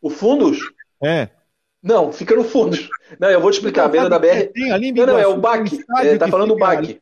O 0.00 0.08
Fundos? 0.08 0.58
É. 1.02 1.28
Não, 1.82 2.12
fica 2.12 2.34
no 2.36 2.44
Fundos. 2.44 2.88
Não, 3.18 3.28
eu 3.28 3.40
vou 3.40 3.50
te 3.50 3.54
explicar. 3.54 3.86
A 3.86 3.88
beira 3.88 4.08
da 4.08 4.18
BR. 4.18 4.46
Tem 4.52 4.70
ali 4.70 4.88
em 4.88 4.92
Não, 4.92 5.06
não, 5.06 5.18
é 5.18 5.26
o 5.26 5.34
Biguaçu, 5.34 5.40
BAC. 5.40 5.74
estádio 5.80 6.10
É, 6.12 6.18
tá 6.18 6.28
falando 6.28 6.48
do 6.54 6.56
BAC. 6.58 7.00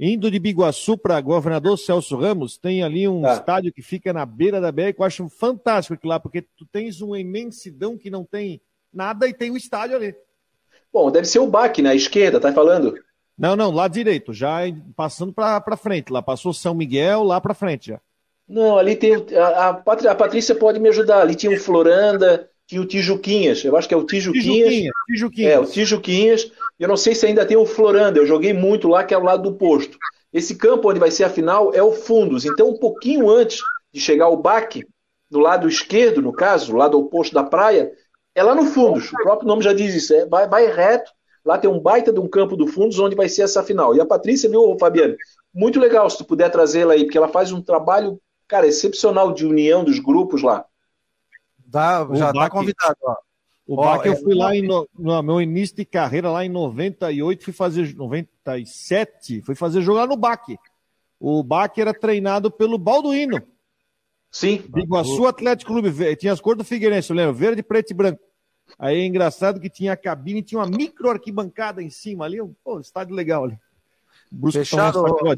Indo 0.00 0.30
de 0.30 0.38
Biguaçu 0.38 0.96
para 0.96 1.20
governador 1.20 1.76
Celso 1.78 2.16
Ramos, 2.16 2.56
tem 2.56 2.82
ali 2.84 3.08
um 3.08 3.22
Tá. 3.22 3.34
estádio 3.34 3.72
que 3.72 3.82
fica 3.82 4.12
na 4.12 4.24
beira 4.24 4.60
da 4.60 4.70
BR, 4.70 4.92
que 4.94 5.00
eu 5.00 5.04
acho 5.06 5.28
fantástico 5.28 5.94
aquilo 5.94 6.10
lá, 6.10 6.20
porque 6.20 6.42
tu 6.42 6.64
tens 6.70 7.00
uma 7.00 7.18
imensidão 7.18 7.96
que 7.98 8.08
não 8.10 8.24
tem 8.24 8.60
nada 8.92 9.26
e 9.28 9.34
tem 9.34 9.50
um 9.50 9.56
estádio 9.56 9.96
ali. 9.96 10.14
Bom, 10.92 11.10
deve 11.10 11.26
ser 11.26 11.40
o 11.40 11.46
BAC 11.48 11.82
na 11.82 11.94
esquerda, 11.94 12.38
tá 12.40 12.52
falando? 12.52 12.94
Não, 13.36 13.54
não, 13.56 13.70
lá 13.72 13.86
direito, 13.88 14.32
já 14.32 14.60
passando 14.96 15.32
para 15.32 15.76
frente, 15.76 16.12
lá 16.12 16.22
passou 16.22 16.52
São 16.52 16.74
Miguel, 16.74 17.22
lá 17.22 17.40
para 17.40 17.54
frente 17.54 17.88
já. 17.88 18.00
Não, 18.48 18.78
ali 18.78 18.96
tem. 18.96 19.16
o- 19.16 19.26
A, 19.36 19.68
a 19.68 20.14
Patrícia 20.14 20.54
pode 20.54 20.80
me 20.80 20.88
ajudar. 20.88 21.20
Ali 21.20 21.34
tinha 21.34 21.52
o 21.54 21.60
Floranda, 21.60 22.48
tinha 22.68 22.82
o 22.82 22.86
Tijuquinhas. 22.86 23.64
Eu 23.64 23.76
acho 23.76 23.88
que 23.88 23.94
é 23.94 23.96
o 23.96 24.04
Tijuquinhas. 24.04 24.68
Tijuquinha, 24.68 24.92
Tijuquinha. 25.08 25.48
É, 25.48 25.58
o 25.58 25.64
Tijuquinhas. 25.64 26.52
Eu 26.78 26.86
não 26.86 26.98
sei 26.98 27.14
se 27.14 27.24
ainda 27.24 27.46
tem 27.46 27.56
o 27.56 27.64
Floranda. 27.64 28.18
Eu 28.18 28.26
joguei 28.26 28.52
muito 28.52 28.88
lá, 28.88 29.02
que 29.02 29.14
é 29.14 29.16
ao 29.16 29.22
lado 29.22 29.42
do 29.42 29.56
posto. 29.56 29.96
esse 30.30 30.54
campo 30.54 30.90
onde 30.90 31.00
vai 31.00 31.10
ser 31.10 31.24
a 31.24 31.30
final 31.30 31.72
é 31.74 31.82
o 31.82 31.92
Fundos. 31.92 32.44
Então, 32.44 32.68
um 32.68 32.78
pouquinho 32.78 33.30
antes 33.30 33.62
de 33.90 33.98
chegar 33.98 34.28
o 34.28 34.36
baque, 34.36 34.84
do 35.30 35.38
lado 35.40 35.66
esquerdo, 35.66 36.20
no 36.20 36.32
caso, 36.32 36.70
do 36.72 36.76
lado 36.76 36.98
oposto 36.98 37.34
da 37.34 37.42
praia, 37.42 37.90
é 38.34 38.42
lá 38.42 38.54
no 38.54 38.66
Fundos. 38.66 39.10
O 39.12 39.22
próprio 39.22 39.48
nome 39.48 39.62
já 39.62 39.72
diz 39.72 39.94
isso. 39.94 40.12
É, 40.12 40.26
vai, 40.26 40.46
vai 40.46 40.66
reto. 40.66 41.10
Lá 41.42 41.56
tem 41.56 41.70
um 41.70 41.80
baita 41.80 42.12
de 42.12 42.20
um 42.20 42.28
campo 42.28 42.54
do 42.54 42.66
Fundos 42.66 42.98
onde 42.98 43.16
vai 43.16 43.30
ser 43.30 43.42
essa 43.42 43.62
final. 43.62 43.96
E 43.96 44.00
a 44.00 44.04
Patrícia, 44.06 44.50
viu, 44.50 44.76
Fabiano? 44.78 45.16
Muito 45.54 45.80
legal 45.80 46.08
se 46.10 46.18
tu 46.18 46.24
puder 46.26 46.50
trazê-la 46.50 46.92
aí, 46.92 47.04
porque 47.04 47.16
ela 47.16 47.28
faz 47.28 47.50
um 47.50 47.62
trabalho, 47.62 48.20
cara, 48.46 48.66
excepcional 48.66 49.32
de 49.32 49.46
união 49.46 49.82
dos 49.82 49.98
grupos 49.98 50.42
lá. 50.42 50.66
Dá, 51.70 52.08
já 52.14 52.30
está 52.30 52.48
convidado, 52.48 52.96
ó. 53.02 53.16
O 53.66 53.76
BAC 53.76 54.06
eu 54.06 54.12
é 54.14 54.16
fui 54.16 54.34
lá 54.34 54.56
em, 54.56 54.62
no, 54.62 54.88
no, 54.98 55.22
meu 55.22 55.42
início 55.42 55.76
de 55.76 55.84
carreira, 55.84 56.30
lá 56.30 56.42
em 56.42 56.48
98, 56.48 57.44
fui 57.44 57.52
fazer 57.52 57.94
97, 57.94 59.42
fui 59.42 59.54
fazer 59.54 59.82
jogar 59.82 60.06
no 60.06 60.16
BAC. 60.16 60.58
O 61.20 61.42
BAC 61.42 61.78
era 61.78 61.92
treinado 61.92 62.50
pelo 62.50 62.78
Balduino. 62.78 63.42
Sim. 64.30 64.64
Iguaçu 64.74 65.26
Atlético 65.26 65.72
Clube, 65.72 66.16
tinha 66.16 66.32
as 66.32 66.40
cores 66.40 66.56
do 66.56 66.64
Figueirense, 66.64 67.10
eu 67.10 67.16
lembro, 67.16 67.34
verde, 67.34 67.62
preto 67.62 67.90
e 67.90 67.94
branco. 67.94 68.20
Aí 68.78 69.00
é 69.00 69.04
engraçado 69.04 69.60
que 69.60 69.68
tinha 69.68 69.92
a 69.92 69.96
cabine, 69.96 70.42
tinha 70.42 70.60
uma 70.60 70.66
micro 70.66 71.10
arquibancada 71.10 71.82
em 71.82 71.90
cima 71.90 72.24
ali, 72.24 72.40
um 72.40 72.54
pô, 72.64 72.80
estádio 72.80 73.14
legal 73.14 73.44
ali. 73.44 73.58
Brusco 74.32 74.60
Fechado, 74.60 75.02
o, 75.02 75.34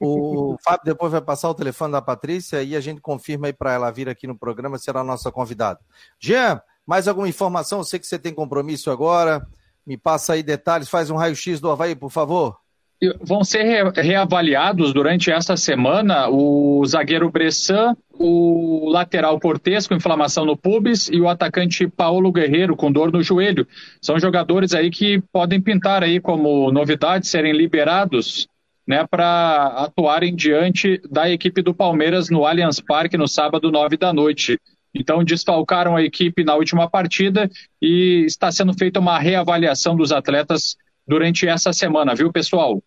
o 0.00 0.56
Fábio 0.62 0.84
depois 0.84 1.10
vai 1.10 1.20
passar 1.20 1.50
o 1.50 1.54
telefone 1.54 1.92
da 1.92 2.00
Patrícia 2.00 2.62
e 2.62 2.76
a 2.76 2.80
gente 2.80 3.00
confirma 3.00 3.48
aí 3.48 3.52
para 3.52 3.72
ela 3.72 3.90
vir 3.90 4.08
aqui 4.08 4.26
no 4.26 4.38
programa, 4.38 4.78
será 4.78 5.00
a 5.00 5.04
nossa 5.04 5.32
convidada. 5.32 5.80
Jean, 6.20 6.60
mais 6.86 7.08
alguma 7.08 7.28
informação? 7.28 7.80
Eu 7.80 7.84
sei 7.84 7.98
que 7.98 8.06
você 8.06 8.18
tem 8.18 8.32
compromisso 8.32 8.90
agora. 8.90 9.46
Me 9.86 9.96
passa 9.96 10.34
aí 10.34 10.42
detalhes, 10.42 10.88
faz 10.88 11.10
um 11.10 11.16
raio-x 11.16 11.60
do 11.60 11.70
Havaí, 11.70 11.96
por 11.96 12.10
favor. 12.10 12.56
Vão 13.20 13.44
ser 13.44 13.62
reavaliados 13.94 14.92
durante 14.92 15.30
esta 15.30 15.56
semana 15.56 16.28
o 16.28 16.84
zagueiro 16.84 17.30
Bressan, 17.30 17.96
o 18.12 18.88
lateral 18.90 19.38
Cortes 19.38 19.86
com 19.86 19.94
inflamação 19.94 20.44
no 20.44 20.56
pubis 20.56 21.08
e 21.08 21.20
o 21.20 21.28
atacante 21.28 21.86
Paulo 21.86 22.32
Guerreiro 22.32 22.74
com 22.74 22.90
dor 22.90 23.12
no 23.12 23.22
joelho. 23.22 23.66
São 24.02 24.18
jogadores 24.18 24.74
aí 24.74 24.90
que 24.90 25.20
podem 25.32 25.60
pintar 25.60 26.02
aí 26.02 26.20
como 26.20 26.72
novidade, 26.72 27.28
serem 27.28 27.52
liberados 27.52 28.48
né, 28.88 29.06
para 29.06 29.66
atuarem 29.84 30.34
diante 30.34 30.98
da 31.10 31.28
equipe 31.28 31.60
do 31.60 31.74
Palmeiras 31.74 32.30
no 32.30 32.46
Allianz 32.46 32.80
Parque 32.80 33.18
no 33.18 33.28
sábado, 33.28 33.70
nove 33.70 33.98
da 33.98 34.14
noite. 34.14 34.58
Então, 34.94 35.22
desfalcaram 35.22 35.94
a 35.94 36.02
equipe 36.02 36.42
na 36.42 36.54
última 36.54 36.88
partida 36.88 37.50
e 37.82 38.24
está 38.26 38.50
sendo 38.50 38.72
feita 38.72 38.98
uma 38.98 39.18
reavaliação 39.18 39.94
dos 39.94 40.10
atletas 40.10 40.74
durante 41.06 41.46
essa 41.46 41.70
semana, 41.70 42.14
viu, 42.14 42.32
pessoal? 42.32 42.82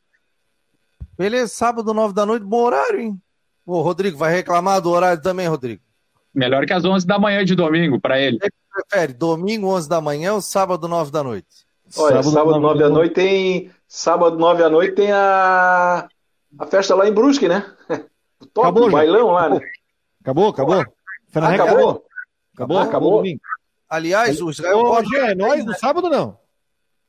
Beleza, 1.15 1.53
sábado, 1.53 1.93
nove 1.93 2.15
da 2.15 2.25
noite, 2.25 2.43
bom 2.43 2.63
horário, 2.63 2.99
hein? 2.99 3.21
Ô, 3.63 3.81
Rodrigo, 3.81 4.17
vai 4.17 4.33
reclamar 4.33 4.81
do 4.81 4.89
horário 4.89 5.21
também, 5.21 5.47
Rodrigo? 5.47 5.83
Melhor 6.33 6.65
que 6.65 6.73
às 6.73 6.83
onze 6.83 7.05
da 7.05 7.19
manhã 7.19 7.45
de 7.45 7.53
domingo, 7.53 8.01
para 8.01 8.19
ele. 8.19 8.39
Você 8.39 8.49
prefere 8.73 9.13
domingo, 9.13 9.67
onze 9.67 9.87
da 9.87 10.01
manhã 10.01 10.33
ou 10.33 10.41
sábado, 10.41 10.87
nove 10.87 11.11
da 11.11 11.23
noite? 11.23 11.47
Olha, 11.95 12.23
sábado, 12.23 12.31
sábado 12.31 12.59
nove 12.59 12.79
da 12.79 12.89
noite 12.89 13.13
tem. 13.13 13.69
Sábado, 13.93 14.37
nove 14.37 14.63
da 14.63 14.69
noite 14.69 14.95
tem 14.95 15.11
a. 15.11 16.07
A 16.57 16.65
festa 16.65 16.95
lá 16.95 17.09
em 17.09 17.11
Brusque, 17.11 17.49
né? 17.49 17.65
O 18.39 18.45
top, 18.47 18.69
acabou, 18.69 18.87
o 18.87 18.91
bailão 18.91 19.31
lá, 19.31 19.49
né? 19.49 19.59
Acabou, 20.21 20.47
acabou. 20.47 20.85
Fernando 21.29 21.53
acabou? 21.55 21.75
Acabou, 21.75 22.05
acabou, 22.53 22.79
acabou 22.79 23.17
domingo. 23.17 23.41
Aliás, 23.89 24.41
o 24.41 24.49
Israel 24.49 24.79
Ô, 24.79 24.85
pode... 24.91 25.13
é 25.17 25.35
nós 25.35 25.65
no 25.65 25.73
sábado 25.73 26.09
não? 26.09 26.39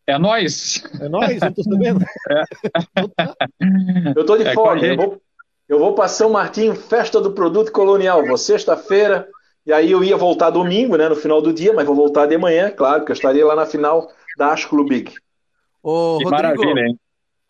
É 0.09 0.19
nós. 0.19 0.83
É 1.01 1.09
nós, 1.09 1.41
eu 1.41 1.55
tô 1.55 1.63
sabendo. 1.63 2.05
É. 2.29 2.43
Eu 4.19 4.27
tô 4.27 4.37
de 4.37 4.45
é 4.45 4.53
fora. 4.53 4.85
Eu 4.85 4.97
vou, 4.97 5.23
eu 5.69 5.79
vou 5.79 5.95
para 5.95 6.09
São 6.09 6.31
Martinho, 6.31 6.75
festa 6.75 7.21
do 7.21 7.31
produto 7.31 7.71
colonial. 7.71 8.27
Vou 8.27 8.37
sexta-feira, 8.37 9.29
e 9.65 9.73
aí 9.73 9.93
eu 9.93 10.03
ia 10.03 10.17
voltar 10.17 10.51
domingo, 10.51 10.97
né, 10.97 11.09
no 11.09 11.15
final 11.15 11.41
do 11.41 11.53
dia, 11.53 11.73
mas 11.73 11.87
vou 11.87 11.95
voltar 11.95 12.27
de 12.27 12.37
manhã, 12.37 12.73
claro, 12.73 13.01
porque 13.01 13.13
eu 13.13 13.17
estaria 13.17 13.47
lá 13.47 13.55
na 13.55 13.67
final 13.67 14.11
da 14.37 14.53
Ascolo 14.53 14.85
Big. 14.85 15.15
Ô, 15.83 16.19
que 16.19 16.25
Rodrigo, 16.25 16.31
maravilha, 16.31 16.87
hein? 16.87 17.01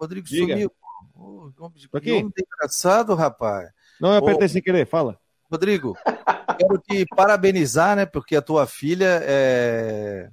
Rodrigo 0.01 0.27
Diga. 0.27 0.55
sumiu. 0.55 0.73
Oh, 1.14 1.71
que 2.01 2.11
engraçado, 2.11 3.14
rapaz. 3.14 3.71
Não, 4.01 4.12
eu 4.12 4.18
apertei 4.18 4.47
Ô, 4.47 4.49
sem 4.49 4.62
querer, 4.62 4.87
fala. 4.87 5.18
Rodrigo, 5.51 5.95
quero 6.59 6.79
te 6.79 7.07
parabenizar, 7.14 7.95
né? 7.95 8.07
Porque 8.07 8.35
a 8.35 8.42
tua 8.42 8.66
filha 8.66 9.21
é, 9.23 10.31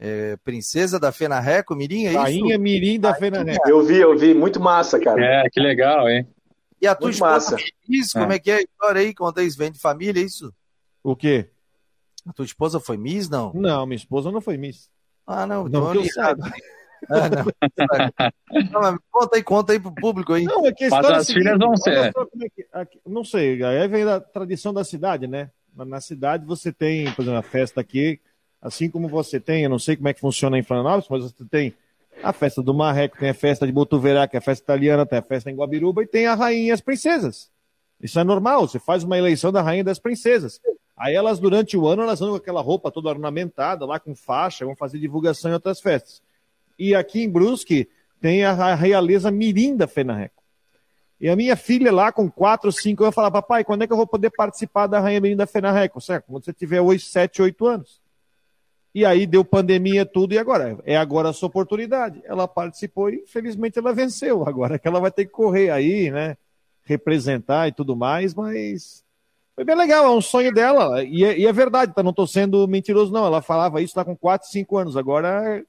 é 0.00 0.36
princesa 0.38 0.98
da 0.98 1.12
Fenarreco, 1.12 1.76
Mirim, 1.76 2.06
é 2.06 2.10
isso? 2.10 2.18
Rainha 2.18 2.58
Mirim 2.58 2.98
da 2.98 3.14
Fenarreco. 3.14 3.68
Eu 3.68 3.84
vi, 3.84 3.98
eu 3.98 4.16
vi, 4.16 4.32
muito 4.32 4.58
massa, 4.58 4.98
cara. 4.98 5.22
É, 5.22 5.50
que 5.50 5.60
legal, 5.60 6.08
hein? 6.08 6.26
E 6.80 6.86
a 6.86 6.94
tua 6.94 7.08
muito 7.08 7.14
esposa 7.14 7.52
massa. 7.52 7.56
Miss, 7.86 8.16
é. 8.16 8.20
como 8.20 8.32
é 8.32 8.38
que 8.38 8.50
é 8.50 8.56
a 8.56 8.62
história 8.62 9.00
aí? 9.00 9.14
Conta 9.14 9.42
isso, 9.42 9.58
vem 9.58 9.70
de 9.70 9.78
família, 9.78 10.20
é 10.20 10.24
isso? 10.24 10.52
O 11.02 11.14
quê? 11.14 11.50
A 12.26 12.32
tua 12.32 12.44
esposa 12.44 12.80
foi 12.80 12.96
Miss, 12.96 13.28
não? 13.28 13.52
Não, 13.54 13.86
minha 13.86 13.96
esposa 13.96 14.32
não 14.32 14.40
foi 14.40 14.56
Miss. 14.56 14.90
Ah, 15.26 15.46
não, 15.46 15.68
não 15.68 15.68
então 15.68 15.92
que 15.92 15.98
eu 15.98 16.12
saiba. 16.12 16.50
Ah, 17.08 17.28
não. 17.28 18.82
não 18.92 18.98
conta 19.10 19.36
aí, 19.36 19.42
conta 19.42 19.72
aí 19.72 19.80
pro 19.80 19.94
público 19.94 20.32
aí. 20.32 20.44
Não, 20.44 20.66
é 20.66 20.72
que 20.72 20.88
Mas 20.88 21.06
as 21.06 21.26
filhas 21.30 21.58
vão 21.58 21.76
ser. 21.76 22.12
É 22.72 22.86
não 23.06 23.24
sei, 23.24 23.62
aí 23.62 23.88
vem 23.88 24.04
da 24.04 24.20
tradição 24.20 24.72
da 24.72 24.84
cidade, 24.84 25.26
né? 25.26 25.50
Na 25.74 26.00
cidade 26.00 26.44
você 26.46 26.72
tem, 26.72 27.10
por 27.12 27.22
exemplo, 27.22 27.38
a 27.38 27.42
festa 27.42 27.80
aqui, 27.80 28.20
assim 28.60 28.88
como 28.88 29.08
você 29.08 29.38
tem, 29.38 29.64
eu 29.64 29.70
não 29.70 29.78
sei 29.78 29.96
como 29.96 30.08
é 30.08 30.14
que 30.14 30.20
funciona 30.20 30.58
em 30.58 30.62
Florianópolis, 30.62 31.08
mas 31.10 31.32
você 31.32 31.44
tem 31.44 31.74
a 32.22 32.32
festa 32.32 32.62
do 32.62 32.72
Marreco, 32.72 33.18
tem 33.18 33.28
a 33.28 33.34
festa 33.34 33.66
de 33.66 33.72
Botuverá, 33.72 34.26
que 34.26 34.36
é 34.36 34.38
a 34.38 34.42
festa 34.42 34.64
italiana, 34.64 35.04
tem 35.04 35.18
a 35.18 35.22
festa 35.22 35.50
em 35.50 35.54
Guabiruba 35.54 36.02
e 36.02 36.06
tem 36.06 36.26
a 36.26 36.34
rainha 36.34 36.68
e 36.68 36.72
as 36.72 36.80
princesas. 36.80 37.50
Isso 38.00 38.18
é 38.18 38.24
normal, 38.24 38.66
você 38.66 38.78
faz 38.78 39.04
uma 39.04 39.18
eleição 39.18 39.52
da 39.52 39.62
rainha 39.62 39.80
e 39.80 39.84
das 39.84 39.98
princesas. 39.98 40.60
Aí 40.96 41.14
elas, 41.14 41.38
durante 41.38 41.76
o 41.76 41.86
ano, 41.86 42.02
elas 42.02 42.20
andam 42.22 42.32
com 42.32 42.38
aquela 42.38 42.62
roupa 42.62 42.90
toda 42.90 43.10
ornamentada, 43.10 43.84
lá 43.84 44.00
com 44.00 44.14
faixa, 44.14 44.64
vão 44.64 44.74
fazer 44.74 44.98
divulgação 44.98 45.50
em 45.50 45.54
outras 45.54 45.80
festas. 45.80 46.22
E 46.78 46.94
aqui 46.94 47.22
em 47.22 47.30
Brusque 47.30 47.88
tem 48.20 48.44
a 48.44 48.74
realeza 48.74 49.30
mirim 49.30 49.76
da 49.76 49.86
Fenarreco. 49.86 50.42
E 51.18 51.28
a 51.28 51.36
minha 51.36 51.56
filha 51.56 51.90
lá, 51.90 52.12
com 52.12 52.30
4, 52.30 52.70
5 52.70 53.02
anos, 53.02 53.14
falar, 53.14 53.30
papai, 53.30 53.64
quando 53.64 53.82
é 53.82 53.86
que 53.86 53.92
eu 53.92 53.96
vou 53.96 54.06
poder 54.06 54.30
participar 54.30 54.86
da 54.86 55.00
Rainha 55.00 55.20
Mirim 55.20 55.36
da 55.36 55.46
Fenarreco? 55.46 56.00
Certo? 56.00 56.26
Quando 56.26 56.44
você 56.44 56.52
tiver 56.52 56.80
8, 56.80 57.02
7, 57.02 57.40
8 57.40 57.66
anos. 57.66 58.00
E 58.94 59.04
aí 59.04 59.26
deu 59.26 59.44
pandemia, 59.44 60.04
tudo, 60.04 60.34
e 60.34 60.38
agora? 60.38 60.78
É 60.84 60.96
agora 60.96 61.30
a 61.30 61.32
sua 61.32 61.48
oportunidade. 61.48 62.20
Ela 62.24 62.46
participou 62.46 63.08
e, 63.10 63.16
infelizmente, 63.16 63.78
ela 63.78 63.94
venceu. 63.94 64.46
Agora 64.46 64.74
é 64.74 64.78
que 64.78 64.86
ela 64.88 65.00
vai 65.00 65.10
ter 65.10 65.24
que 65.24 65.32
correr 65.32 65.70
aí, 65.70 66.10
né? 66.10 66.36
Representar 66.82 67.68
e 67.68 67.72
tudo 67.72 67.96
mais, 67.96 68.34
mas 68.34 69.04
foi 69.54 69.64
bem 69.64 69.74
legal, 69.74 70.04
é 70.04 70.10
um 70.10 70.20
sonho 70.20 70.52
dela. 70.52 71.02
E 71.02 71.24
é, 71.24 71.38
e 71.38 71.46
é 71.46 71.52
verdade, 71.52 71.94
tá? 71.94 72.02
Não 72.02 72.10
estou 72.10 72.26
sendo 72.26 72.68
mentiroso, 72.68 73.10
não. 73.10 73.24
Ela 73.24 73.40
falava 73.40 73.80
isso 73.80 73.94
lá 73.96 74.04
com 74.04 74.14
4, 74.14 74.48
5 74.48 74.76
anos. 74.76 74.96
Agora 74.98 75.64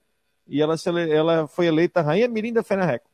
e 0.48 0.62
ela, 0.62 0.76
ela 1.10 1.48
foi 1.48 1.68
eleita 1.68 2.02
Rainha 2.02 2.28
Mirim 2.28 2.54
da 2.54 2.64
Fenerreco. 2.64 3.10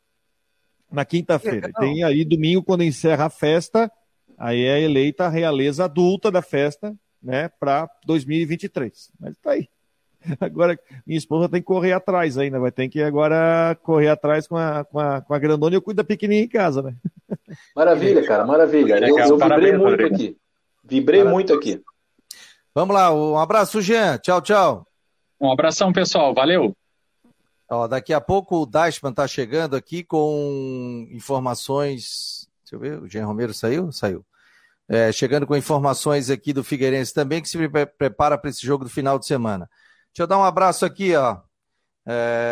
Na 0.91 1.03
quinta-feira. 1.03 1.71
Tem 1.79 2.03
aí 2.03 2.23
domingo, 2.23 2.63
quando 2.63 2.83
encerra 2.83 3.25
a 3.25 3.29
festa, 3.29 3.91
aí 4.37 4.63
é 4.63 4.81
eleita 4.81 5.25
a 5.25 5.29
realeza 5.29 5.85
adulta 5.85 6.29
da 6.29 6.41
festa, 6.41 6.95
né, 7.21 7.49
para 7.59 7.89
2023. 8.05 9.11
Mas 9.19 9.37
tá 9.37 9.51
aí. 9.51 9.67
Agora, 10.39 10.79
minha 11.05 11.17
esposa 11.17 11.49
tem 11.49 11.61
que 11.61 11.67
correr 11.67 11.93
atrás 11.93 12.37
ainda, 12.37 12.59
vai 12.59 12.71
ter 12.71 12.87
que 12.87 13.01
agora 13.01 13.77
correr 13.83 14.09
atrás 14.09 14.47
com 14.47 14.55
a, 14.55 14.85
com 14.85 14.99
a, 14.99 15.21
com 15.21 15.33
a 15.33 15.39
grandona 15.39 15.75
e 15.75 15.77
eu 15.77 15.81
cuido 15.81 15.97
da 15.97 16.03
pequenininha 16.03 16.45
em 16.45 16.49
casa, 16.49 16.81
né? 16.81 16.95
Maravilha, 17.75 18.25
cara, 18.25 18.45
maravilha. 18.45 18.99
Eu, 18.99 19.17
eu 19.19 19.37
vibrei 19.37 19.77
muito 19.77 20.05
aqui. 20.05 20.37
Vibrei 20.83 21.23
muito 21.23 21.53
aqui. 21.53 21.81
Vamos 22.73 22.95
lá, 22.95 23.13
um 23.13 23.37
abraço, 23.37 23.81
Jean. 23.81 24.17
Tchau, 24.17 24.41
tchau. 24.41 24.87
Um 25.39 25.51
abração, 25.51 25.91
pessoal. 25.91 26.33
Valeu. 26.33 26.75
Ó, 27.69 27.87
daqui 27.87 28.13
a 28.13 28.21
pouco 28.21 28.61
o 28.61 28.65
Dashman 28.65 29.11
está 29.11 29.27
chegando 29.27 29.75
aqui 29.75 30.03
com 30.03 31.07
informações. 31.11 32.47
Deixa 32.63 32.75
eu 32.75 32.79
ver, 32.79 33.01
o 33.01 33.07
Jean 33.07 33.25
Romero 33.25 33.53
saiu? 33.53 33.91
Saiu. 33.91 34.25
É, 34.87 35.11
chegando 35.11 35.47
com 35.47 35.55
informações 35.55 36.29
aqui 36.29 36.53
do 36.53 36.63
Figueirense 36.63 37.13
também, 37.13 37.41
que 37.41 37.49
se 37.49 37.57
prepara 37.97 38.37
para 38.37 38.49
esse 38.49 38.65
jogo 38.65 38.83
do 38.83 38.89
final 38.89 39.17
de 39.17 39.25
semana. 39.25 39.69
Deixa 40.13 40.23
eu 40.23 40.27
dar 40.27 40.37
um 40.37 40.43
abraço 40.43 40.85
aqui, 40.85 41.15
ó. 41.15 41.37
É... 42.05 42.43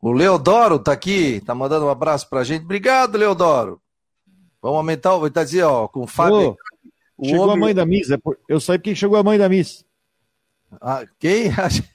O 0.00 0.12
Leodoro 0.12 0.78
tá 0.78 0.92
aqui, 0.92 1.40
tá 1.46 1.54
mandando 1.54 1.86
um 1.86 1.90
abraço 1.90 2.28
pra 2.28 2.44
gente. 2.44 2.64
Obrigado, 2.64 3.16
Leodoro. 3.16 3.80
Vamos 4.60 4.76
aumentar, 4.78 5.16
vou 5.16 5.28
estar 5.28 5.44
dizendo, 5.44 5.68
ó, 5.68 5.88
com 5.88 6.02
o 6.02 6.06
Fábio. 6.06 6.56
Ô, 7.16 7.24
chegou 7.24 7.44
homem... 7.44 7.56
a 7.56 7.60
mãe 7.60 7.74
da 7.74 7.86
Miss, 7.86 8.10
é 8.10 8.18
eu 8.48 8.60
sei 8.60 8.78
porque 8.78 8.94
chegou 8.94 9.16
a 9.16 9.22
mãe 9.22 9.38
da 9.38 9.48
Miss. 9.48 9.84
Ah, 10.80 11.04
quem? 11.18 11.50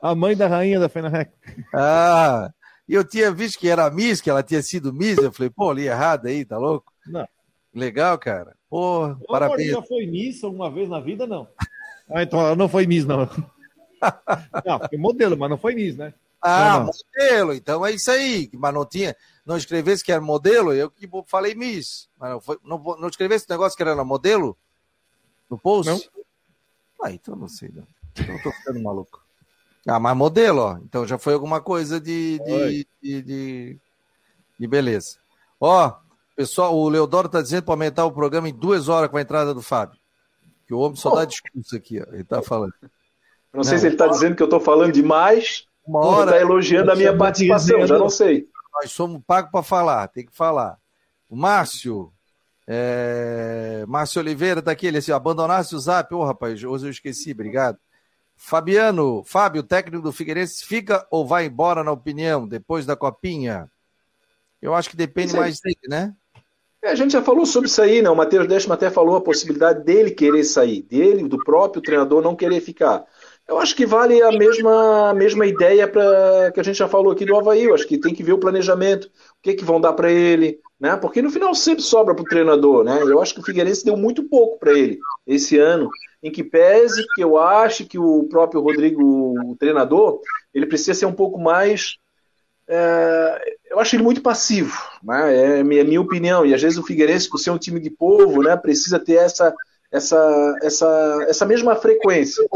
A 0.00 0.14
mãe 0.14 0.36
da 0.36 0.46
rainha 0.46 0.78
da 0.78 0.88
Fenarec. 0.88 1.32
Ah, 1.74 2.50
e 2.88 2.94
eu 2.94 3.04
tinha 3.04 3.32
visto 3.32 3.58
que 3.58 3.68
era 3.68 3.90
Miss, 3.90 4.20
que 4.20 4.30
ela 4.30 4.42
tinha 4.42 4.62
sido 4.62 4.92
Miss. 4.92 5.18
Eu 5.18 5.32
falei, 5.32 5.50
pô, 5.50 5.72
li 5.72 5.86
errado 5.86 6.26
aí, 6.26 6.44
tá 6.44 6.56
louco? 6.56 6.92
Não. 7.06 7.26
Legal, 7.74 8.16
cara. 8.18 8.56
Pô, 8.70 9.06
Ô, 9.06 9.16
parabéns. 9.26 9.72
já 9.72 9.82
foi 9.82 10.06
Miss 10.06 10.42
alguma 10.44 10.70
vez 10.70 10.88
na 10.88 11.00
vida, 11.00 11.26
não? 11.26 11.48
Ah, 12.08 12.22
então 12.22 12.40
ela 12.40 12.56
não 12.56 12.68
foi 12.68 12.86
Miss, 12.86 13.04
não. 13.04 13.18
não, 14.64 14.78
foi 14.88 14.98
modelo, 14.98 15.36
mas 15.36 15.50
não 15.50 15.58
foi 15.58 15.74
Miss, 15.74 15.96
né? 15.96 16.14
Ah, 16.40 16.80
modelo, 16.80 17.52
então 17.52 17.84
é 17.84 17.92
isso 17.92 18.10
aí. 18.10 18.48
Mas 18.54 18.72
não 18.72 18.86
tinha, 18.86 19.16
não 19.44 19.56
escrevesse 19.56 20.04
que 20.04 20.12
era 20.12 20.20
modelo, 20.20 20.72
eu 20.72 20.88
que 20.90 21.08
falei 21.26 21.54
Miss. 21.54 22.08
Mas 22.16 22.30
não, 22.30 22.40
foi, 22.40 22.58
não, 22.62 22.78
não 22.78 23.08
escrevesse 23.08 23.44
o 23.48 23.52
negócio 23.52 23.76
que 23.76 23.82
era 23.82 24.04
modelo? 24.04 24.56
No 25.50 25.58
post? 25.58 25.90
Não. 25.90 26.00
Ah, 27.02 27.10
então 27.10 27.34
não 27.34 27.48
sei, 27.48 27.70
não. 27.70 27.86
Eu 28.16 28.42
tô 28.42 28.50
ficando 28.58 28.82
maluco. 28.82 29.22
Ah, 29.86 29.98
mas 29.98 30.16
modelo, 30.16 30.60
ó. 30.60 30.78
Então 30.78 31.06
já 31.06 31.18
foi 31.18 31.34
alguma 31.34 31.60
coisa 31.60 32.00
de, 32.00 32.38
de, 32.38 32.86
de, 33.02 33.22
de, 33.22 33.78
de 34.58 34.66
beleza. 34.66 35.18
Ó, 35.60 35.92
pessoal, 36.36 36.76
o 36.76 36.88
Leodoro 36.88 37.28
tá 37.28 37.40
dizendo 37.40 37.64
para 37.64 37.74
aumentar 37.74 38.04
o 38.04 38.12
programa 38.12 38.48
em 38.48 38.54
duas 38.54 38.88
horas 38.88 39.10
com 39.10 39.16
a 39.16 39.22
entrada 39.22 39.54
do 39.54 39.62
Fábio. 39.62 39.98
Que 40.66 40.74
o 40.74 40.78
homem 40.78 40.96
só 40.96 41.14
dá 41.14 41.24
discurso 41.24 41.74
aqui, 41.74 42.00
ó. 42.00 42.12
Ele 42.12 42.24
tá 42.24 42.42
falando. 42.42 42.74
Não 43.52 43.64
sei 43.64 43.74
não, 43.74 43.80
se 43.80 43.86
ele 43.86 43.94
está 43.94 44.06
dizendo 44.06 44.36
que 44.36 44.42
eu 44.42 44.46
estou 44.46 44.60
falando 44.60 44.92
demais 44.92 45.66
uma 45.88 46.04
hora 46.04 46.32
está 46.32 46.42
elogiando 46.42 46.92
a 46.92 46.94
minha 46.94 47.16
participação, 47.16 47.86
já 47.86 47.98
não 47.98 48.10
sei. 48.10 48.46
Nós 48.74 48.92
somos 48.92 49.22
pagos 49.26 49.50
para 49.50 49.62
falar, 49.62 50.06
tem 50.08 50.26
que 50.26 50.36
falar. 50.36 50.76
O 51.30 51.34
Márcio, 51.34 52.12
é... 52.66 53.84
Márcio 53.88 54.20
Oliveira 54.20 54.60
está 54.60 54.70
aqui, 54.70 54.86
ele 54.86 54.98
assim, 54.98 55.12
abandonasse 55.12 55.74
o 55.74 55.78
zap, 55.78 56.14
ô 56.14 56.18
oh, 56.18 56.24
rapaz, 56.24 56.62
hoje 56.62 56.86
eu 56.86 56.90
esqueci, 56.90 57.32
obrigado. 57.32 57.78
Fabiano, 58.40 59.24
Fábio, 59.24 59.64
técnico 59.64 60.00
do 60.00 60.12
Figueirense, 60.12 60.64
fica 60.64 61.04
ou 61.10 61.26
vai 61.26 61.46
embora, 61.46 61.82
na 61.82 61.90
opinião, 61.90 62.46
depois 62.46 62.86
da 62.86 62.94
copinha? 62.94 63.68
Eu 64.62 64.74
acho 64.74 64.88
que 64.88 64.96
depende 64.96 65.34
mais 65.34 65.60
dele, 65.60 65.76
né? 65.88 66.14
É, 66.80 66.90
a 66.90 66.94
gente 66.94 67.10
já 67.10 67.20
falou 67.20 67.44
sobre 67.44 67.68
isso 67.68 67.82
aí, 67.82 68.00
né? 68.00 68.08
O 68.08 68.14
Matheus 68.14 68.46
Décimo 68.46 68.72
até 68.72 68.88
falou 68.88 69.16
a 69.16 69.20
possibilidade 69.20 69.84
dele 69.84 70.12
querer 70.12 70.44
sair, 70.44 70.82
dele, 70.82 71.28
do 71.28 71.42
próprio 71.42 71.82
treinador 71.82 72.22
não 72.22 72.36
querer 72.36 72.60
ficar. 72.60 73.04
Eu 73.48 73.58
acho 73.58 73.74
que 73.74 73.84
vale 73.84 74.22
a 74.22 74.30
mesma, 74.30 75.10
a 75.10 75.14
mesma 75.14 75.44
ideia 75.44 75.88
para 75.88 76.52
que 76.52 76.60
a 76.60 76.62
gente 76.62 76.78
já 76.78 76.86
falou 76.86 77.10
aqui 77.12 77.24
do 77.24 77.36
Havaí. 77.36 77.64
Eu 77.64 77.74
acho 77.74 77.88
que 77.88 77.98
tem 77.98 78.14
que 78.14 78.22
ver 78.22 78.34
o 78.34 78.38
planejamento, 78.38 79.06
o 79.06 79.10
que, 79.42 79.54
que 79.54 79.64
vão 79.64 79.80
dar 79.80 79.94
para 79.94 80.12
ele, 80.12 80.60
né? 80.80 80.96
Porque 80.96 81.20
no 81.20 81.30
final 81.30 81.54
sempre 81.54 81.82
sobra 81.82 82.14
para 82.14 82.22
o 82.22 82.28
treinador, 82.28 82.84
né? 82.84 83.02
Eu 83.02 83.20
acho 83.20 83.34
que 83.34 83.40
o 83.40 83.44
Figueirense 83.44 83.84
deu 83.84 83.96
muito 83.96 84.28
pouco 84.28 84.58
para 84.58 84.72
ele 84.72 84.98
esse 85.26 85.58
ano, 85.58 85.90
em 86.22 86.30
que 86.30 86.44
pese 86.44 87.04
que 87.14 87.22
eu 87.22 87.36
acho 87.38 87.86
que 87.86 87.98
o 87.98 88.24
próprio 88.28 88.60
Rodrigo, 88.60 89.02
o 89.02 89.56
treinador, 89.56 90.20
ele 90.54 90.66
precisa 90.66 90.94
ser 90.94 91.06
um 91.06 91.12
pouco 91.12 91.38
mais. 91.38 91.96
É, 92.68 93.56
eu 93.70 93.80
acho 93.80 93.96
ele 93.96 94.02
muito 94.02 94.20
passivo, 94.20 94.76
né? 95.02 95.34
é, 95.34 95.58
é 95.60 95.64
minha 95.64 96.00
opinião. 96.00 96.44
E 96.44 96.54
às 96.54 96.62
vezes 96.62 96.78
o 96.78 96.82
Figueirense, 96.82 97.28
por 97.28 97.38
ser 97.38 97.50
um 97.50 97.58
time 97.58 97.80
de 97.80 97.90
povo, 97.90 98.42
né, 98.42 98.56
precisa 98.56 98.98
ter 98.98 99.14
essa, 99.14 99.54
essa, 99.90 100.58
essa, 100.62 101.26
essa 101.28 101.46
mesma 101.46 101.74
frequência. 101.74 102.46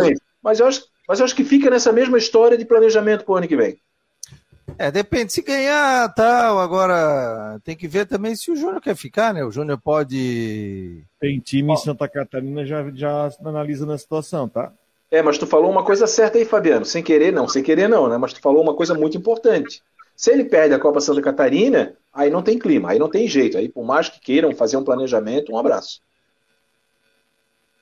Mas 0.42 0.60
eu, 0.60 0.66
acho, 0.66 0.84
mas 1.08 1.18
eu 1.18 1.24
acho 1.24 1.34
que 1.34 1.44
fica 1.44 1.70
nessa 1.70 1.92
mesma 1.92 2.18
história 2.18 2.58
de 2.58 2.64
planejamento 2.64 3.24
para 3.24 3.32
o 3.32 3.36
ano 3.36 3.48
que 3.48 3.56
vem. 3.56 3.78
É, 4.78 4.90
depende. 4.90 5.32
Se 5.32 5.42
ganhar, 5.42 6.12
tal. 6.14 6.58
Agora, 6.58 7.60
tem 7.64 7.76
que 7.76 7.88
ver 7.88 8.06
também 8.06 8.34
se 8.34 8.50
o 8.50 8.56
Júnior 8.56 8.80
quer 8.80 8.96
ficar, 8.96 9.32
né? 9.34 9.44
O 9.44 9.50
Júnior 9.50 9.78
pode. 9.78 11.02
Tem 11.20 11.38
time 11.38 11.72
em 11.72 11.76
Santa 11.76 12.08
Catarina 12.08 12.64
já, 12.64 12.90
já 12.94 13.30
analisa 13.44 13.86
na 13.86 13.96
situação, 13.98 14.48
tá? 14.48 14.72
É, 15.10 15.20
mas 15.20 15.36
tu 15.36 15.46
falou 15.46 15.70
uma 15.70 15.84
coisa 15.84 16.06
certa 16.06 16.38
aí, 16.38 16.44
Fabiano. 16.44 16.84
Sem 16.84 17.02
querer, 17.02 17.32
não. 17.32 17.46
Sem 17.46 17.62
querer, 17.62 17.88
não, 17.88 18.08
né? 18.08 18.16
Mas 18.16 18.32
tu 18.32 18.40
falou 18.40 18.62
uma 18.62 18.74
coisa 18.74 18.94
muito 18.94 19.16
importante. 19.16 19.82
Se 20.16 20.30
ele 20.30 20.44
perde 20.44 20.74
a 20.74 20.78
Copa 20.78 21.00
Santa 21.00 21.20
Catarina, 21.20 21.94
aí 22.12 22.30
não 22.30 22.42
tem 22.42 22.58
clima, 22.58 22.90
aí 22.90 22.98
não 22.98 23.10
tem 23.10 23.28
jeito. 23.28 23.58
Aí, 23.58 23.68
por 23.68 23.84
mais 23.84 24.08
que 24.08 24.20
queiram 24.20 24.54
fazer 24.54 24.76
um 24.76 24.84
planejamento, 24.84 25.52
um 25.52 25.58
abraço. 25.58 26.00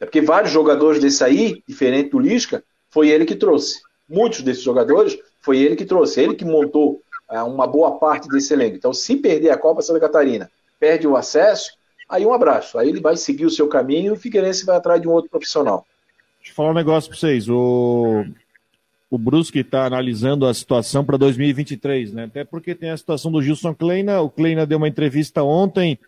É 0.00 0.06
porque 0.06 0.20
vários 0.20 0.50
jogadores 0.50 1.00
desse 1.00 1.22
aí, 1.22 1.62
diferente 1.68 2.10
do 2.10 2.18
Lisca, 2.18 2.64
foi 2.88 3.10
ele 3.10 3.24
que 3.24 3.36
trouxe. 3.36 3.80
Muitos 4.08 4.42
desses 4.42 4.62
jogadores 4.62 5.18
foi 5.40 5.58
ele 5.58 5.76
que 5.76 5.84
trouxe, 5.84 6.20
ele 6.20 6.34
que 6.34 6.44
montou 6.44 7.02
é, 7.30 7.42
uma 7.42 7.66
boa 7.66 7.98
parte 7.98 8.28
desse 8.28 8.52
elenco. 8.52 8.76
Então, 8.76 8.92
se 8.92 9.16
perder 9.16 9.50
a 9.50 9.58
Copa 9.58 9.82
Santa 9.82 10.00
Catarina, 10.00 10.50
perde 10.78 11.06
o 11.06 11.16
acesso, 11.16 11.72
aí 12.08 12.26
um 12.26 12.32
abraço. 12.32 12.78
Aí 12.78 12.88
ele 12.88 13.00
vai 13.00 13.16
seguir 13.16 13.46
o 13.46 13.50
seu 13.50 13.68
caminho 13.68 14.08
e 14.08 14.10
o 14.10 14.16
Figueirense 14.16 14.66
vai 14.66 14.76
atrás 14.76 15.00
de 15.00 15.08
um 15.08 15.12
outro 15.12 15.30
profissional. 15.30 15.86
Deixa 16.38 16.52
eu 16.52 16.54
falar 16.54 16.70
um 16.70 16.74
negócio 16.74 17.10
para 17.10 17.18
vocês. 17.18 17.48
O, 17.48 18.24
o 19.10 19.18
Brusque 19.18 19.60
está 19.60 19.84
analisando 19.84 20.46
a 20.46 20.54
situação 20.54 21.04
para 21.04 21.16
2023, 21.16 22.12
né? 22.12 22.24
Até 22.24 22.44
porque 22.44 22.74
tem 22.74 22.90
a 22.90 22.96
situação 22.96 23.30
do 23.30 23.42
Gilson 23.42 23.74
Kleina. 23.74 24.20
O 24.20 24.30
Kleina 24.30 24.66
deu 24.66 24.78
uma 24.78 24.88
entrevista 24.88 25.42
ontem 25.42 25.98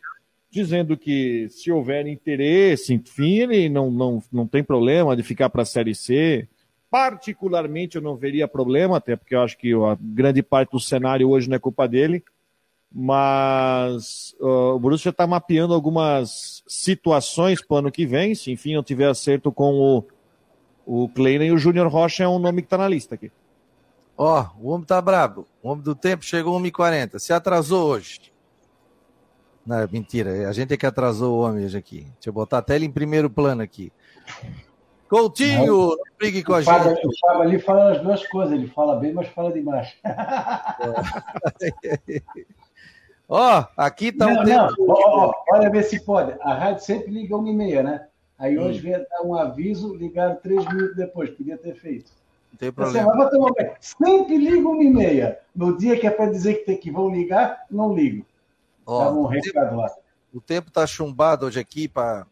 dizendo 0.51 0.99
que 0.99 1.49
se 1.49 1.73
houver 1.73 2.07
interesse, 2.07 2.93
enfim, 2.93 3.39
ele 3.39 3.69
não, 3.71 3.91
não, 3.91 4.23
não 4.31 4.47
tem 4.47 4.63
problema 4.63 5.17
de 5.17 5.23
ficar 5.23 5.49
para 5.49 5.63
a 5.63 5.67
Série 5.67 5.95
C. 5.95 6.47
Particularmente, 6.93 7.97
eu 7.97 8.03
não 8.03 8.17
veria 8.17 8.47
problema, 8.47 8.99
até 8.99 9.17
porque 9.17 9.35
eu 9.35 9.41
acho 9.41 9.57
que 9.57 9.73
a 9.73 9.97
grande 9.99 10.43
parte 10.43 10.73
do 10.73 10.79
cenário 10.79 11.31
hoje 11.31 11.49
não 11.49 11.57
é 11.57 11.59
culpa 11.59 11.89
dele. 11.89 12.23
Mas 12.95 14.37
uh, 14.39 14.75
o 14.75 14.79
Borussia 14.79 15.09
está 15.09 15.27
mapeando 15.27 15.73
algumas 15.73 16.63
situações 16.67 17.65
para 17.65 17.75
o 17.77 17.79
ano 17.79 17.91
que 17.91 18.05
vem. 18.05 18.35
Se 18.35 18.53
enfim 18.53 18.75
não 18.75 18.83
tiver 18.83 19.09
acerto 19.09 19.51
com 19.51 19.73
o, 19.73 20.05
o 21.05 21.09
Kleina 21.09 21.47
e 21.47 21.51
o 21.51 21.57
Júnior 21.57 21.89
Rocha 21.89 22.25
é 22.25 22.29
um 22.29 22.39
nome 22.39 22.61
que 22.61 22.67
está 22.67 22.77
na 22.77 22.89
lista 22.89 23.15
aqui. 23.15 23.33
Ó, 24.15 24.43
oh, 24.43 24.67
o 24.67 24.71
homem 24.73 24.87
tá 24.87 25.01
brabo. 25.01 25.49
O 25.63 25.71
homem 25.71 25.83
do 25.83 25.95
tempo 25.95 26.23
chegou 26.27 26.61
1h40. 26.61 27.19
Se 27.19 27.33
atrasou 27.33 27.89
hoje. 27.89 28.21
Não, 29.65 29.79
é 29.79 29.89
mentira. 29.91 30.47
A 30.47 30.53
gente 30.53 30.75
é 30.75 30.77
que 30.77 30.85
atrasou 30.85 31.39
o 31.39 31.41
homem 31.41 31.65
hoje 31.65 31.79
aqui. 31.79 32.01
Deixa 32.01 32.29
eu 32.29 32.35
botar 32.35 32.59
até 32.59 32.77
ele 32.77 32.85
em 32.85 32.93
primeiro 32.93 33.31
plano 33.31 33.63
aqui. 33.63 33.91
Coutinho, 35.13 35.95
brigue 36.19 36.43
com 36.43 36.55
a 36.55 36.63
gente. 36.63 37.07
O 37.07 37.11
Fábio 37.21 37.43
ali 37.43 37.59
fala 37.59 37.93
as 37.93 38.01
duas 38.01 38.27
coisas. 38.29 38.55
Ele 38.55 38.67
fala 38.67 38.97
bem, 38.97 39.13
mas 39.13 39.29
fala 39.29 39.53
demais. 39.53 39.95
Ó, 43.29 43.61
oh, 43.61 43.65
aqui 43.77 44.11
tá 44.11 44.27
não, 44.27 44.41
um 44.41 44.45
tempo... 44.47 44.75
oh, 44.79 45.27
oh, 45.27 45.35
olha 45.53 45.69
ver 45.69 45.83
se 45.83 46.03
pode. 46.03 46.35
A 46.41 46.55
rádio 46.55 46.83
sempre 46.83 47.13
liga 47.13 47.37
uma 47.37 47.51
e 47.51 47.53
meia, 47.53 47.83
né? 47.83 48.07
Aí 48.39 48.59
hoje 48.59 48.79
hum. 48.79 48.83
veio 48.85 49.07
dar 49.11 49.23
um 49.23 49.35
aviso, 49.35 49.95
ligaram 49.95 50.37
três 50.37 50.67
minutos 50.67 50.97
depois. 50.97 51.29
Podia 51.29 51.59
ter 51.59 51.75
feito. 51.75 52.11
Não 52.51 52.59
tem 52.59 52.73
problema. 52.73 53.13
Sempre 53.81 54.39
liga 54.39 54.67
uma 54.67 54.83
e 54.83 54.89
meia. 54.89 55.41
No 55.55 55.77
dia 55.77 56.01
que 56.01 56.07
é 56.07 56.11
para 56.11 56.31
dizer 56.31 56.55
que, 56.55 56.65
tem, 56.65 56.79
que 56.79 56.91
vão 56.91 57.11
ligar, 57.11 57.67
não 57.71 57.95
ligo. 57.95 58.25
Ó, 58.87 59.13
um 59.13 59.27
recado 59.27 59.77
lá. 59.77 59.95
O 60.33 60.41
tempo 60.41 60.71
tá 60.71 60.87
chumbado 60.87 61.45
hoje 61.45 61.61
aqui 61.61 61.87
para. 61.87 62.27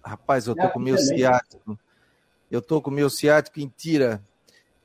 Rapaz, 0.00 0.46
eu 0.46 0.54
tô 0.54 0.62
é, 0.62 0.68
com 0.68 0.78
meu 0.78 0.96
ciático. 0.96 1.76
Eu 2.50 2.62
tô 2.62 2.80
com 2.80 2.90
meu 2.90 3.10
ciático 3.10 3.60
em 3.60 3.68
tira. 3.68 4.22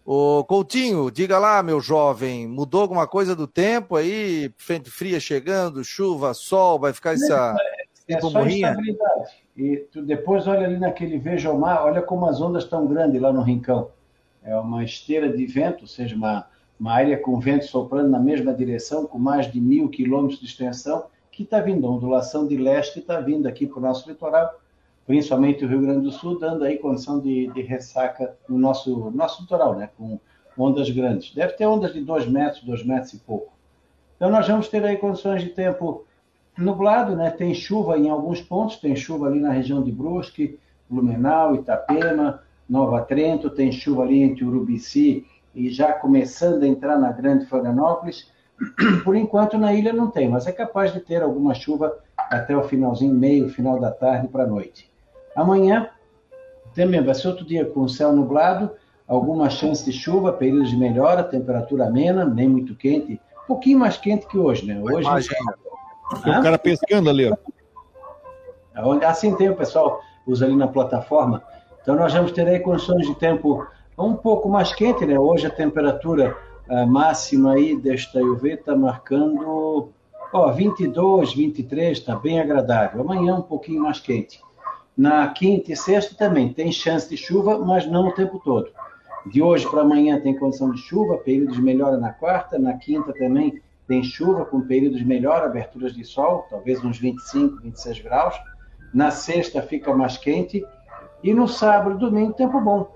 Ô, 0.06 0.44
Coutinho, 0.44 1.10
diga 1.10 1.40
lá, 1.40 1.64
meu 1.64 1.80
jovem, 1.80 2.46
mudou 2.46 2.82
alguma 2.82 3.08
coisa 3.08 3.36
do 3.36 3.48
tempo 3.48 3.96
aí? 3.96 4.52
Frente 4.58 4.90
fria 4.90 5.18
chegando, 5.20 5.84
chuva, 5.84 6.34
sol, 6.34 6.78
vai 6.78 6.92
ficar 6.92 7.14
essa. 7.14 7.56
É, 8.08 8.16
é 8.16 8.20
só. 8.20 8.30
E 9.56 9.78
tu 9.92 10.02
depois 10.02 10.46
olha 10.46 10.66
ali 10.66 10.78
naquele 10.78 11.18
veja 11.18 11.52
o 11.52 11.60
mar, 11.60 11.84
olha 11.84 12.02
como 12.02 12.26
as 12.26 12.42
ondas 12.42 12.64
estão 12.64 12.86
grandes 12.86 13.22
lá 13.22 13.32
no 13.32 13.42
Rincão. 13.42 13.92
É 14.44 14.56
uma 14.58 14.84
esteira 14.84 15.30
de 15.30 15.46
vento, 15.46 15.82
ou 15.82 15.88
seja, 15.88 16.16
uma, 16.16 16.48
uma 16.78 16.92
área 16.92 17.18
com 17.18 17.40
vento 17.40 17.66
soprando 17.66 18.10
na 18.10 18.20
mesma 18.20 18.54
direção, 18.54 19.06
com 19.06 19.18
mais 19.18 19.50
de 19.50 19.62
mil 19.62 19.88
quilômetros 19.88 20.40
de 20.40 20.46
extensão, 20.48 21.06
que 21.32 21.44
está 21.44 21.62
vindo, 21.62 21.88
a 21.88 21.90
ondulação 21.90 22.46
de 22.46 22.58
leste 22.58 23.00
está 23.00 23.22
vindo 23.22 23.48
aqui 23.48 23.66
para 23.66 23.80
o 23.80 23.82
nosso 23.82 24.10
litoral, 24.10 24.60
principalmente 25.06 25.66
o 25.66 25.68
Rio 25.68 25.82
Grande 25.82 26.02
do 26.02 26.12
Sul, 26.12 26.40
dando 26.40 26.64
aí 26.64 26.78
condição 26.78 27.20
de, 27.20 27.48
de 27.48 27.62
ressaca 27.62 28.36
no 28.48 28.58
nosso, 28.58 29.12
nosso 29.12 29.42
litoral, 29.42 29.76
né? 29.76 29.90
com 29.98 30.20
ondas 30.58 30.90
grandes. 30.90 31.34
Deve 31.34 31.54
ter 31.54 31.66
ondas 31.66 31.94
de 31.94 32.02
2 32.02 32.28
metros, 32.28 32.64
2 32.64 32.86
metros 32.86 33.14
e 33.14 33.20
pouco. 33.20 33.52
Então 34.16 34.30
nós 34.30 34.48
vamos 34.48 34.70
ter 34.70 34.84
aí 34.86 34.98
condições 34.98 35.42
de 35.42 35.50
tempo 35.50 36.06
nublado, 36.58 37.16
né? 37.16 37.32
tem 37.32 37.54
chuva 37.54 37.98
em 37.98 38.10
alguns 38.10 38.42
pontos, 38.42 38.78
tem 38.78 38.96
chuva 38.96 39.28
ali 39.28 39.40
na 39.40 39.52
região 39.52 39.84
de 39.84 39.92
Brusque, 39.92 40.58
Blumenau, 40.90 41.56
Itapema, 41.56 42.42
Nova 42.70 43.02
Trento, 43.02 43.50
tem 43.50 43.72
chuva 43.72 44.04
ali 44.04 44.22
entre 44.22 44.46
Urubici 44.46 45.26
e 45.54 45.70
já 45.70 45.92
começando 45.92 46.64
a 46.64 46.68
entrar 46.68 46.98
na 46.98 47.12
Grande 47.12 47.46
Florianópolis. 47.46 48.32
Por 49.04 49.16
enquanto 49.16 49.58
na 49.58 49.74
ilha 49.74 49.92
não 49.92 50.10
tem, 50.10 50.30
mas 50.30 50.48
é 50.48 50.52
capaz 50.52 50.94
de 50.94 51.00
ter 51.00 51.22
alguma 51.22 51.54
chuva 51.54 51.98
até 52.18 52.56
o 52.56 52.64
finalzinho, 52.64 53.14
meio, 53.14 53.50
final 53.50 53.80
da 53.80 53.92
tarde 53.92 54.28
para 54.28 54.44
a 54.44 54.48
noite. 54.48 54.93
Amanhã 55.36 55.90
também 56.76 57.04
vai 57.04 57.14
ser 57.14 57.28
outro 57.28 57.46
dia 57.46 57.66
com 57.66 57.88
céu 57.88 58.12
nublado, 58.12 58.72
alguma 59.08 59.50
chance 59.50 59.86
de 59.86 59.92
chuva, 59.92 60.34
períodos 60.34 60.70
de 60.70 60.78
melhora, 60.78 61.24
temperatura 61.24 61.86
amena, 61.86 62.26
nem 62.26 62.48
muito 62.48 62.76
quente, 62.76 63.20
um 63.44 63.48
pouquinho 63.48 63.80
mais 63.80 63.98
quente 63.98 64.28
que 64.28 64.38
hoje, 64.38 64.66
né? 64.66 64.82
Hoje. 64.82 65.08
Tem 66.24 66.38
um 66.38 66.44
cara 66.44 66.58
pescando 66.58 67.10
ali, 67.10 67.30
ó. 67.30 67.36
Assim 69.06 69.36
tem 69.36 69.50
o 69.50 69.56
pessoal 69.56 70.02
usa 70.26 70.46
ali 70.46 70.56
na 70.56 70.68
plataforma. 70.68 71.44
Então 71.82 71.96
nós 71.96 72.14
vamos 72.14 72.32
ter 72.32 72.48
aí 72.48 72.60
condições 72.60 73.06
de 73.06 73.16
tempo 73.16 73.68
um 73.98 74.16
pouco 74.16 74.50
mais 74.50 74.74
quente, 74.74 75.06
né? 75.06 75.20
Hoje 75.20 75.46
a 75.46 75.50
temperatura 75.50 76.36
a 76.70 76.86
máxima 76.86 77.54
aí 77.54 77.76
desta 77.76 78.20
UV 78.22 78.54
está 78.54 78.76
marcando 78.76 79.90
ó, 80.32 80.52
22, 80.52 81.34
23, 81.34 81.98
está 81.98 82.16
bem 82.16 82.40
agradável. 82.40 83.02
Amanhã 83.02 83.36
um 83.36 83.42
pouquinho 83.42 83.84
mais 83.84 84.00
quente. 84.00 84.42
Na 84.96 85.28
quinta 85.30 85.72
e 85.72 85.76
sexta 85.76 86.16
também 86.16 86.54
tem 86.54 86.72
chance 86.72 87.10
de 87.10 87.18
chuva, 87.18 87.58
mas 87.58 87.88
não 87.88 88.10
o 88.10 88.12
tempo 88.12 88.40
todo. 88.40 88.70
De 89.26 89.42
hoje 89.42 89.68
para 89.68 89.82
amanhã 89.82 90.20
tem 90.20 90.38
condição 90.38 90.70
de 90.70 90.80
chuva, 90.80 91.18
períodos 91.18 91.56
de 91.56 91.62
melhora 91.62 91.98
na 91.98 92.12
quarta, 92.12 92.60
na 92.60 92.74
quinta 92.74 93.12
também 93.14 93.62
tem 93.88 94.04
chuva 94.04 94.46
com 94.46 94.62
períodos 94.62 95.00
de 95.00 95.06
melhora, 95.06 95.46
aberturas 95.46 95.94
de 95.94 96.04
sol, 96.04 96.46
talvez 96.50 96.84
uns 96.84 97.00
25, 97.00 97.62
26 97.62 98.00
graus. 98.02 98.36
Na 98.94 99.10
sexta 99.10 99.62
fica 99.62 99.94
mais 99.96 100.18
quente 100.18 100.64
e 101.24 101.34
no 101.34 101.48
sábado, 101.48 101.98
domingo, 101.98 102.34
tempo 102.34 102.62
bom. 102.62 102.88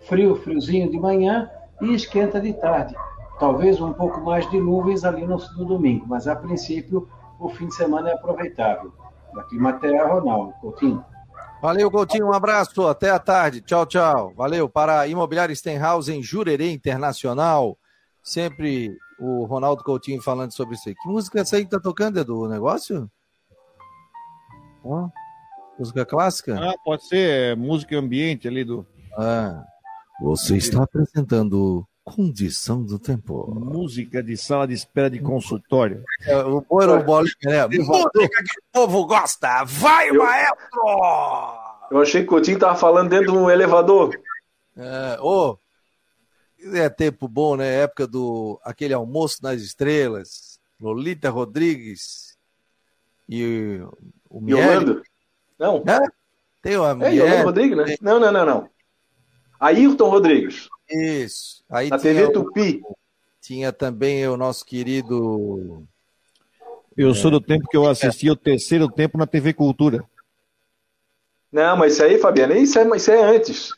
Frio, 0.00 0.36
friozinho 0.36 0.90
de 0.90 0.98
manhã 0.98 1.50
e 1.80 1.94
esquenta 1.94 2.40
de 2.40 2.52
tarde. 2.52 2.94
Talvez 3.38 3.80
um 3.80 3.92
pouco 3.92 4.20
mais 4.20 4.48
de 4.50 4.60
nuvens 4.60 5.04
ali 5.04 5.24
no, 5.24 5.38
no 5.56 5.64
domingo, 5.64 6.04
mas 6.06 6.28
a 6.28 6.36
princípio 6.36 7.08
o 7.38 7.48
fim 7.48 7.68
de 7.68 7.74
semana 7.74 8.10
é 8.10 8.14
aproveitável. 8.14 8.92
Da 9.32 9.44
Climaterra, 9.44 10.12
Ronaldo 10.12 10.52
Coutinho. 10.60 11.04
Valeu, 11.60 11.90
Coutinho. 11.90 12.26
Um 12.26 12.32
abraço. 12.32 12.86
Até 12.86 13.10
a 13.10 13.18
tarde. 13.18 13.60
Tchau, 13.60 13.84
tchau. 13.84 14.32
Valeu. 14.36 14.68
Para 14.68 15.06
Imobiliária 15.08 15.54
Stenhouse 15.54 16.12
em 16.12 16.22
Jurerê 16.22 16.70
Internacional. 16.70 17.76
Sempre 18.22 18.96
o 19.18 19.44
Ronaldo 19.44 19.82
Coutinho 19.82 20.22
falando 20.22 20.52
sobre 20.52 20.76
isso 20.76 20.88
aí. 20.88 20.94
Que 20.94 21.08
música 21.08 21.38
é 21.38 21.42
essa 21.42 21.56
aí 21.56 21.64
que 21.64 21.70
tá 21.70 21.80
tocando, 21.80 22.20
Edu? 22.20 22.42
O 22.42 22.48
negócio? 22.48 23.10
música 25.78 26.06
clássica? 26.06 26.58
Ah, 26.60 26.74
pode 26.84 27.06
ser 27.06 27.56
música 27.56 27.98
ambiente 27.98 28.46
ali 28.46 28.64
do. 28.64 28.86
Ah. 29.16 29.64
Você 30.20 30.56
está 30.56 30.82
apresentando 30.82 31.86
Condição 32.14 32.82
do 32.82 32.98
Tempo. 32.98 33.48
Música 33.54 34.22
de 34.22 34.36
sala 34.36 34.66
de 34.66 34.74
espera 34.74 35.10
de 35.10 35.20
consultório. 35.20 36.02
É, 36.22 36.36
o 36.38 36.60
Boro 36.62 37.02
Bolinha, 37.04 37.34
né? 37.44 37.66
Música 37.66 38.10
que 38.10 38.60
o 38.60 38.72
povo 38.72 39.06
gosta. 39.06 39.64
Vai, 39.64 40.10
eu, 40.10 40.14
maestro! 40.14 40.58
Eu 41.90 42.00
achei 42.00 42.22
que 42.22 42.26
o 42.26 42.30
Coutinho 42.30 42.58
tava 42.58 42.76
falando 42.76 43.10
dentro 43.10 43.32
de 43.32 43.38
um 43.38 43.50
elevador. 43.50 44.18
É, 44.76 45.18
ô, 45.20 45.58
é 46.72 46.88
tempo 46.88 47.28
bom, 47.28 47.56
né? 47.56 47.82
Época 47.82 48.06
do 48.06 48.60
aquele 48.64 48.94
almoço 48.94 49.38
nas 49.42 49.60
estrelas. 49.60 50.58
Lolita 50.80 51.30
Rodrigues 51.30 52.36
e 53.28 53.80
o 54.30 54.40
Miele. 54.40 54.60
Yolanda? 54.60 55.02
Não. 55.58 55.84
É? 55.86 56.00
Tem 56.62 56.76
uma 56.76 57.06
É, 57.06 57.14
Yolanda 57.14 57.42
Rodrigues, 57.42 57.76
né? 57.76 57.96
Não, 58.00 58.18
não, 58.20 58.32
não, 58.32 58.46
não. 58.46 58.70
Ayrton 59.58 60.08
Rodrigues. 60.08 60.68
Isso. 60.90 61.64
Aí 61.68 61.88
Na 61.88 61.98
TV 61.98 62.30
Tupi. 62.30 62.82
Tinha 63.40 63.72
também 63.72 64.26
o 64.28 64.36
nosso 64.36 64.64
querido. 64.64 65.86
Eu 66.96 67.14
sou 67.14 67.30
do 67.30 67.40
tempo 67.40 67.68
que 67.68 67.76
eu 67.76 67.88
assisti 67.88 68.28
o 68.30 68.36
terceiro 68.36 68.90
tempo 68.90 69.16
na 69.16 69.26
TV 69.26 69.52
Cultura. 69.54 70.04
Não, 71.50 71.76
mas 71.76 71.94
isso 71.94 72.04
aí, 72.04 72.18
Fabiano, 72.18 72.54
isso 72.54 72.78
é, 72.78 72.96
isso 72.96 73.10
é 73.10 73.22
antes. 73.22 73.72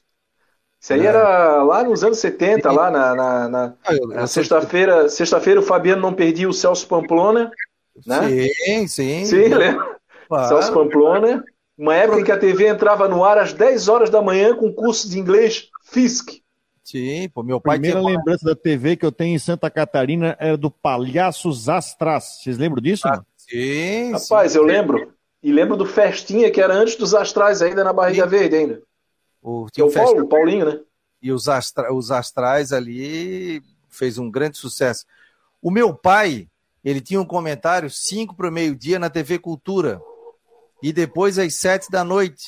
Isso 0.80 0.92
aí 0.92 1.02
é. 1.02 1.06
era 1.06 1.62
lá 1.62 1.84
nos 1.84 2.02
anos 2.02 2.18
70, 2.18 2.68
Sim. 2.68 2.76
lá 2.76 2.90
na, 2.90 3.14
na, 3.14 3.48
na, 3.48 3.74
ah, 3.84 4.06
na 4.08 4.26
sexta-feira. 4.26 5.08
Sexta-feira 5.08 5.60
o 5.60 5.62
Fabiano 5.62 6.02
não 6.02 6.14
perdia 6.14 6.48
o 6.48 6.54
Celso 6.54 6.88
Pamplona. 6.88 7.50
Né? 8.06 8.48
Sim, 8.64 8.88
sim. 8.88 9.24
Sim, 9.26 9.48
lembra? 9.48 9.98
Claro. 10.26 10.48
Celso 10.48 10.72
Pamplona. 10.72 11.44
Uma 11.80 11.94
época 11.94 12.20
em 12.20 12.24
que 12.24 12.30
a 12.30 12.36
TV 12.36 12.68
entrava 12.68 13.08
no 13.08 13.24
ar 13.24 13.38
às 13.38 13.54
10 13.54 13.88
horas 13.88 14.10
da 14.10 14.20
manhã 14.20 14.54
com 14.54 14.70
curso 14.70 15.08
de 15.08 15.18
inglês 15.18 15.70
FISC. 15.84 16.42
Sim, 16.84 17.26
pô, 17.30 17.42
meu 17.42 17.58
pai 17.58 17.78
Primeira 17.78 18.00
tinha... 18.02 18.16
lembrança 18.18 18.44
da 18.44 18.54
TV 18.54 18.96
que 18.96 19.06
eu 19.06 19.10
tenho 19.10 19.34
em 19.34 19.38
Santa 19.38 19.70
Catarina 19.70 20.36
era 20.38 20.58
do 20.58 20.70
Palhaços 20.70 21.70
Astras. 21.70 22.42
Vocês 22.42 22.58
lembram 22.58 22.82
disso? 22.82 23.08
Ah, 23.08 23.24
sim. 23.34 24.12
Rapaz, 24.12 24.52
sim, 24.52 24.58
eu 24.58 24.64
lembro. 24.64 25.14
E 25.42 25.50
lembro 25.50 25.74
do 25.74 25.86
Festinha, 25.86 26.50
que 26.50 26.60
era 26.60 26.74
antes 26.74 26.96
dos 26.96 27.14
Astrais, 27.14 27.62
ainda 27.62 27.82
na 27.82 27.94
Barriga 27.94 28.24
sim. 28.24 28.28
Verde, 28.28 28.56
ainda. 28.56 28.82
O, 29.40 29.66
tinha 29.72 29.86
o, 29.86 29.90
Paulo, 29.90 30.24
o 30.24 30.28
Paulinho, 30.28 30.66
né? 30.66 30.80
E 31.22 31.32
os, 31.32 31.48
astra... 31.48 31.94
os 31.94 32.10
Astrais 32.10 32.74
ali 32.74 33.62
fez 33.88 34.18
um 34.18 34.30
grande 34.30 34.58
sucesso. 34.58 35.06
O 35.62 35.70
meu 35.70 35.94
pai, 35.94 36.46
ele 36.84 37.00
tinha 37.00 37.18
um 37.18 37.24
comentário 37.24 37.88
5 37.88 38.36
para 38.36 38.50
o 38.50 38.52
meio-dia 38.52 38.98
na 38.98 39.08
TV 39.08 39.38
Cultura. 39.38 39.98
E 40.82 40.92
depois, 40.92 41.38
às 41.38 41.54
7 41.56 41.90
da 41.90 42.04
noite, 42.04 42.44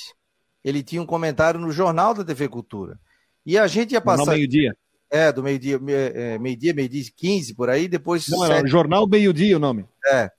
ele 0.65 0.83
tinha 0.83 1.03
um 1.03 1.07
comentário 1.07 1.61
no 1.61 1.71
Jornal 1.71 2.15
da 2.15 2.25
TV 2.25 2.49
Cultura. 2.49 2.99
E 3.45 3.59
a 3.59 3.67
gente 3.67 3.93
ia 3.93 4.01
passar. 4.01 4.25
Jornal 4.25 4.37
meio-dia. 4.37 4.77
É, 5.11 5.31
do 5.31 5.43
meio-dia, 5.43 5.79
é, 6.15 6.39
meio-dia, 6.39 6.73
meio-dia 6.73 7.05
15, 7.15 7.55
por 7.55 7.69
aí, 7.69 7.87
depois. 7.87 8.27
Não, 8.29 8.45
era 8.45 8.67
Jornal 8.67 9.07
Meio-Dia 9.07 9.59
o 9.59 9.61
nome. 9.61 9.85
É. 10.07 10.31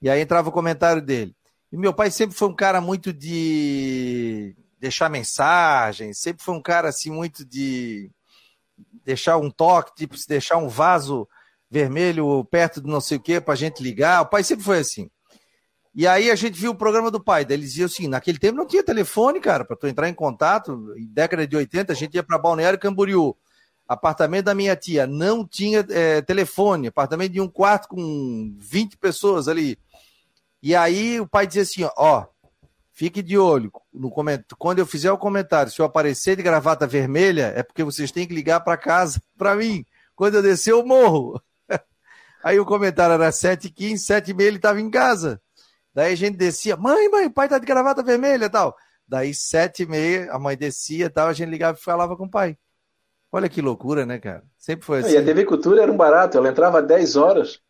E 0.00 0.08
aí 0.08 0.20
entrava 0.20 0.48
o 0.48 0.52
comentário 0.52 1.02
dele. 1.02 1.34
E 1.72 1.76
meu 1.76 1.92
pai 1.92 2.10
sempre 2.10 2.36
foi 2.36 2.48
um 2.48 2.54
cara 2.54 2.80
muito 2.80 3.12
de 3.12 4.54
deixar 4.78 5.08
mensagem, 5.08 6.14
sempre 6.14 6.44
foi 6.44 6.54
um 6.54 6.62
cara 6.62 6.88
assim, 6.88 7.10
muito 7.10 7.44
de 7.44 8.10
deixar 9.04 9.36
um 9.36 9.50
toque, 9.50 9.94
tipo, 9.94 10.16
se 10.16 10.26
deixar 10.26 10.56
um 10.56 10.68
vaso 10.68 11.28
vermelho 11.70 12.44
perto 12.44 12.80
do 12.80 12.88
não 12.88 13.00
sei 13.00 13.18
o 13.18 13.20
que 13.20 13.40
pra 13.40 13.54
gente 13.54 13.82
ligar. 13.82 14.22
O 14.22 14.26
pai 14.26 14.42
sempre 14.42 14.64
foi 14.64 14.78
assim. 14.78 15.10
E 15.94 16.06
aí 16.06 16.30
a 16.30 16.34
gente 16.34 16.58
viu 16.58 16.70
o 16.70 16.76
programa 16.76 17.10
do 17.10 17.22
pai. 17.22 17.44
Daí 17.44 17.56
eles 17.56 17.70
diziam 17.70 17.86
assim: 17.86 18.06
naquele 18.06 18.38
tempo 18.38 18.56
não 18.56 18.66
tinha 18.66 18.82
telefone, 18.82 19.40
cara, 19.40 19.64
para 19.64 19.76
tu 19.76 19.86
entrar 19.86 20.08
em 20.08 20.14
contato. 20.14 20.94
Em 20.96 21.06
década 21.06 21.46
de 21.46 21.56
80, 21.56 21.92
a 21.92 21.96
gente 21.96 22.14
ia 22.14 22.22
para 22.22 22.38
Balneário 22.38 22.78
Camboriú. 22.78 23.36
Apartamento 23.88 24.44
da 24.44 24.54
minha 24.54 24.76
tia 24.76 25.06
não 25.06 25.44
tinha 25.44 25.84
é, 25.90 26.22
telefone. 26.22 26.88
Apartamento 26.88 27.32
de 27.32 27.40
um 27.40 27.48
quarto 27.48 27.88
com 27.88 28.54
20 28.58 28.96
pessoas 28.98 29.48
ali. 29.48 29.78
E 30.62 30.76
aí 30.76 31.20
o 31.20 31.26
pai 31.26 31.46
dizia 31.46 31.62
assim: 31.62 31.88
ó, 31.96 32.26
fique 32.92 33.22
de 33.22 33.36
olho. 33.36 33.72
No 33.92 34.10
coment... 34.10 34.42
Quando 34.58 34.78
eu 34.78 34.86
fizer 34.86 35.10
o 35.10 35.18
comentário, 35.18 35.72
se 35.72 35.80
eu 35.80 35.86
aparecer 35.86 36.36
de 36.36 36.42
gravata 36.42 36.86
vermelha, 36.86 37.52
é 37.56 37.62
porque 37.62 37.82
vocês 37.82 38.12
têm 38.12 38.28
que 38.28 38.34
ligar 38.34 38.60
para 38.60 38.76
casa 38.76 39.20
para 39.36 39.56
mim. 39.56 39.84
Quando 40.14 40.36
eu 40.36 40.42
descer, 40.42 40.72
eu 40.72 40.84
morro. 40.84 41.42
Aí 42.44 42.60
o 42.60 42.64
comentário 42.64 43.14
era 43.14 43.30
7h15, 43.30 43.94
7h30 43.94 44.40
ele 44.40 44.56
estava 44.56 44.80
em 44.80 44.90
casa. 44.90 45.40
Daí 45.92 46.12
a 46.12 46.16
gente 46.16 46.36
descia, 46.36 46.76
mãe, 46.76 47.08
mãe, 47.08 47.26
o 47.26 47.30
pai 47.30 47.48
tá 47.48 47.58
de 47.58 47.66
gravata 47.66 48.02
vermelha 48.02 48.44
e 48.44 48.50
tal. 48.50 48.76
Daí, 49.06 49.34
sete 49.34 49.82
e 49.82 49.86
meia, 49.86 50.30
a 50.30 50.38
mãe 50.38 50.56
descia 50.56 51.06
e 51.06 51.10
tal, 51.10 51.28
a 51.28 51.32
gente 51.32 51.50
ligava 51.50 51.76
e 51.76 51.82
falava 51.82 52.16
com 52.16 52.26
o 52.26 52.30
pai. 52.30 52.56
Olha 53.32 53.48
que 53.48 53.60
loucura, 53.60 54.06
né, 54.06 54.18
cara? 54.18 54.42
Sempre 54.56 54.84
foi 54.84 55.00
assim. 55.00 55.12
E 55.12 55.16
a 55.16 55.24
TV 55.24 55.44
Cultura 55.44 55.82
era 55.82 55.90
um 55.90 55.96
barato, 55.96 56.36
ela 56.36 56.48
entrava 56.48 56.82
10 56.82 57.16
horas, 57.16 57.60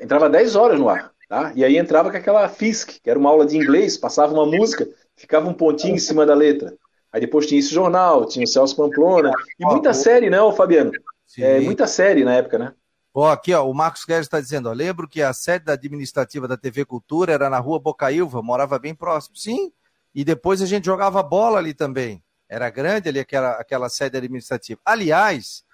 entrava 0.00 0.28
10 0.28 0.56
horas 0.56 0.78
no 0.78 0.88
ar, 0.88 1.12
tá? 1.28 1.52
E 1.54 1.64
aí 1.64 1.76
entrava 1.76 2.10
com 2.10 2.16
aquela 2.16 2.48
FISC, 2.48 3.00
que 3.02 3.08
era 3.10 3.18
uma 3.18 3.30
aula 3.30 3.46
de 3.46 3.56
inglês, 3.56 3.96
passava 3.96 4.32
uma 4.32 4.46
música, 4.46 4.86
ficava 5.16 5.48
um 5.48 5.54
pontinho 5.54 5.94
em 5.94 5.98
cima 5.98 6.24
da 6.26 6.34
letra. 6.34 6.74
Aí 7.10 7.20
depois 7.20 7.46
tinha 7.46 7.58
esse 7.58 7.72
jornal, 7.72 8.26
tinha 8.26 8.44
o 8.44 8.48
Celso 8.48 8.76
Pamplona, 8.76 9.32
e 9.58 9.64
muita 9.64 9.94
série, 9.94 10.28
né, 10.28 10.38
Fabiano? 10.54 10.92
É, 11.38 11.60
muita 11.60 11.86
série 11.86 12.24
na 12.24 12.34
época, 12.34 12.58
né? 12.58 12.72
Ó, 13.20 13.32
aqui, 13.32 13.52
ó, 13.52 13.68
o 13.68 13.74
Marcos 13.74 14.04
Guedes 14.04 14.26
está 14.26 14.40
dizendo, 14.40 14.68
ó, 14.68 14.72
lembro 14.72 15.08
que 15.08 15.20
a 15.20 15.32
sede 15.32 15.64
da 15.64 15.72
administrativa 15.72 16.46
da 16.46 16.56
TV 16.56 16.84
Cultura 16.84 17.32
era 17.32 17.50
na 17.50 17.58
rua 17.58 17.80
Bocaiúva, 17.80 18.40
morava 18.40 18.78
bem 18.78 18.94
próximo. 18.94 19.34
Sim, 19.34 19.72
e 20.14 20.24
depois 20.24 20.62
a 20.62 20.66
gente 20.66 20.84
jogava 20.84 21.20
bola 21.20 21.58
ali 21.58 21.74
também. 21.74 22.22
Era 22.48 22.70
grande 22.70 23.08
ali 23.08 23.18
aquela, 23.18 23.54
aquela 23.54 23.88
sede 23.88 24.16
administrativa. 24.16 24.80
Aliás, 24.84 25.64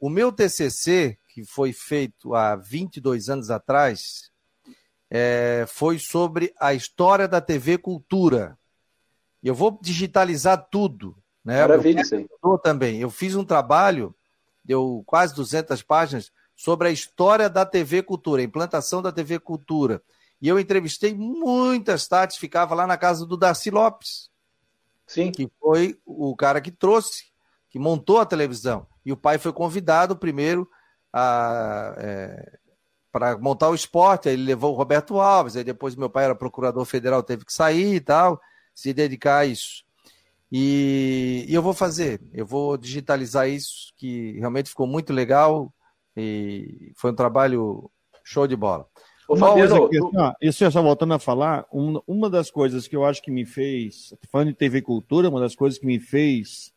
o 0.00 0.10
meu 0.10 0.32
TCC, 0.32 1.16
que 1.28 1.44
foi 1.44 1.72
feito 1.72 2.34
há 2.34 2.56
22 2.56 3.28
anos 3.28 3.48
atrás, 3.48 4.32
é, 5.08 5.66
foi 5.68 6.00
sobre 6.00 6.52
a 6.58 6.74
história 6.74 7.28
da 7.28 7.40
TV 7.40 7.78
Cultura. 7.78 8.58
Eu 9.40 9.54
vou 9.54 9.78
digitalizar 9.80 10.66
tudo. 10.68 11.16
Né? 11.44 11.60
Maravilha, 11.60 12.04
sim. 12.04 12.26
também. 12.60 13.00
Eu 13.00 13.08
fiz 13.08 13.36
um 13.36 13.44
trabalho, 13.44 14.12
deu 14.64 15.04
quase 15.06 15.32
200 15.36 15.80
páginas, 15.84 16.32
sobre 16.58 16.88
a 16.88 16.90
história 16.90 17.48
da 17.48 17.64
TV 17.64 18.02
Cultura, 18.02 18.42
a 18.42 18.44
implantação 18.44 19.00
da 19.00 19.12
TV 19.12 19.38
Cultura. 19.38 20.02
E 20.42 20.48
eu 20.48 20.58
entrevistei 20.58 21.14
muitas 21.14 22.08
tardes, 22.08 22.36
ficava 22.36 22.74
lá 22.74 22.84
na 22.84 22.96
casa 22.96 23.24
do 23.24 23.36
Darcy 23.36 23.70
Lopes. 23.70 24.28
Sim. 25.06 25.30
Que 25.30 25.48
foi 25.60 25.96
o 26.04 26.34
cara 26.34 26.60
que 26.60 26.72
trouxe, 26.72 27.26
que 27.70 27.78
montou 27.78 28.18
a 28.18 28.26
televisão. 28.26 28.88
E 29.06 29.12
o 29.12 29.16
pai 29.16 29.38
foi 29.38 29.52
convidado 29.52 30.16
primeiro 30.16 30.68
é, 31.14 32.58
para 33.12 33.38
montar 33.38 33.68
o 33.68 33.74
esporte. 33.74 34.28
Aí 34.28 34.34
ele 34.34 34.42
levou 34.42 34.74
o 34.74 34.76
Roberto 34.76 35.20
Alves. 35.20 35.54
Aí 35.54 35.62
depois 35.62 35.94
meu 35.94 36.10
pai 36.10 36.24
era 36.24 36.34
procurador 36.34 36.84
federal, 36.84 37.22
teve 37.22 37.44
que 37.44 37.52
sair 37.52 37.94
e 37.94 38.00
tal, 38.00 38.40
se 38.74 38.92
dedicar 38.92 39.38
a 39.38 39.46
isso. 39.46 39.84
E, 40.50 41.46
e 41.48 41.54
eu 41.54 41.62
vou 41.62 41.72
fazer, 41.72 42.20
eu 42.32 42.44
vou 42.44 42.76
digitalizar 42.76 43.48
isso, 43.48 43.92
que 43.96 44.32
realmente 44.40 44.70
ficou 44.70 44.88
muito 44.88 45.12
legal. 45.12 45.72
E 46.18 46.92
foi 46.96 47.12
um 47.12 47.14
trabalho 47.14 47.90
show 48.24 48.46
de 48.46 48.56
bola. 48.56 48.86
Ô, 49.28 49.36
Fabiano, 49.36 49.84
aqui, 49.84 49.98
assim, 49.98 50.34
isso 50.40 50.70
só 50.70 50.82
voltando 50.82 51.14
a 51.14 51.18
falar, 51.18 51.66
um, 51.72 52.00
uma 52.06 52.30
das 52.30 52.50
coisas 52.50 52.88
que 52.88 52.96
eu 52.96 53.04
acho 53.04 53.22
que 53.22 53.30
me 53.30 53.44
fez, 53.44 54.14
falando 54.32 54.48
de 54.48 54.54
TV 54.54 54.80
Cultura, 54.80 55.28
uma 55.28 55.40
das 55.40 55.54
coisas 55.54 55.78
que 55.78 55.86
me 55.86 55.98
fez 55.98 56.72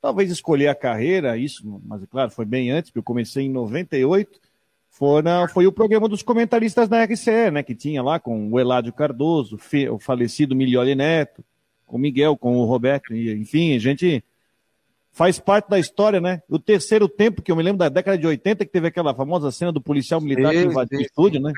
talvez 0.00 0.30
escolher 0.30 0.68
a 0.68 0.74
carreira, 0.74 1.36
isso, 1.36 1.62
mas 1.84 2.02
é 2.02 2.06
claro, 2.06 2.30
foi 2.30 2.44
bem 2.44 2.70
antes, 2.70 2.90
porque 2.90 3.00
eu 3.00 3.04
comecei 3.04 3.44
em 3.44 3.50
98, 3.50 4.40
foi, 4.88 5.22
na, 5.22 5.46
foi 5.48 5.66
o 5.66 5.72
programa 5.72 6.08
dos 6.08 6.22
comentaristas 6.22 6.88
da 6.88 7.04
RCE, 7.04 7.50
né, 7.50 7.62
que 7.62 7.74
tinha 7.74 8.02
lá 8.02 8.18
com 8.18 8.50
o 8.50 8.58
Eládio 8.58 8.92
Cardoso, 8.92 9.58
o 9.90 9.98
falecido 9.98 10.56
Milioli 10.56 10.94
Neto, 10.94 11.44
com 11.86 11.96
o 11.96 12.00
Miguel, 12.00 12.36
com 12.36 12.56
o 12.56 12.64
Roberto, 12.64 13.14
enfim, 13.14 13.74
a 13.74 13.78
gente 13.78 14.24
faz 15.12 15.38
parte 15.38 15.68
da 15.68 15.78
história, 15.78 16.20
né? 16.20 16.40
O 16.48 16.58
terceiro 16.58 17.08
tempo, 17.08 17.42
que 17.42 17.50
eu 17.50 17.56
me 17.56 17.62
lembro 17.62 17.78
da 17.78 17.88
década 17.88 18.16
de 18.16 18.26
80, 18.26 18.64
que 18.64 18.70
teve 18.70 18.88
aquela 18.88 19.14
famosa 19.14 19.50
cena 19.50 19.72
do 19.72 19.80
policial 19.80 20.20
militar 20.20 20.52
que 20.52 20.62
invadiu 20.62 20.98
o 20.98 21.02
estúdio, 21.02 21.40
né? 21.40 21.52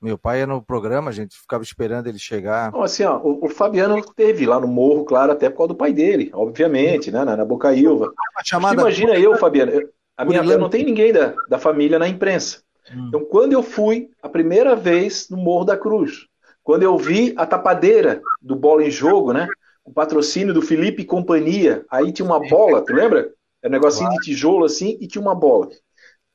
Meu 0.00 0.16
pai 0.16 0.40
ia 0.40 0.46
no 0.46 0.62
programa, 0.62 1.10
a 1.10 1.12
gente 1.12 1.36
ficava 1.36 1.62
esperando 1.62 2.06
ele 2.06 2.20
chegar. 2.20 2.70
Não, 2.70 2.82
assim, 2.82 3.02
ó, 3.02 3.18
o, 3.18 3.46
o, 3.46 3.48
Fabiano 3.48 4.00
teve 4.14 4.46
lá 4.46 4.60
no 4.60 4.68
Morro, 4.68 5.04
claro, 5.04 5.32
até 5.32 5.50
por 5.50 5.56
causa 5.56 5.68
do 5.68 5.76
pai 5.76 5.92
dele, 5.92 6.30
obviamente, 6.32 7.10
né? 7.10 7.24
Na, 7.24 7.36
na 7.36 7.44
Bocaiúva. 7.44 8.12
Chamada... 8.44 8.80
Imagina 8.80 9.18
eu, 9.18 9.36
Fabiano, 9.36 9.72
eu, 9.72 9.90
a 10.16 10.24
minha 10.24 10.40
eu 10.40 10.58
não 10.58 10.68
tem 10.68 10.84
ninguém 10.84 11.12
da, 11.12 11.34
da 11.48 11.58
família 11.58 11.98
na 11.98 12.06
imprensa. 12.06 12.62
Hum. 12.94 13.06
Então, 13.08 13.24
quando 13.24 13.52
eu 13.52 13.62
fui 13.62 14.10
a 14.22 14.28
primeira 14.28 14.76
vez 14.76 15.28
no 15.28 15.36
Morro 15.36 15.64
da 15.64 15.76
Cruz, 15.76 16.26
quando 16.62 16.84
eu 16.84 16.96
vi 16.96 17.34
a 17.36 17.44
tapadeira 17.44 18.20
do 18.40 18.54
Bola 18.54 18.84
em 18.84 18.90
Jogo, 18.90 19.32
né? 19.32 19.48
O 19.88 19.90
patrocínio 19.90 20.52
do 20.52 20.60
Felipe 20.60 21.02
companhia, 21.02 21.82
aí 21.90 22.12
tinha 22.12 22.26
uma 22.26 22.38
bola, 22.38 22.84
tu 22.84 22.92
lembra? 22.92 23.20
Era 23.62 23.70
um 23.70 23.70
negocinho 23.70 24.10
claro. 24.10 24.20
de 24.20 24.26
tijolo 24.26 24.66
assim 24.66 24.98
e 25.00 25.08
tinha 25.08 25.22
uma 25.22 25.34
bola. 25.34 25.70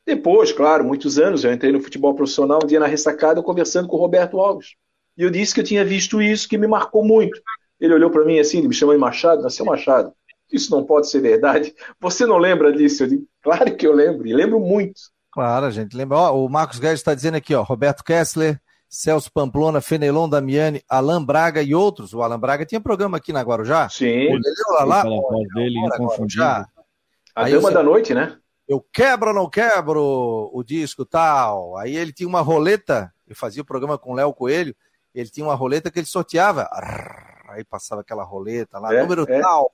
Depois, 0.08 0.52
claro, 0.52 0.84
muitos 0.84 1.20
anos, 1.20 1.44
eu 1.44 1.54
entrei 1.54 1.72
no 1.72 1.80
futebol 1.80 2.16
profissional 2.16 2.60
um 2.64 2.66
dia 2.66 2.80
na 2.80 2.88
ressacada 2.88 3.44
conversando 3.44 3.88
com 3.88 3.96
o 3.96 4.00
Roberto 4.00 4.40
Alves. 4.40 4.70
E 5.16 5.22
eu 5.22 5.30
disse 5.30 5.54
que 5.54 5.60
eu 5.60 5.64
tinha 5.64 5.86
visto 5.86 6.20
isso, 6.20 6.50
que 6.50 6.58
me 6.58 6.66
marcou 6.66 7.06
muito. 7.06 7.40
Ele 7.80 7.94
olhou 7.94 8.10
para 8.10 8.26
mim 8.26 8.40
assim, 8.40 8.58
ele 8.58 8.70
me 8.70 8.74
chamou 8.74 8.96
de 8.96 9.00
Machado, 9.00 9.44
nasceu 9.44 9.68
Machado. 9.68 10.12
Isso 10.52 10.72
não 10.72 10.84
pode 10.84 11.08
ser 11.08 11.22
verdade. 11.22 11.76
Você 12.02 12.26
não 12.26 12.40
lembra 12.40 12.74
disso? 12.74 13.04
Eu 13.04 13.08
digo, 13.08 13.28
claro 13.44 13.78
que 13.78 13.86
eu 13.86 13.94
lembro, 13.94 14.26
e 14.26 14.34
lembro 14.34 14.60
muito. 14.60 15.00
Claro, 15.32 15.70
gente 15.70 15.96
lembra. 15.96 16.18
Ó, 16.18 16.44
o 16.44 16.50
Marcos 16.50 16.80
Guedes 16.80 17.02
está 17.02 17.14
dizendo 17.14 17.38
aqui, 17.38 17.54
ó, 17.54 17.62
Roberto 17.62 18.04
Kessler, 18.04 18.60
Celso 18.96 19.32
Pamplona, 19.34 19.82
Fenelon 19.82 20.30
Damiani, 20.30 20.84
Alan 20.88 21.26
Braga 21.26 21.64
e 21.64 21.74
outros. 21.74 22.14
O 22.14 22.22
Alan 22.22 22.40
Braga 22.40 22.64
tinha 22.64 22.80
programa 22.80 23.18
aqui 23.18 23.34
na 23.34 23.42
Guarujá. 23.42 23.90
Sim. 23.90 24.06
Ele 24.06 24.40
lá, 24.70 24.84
lá, 24.84 25.04
dele, 25.56 25.80
Guarujá. 25.98 26.68
A 27.34 27.50
Dama 27.50 27.72
da 27.72 27.82
Noite, 27.82 28.14
né? 28.14 28.38
eu 28.68 28.86
quebro 28.94 29.30
ou 29.30 29.34
não 29.34 29.50
quebro 29.50 30.50
o 30.54 30.64
disco 30.64 31.06
tal. 31.06 31.76
Aí 31.78 31.96
ele 31.96 32.14
tinha 32.14 32.30
uma 32.30 32.42
roleta, 32.42 33.12
eu 33.28 33.36
fazia 33.36 33.64
o 33.64 33.66
programa 33.66 33.98
com 33.98 34.12
o 34.12 34.16
Léo 34.16 34.32
Coelho, 34.32 34.76
ele 35.14 35.30
tinha 35.30 35.46
uma 35.46 35.56
roleta 35.56 35.92
que 35.92 36.00
ele 36.00 36.06
sorteava. 36.06 36.70
Aí 37.50 37.64
passava 37.64 38.02
aquela 38.02 38.24
roleta 38.24 38.78
lá, 38.78 38.94
é, 38.94 39.02
número 39.02 39.26
é. 39.28 39.40
tal. 39.42 39.72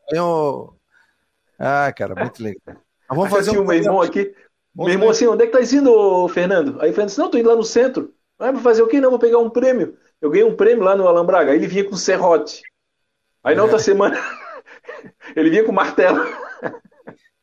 Ah, 1.58 1.92
cara, 1.92 2.16
muito 2.16 2.42
legal. 2.42 2.62
Mas 2.66 3.18
vamos 3.18 3.30
fazer 3.30 3.52
um 3.52 3.66
meu 3.66 3.78
irmão 3.78 4.02
aqui. 4.02 4.34
Meu 4.74 4.90
irmão 4.90 5.10
assim, 5.10 5.28
onde 5.28 5.44
é 5.44 5.48
que 5.48 5.52
tá 5.52 5.62
indo, 5.62 6.28
Fernando? 6.30 6.82
Aí 6.82 6.90
o 6.90 6.94
Fernando 6.94 7.08
disse, 7.10 7.20
não, 7.20 7.30
tô 7.30 7.38
indo 7.38 7.50
lá 7.50 7.56
no 7.56 7.64
centro. 7.64 8.14
Vai 8.40 8.56
fazer 8.56 8.82
o 8.82 8.88
quê? 8.88 9.02
Não, 9.02 9.10
vou 9.10 9.20
pegar 9.20 9.38
um 9.38 9.50
prêmio. 9.50 9.98
Eu 10.22 10.30
ganhei 10.30 10.48
um 10.48 10.56
prêmio 10.56 10.84
lá 10.84 10.96
no 10.96 11.08
Alambraga. 11.08 11.52
Aí 11.52 11.58
ele 11.58 11.68
vinha 11.68 11.84
com 11.84 11.98
serrote. 11.98 12.64
Aí 13.44 13.54
na 13.54 13.62
é. 13.62 13.64
outra 13.64 13.78
semana, 13.78 14.18
ele 15.36 15.50
vinha 15.50 15.64
com 15.64 15.72
martelo. 15.72 16.20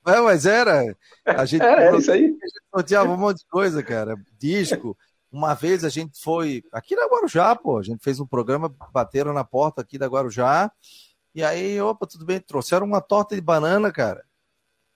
É, 0.09 0.21
mas 0.21 0.47
era. 0.47 0.85
A 1.25 1.45
gente, 1.45 1.63
era, 1.63 1.83
era 1.83 1.97
isso 1.97 2.13
aí. 2.13 2.27
A 2.27 2.29
gente 2.29 2.63
sorteava 2.73 3.11
um 3.11 3.17
monte 3.17 3.39
de 3.39 3.47
coisa, 3.49 3.83
cara. 3.83 4.15
Disco. 4.39 4.97
Uma 5.33 5.53
vez 5.53 5.85
a 5.85 5.89
gente 5.89 6.23
foi 6.23 6.63
aqui 6.71 6.95
na 6.95 7.07
Guarujá, 7.07 7.57
pô. 7.57 7.77
A 7.77 7.83
gente 7.83 8.05
fez 8.05 8.21
um 8.21 8.27
programa, 8.27 8.73
bateram 8.93 9.33
na 9.33 9.43
porta 9.43 9.83
aqui 9.83 9.99
da 9.99 10.07
Guarujá. 10.07 10.71
E 11.35 11.43
aí, 11.43 11.81
opa, 11.81 12.07
tudo 12.07 12.25
bem. 12.25 12.39
Trouxeram 12.39 12.87
uma 12.87 13.01
torta 13.01 13.35
de 13.35 13.41
banana, 13.41 13.91
cara. 13.91 14.23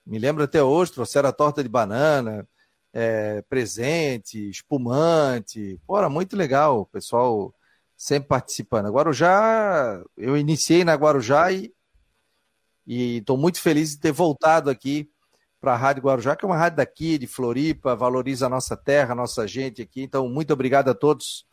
Me 0.07 0.17
lembro 0.17 0.45
até 0.45 0.63
hoje, 0.63 0.93
trouxeram 0.93 1.29
a 1.29 1.33
torta 1.33 1.61
de 1.61 1.69
banana, 1.69 2.47
é, 2.93 3.43
presente, 3.43 4.51
espumante. 4.51 5.81
Era 5.91 6.09
muito 6.09 6.37
legal. 6.37 6.81
O 6.81 6.87
pessoal 6.87 7.55
sempre 7.97 8.29
participando. 8.29 8.87
A 8.87 8.91
Guarujá, 8.91 10.03
eu 10.17 10.37
iniciei 10.37 10.85
na 10.85 10.95
Guarujá 10.95 11.53
e 11.53 11.73
estou 12.87 13.37
muito 13.37 13.61
feliz 13.61 13.91
de 13.91 14.01
ter 14.01 14.13
voltado 14.13 14.71
aqui 14.71 15.11
para 15.61 15.75
a 15.75 15.77
Rádio 15.77 16.03
Guarujá, 16.03 16.35
que 16.35 16.45
é 16.45 16.49
uma 16.49 16.57
rádio 16.57 16.79
daqui, 16.79 17.19
de 17.19 17.27
Floripa, 17.27 17.95
valoriza 17.95 18.47
a 18.47 18.49
nossa 18.49 18.77
terra, 18.77 19.13
a 19.13 19.15
nossa 19.15 19.47
gente 19.47 19.83
aqui. 19.83 20.03
Então, 20.03 20.27
muito 20.29 20.53
obrigado 20.53 20.89
a 20.89 20.95
todos. 20.95 21.45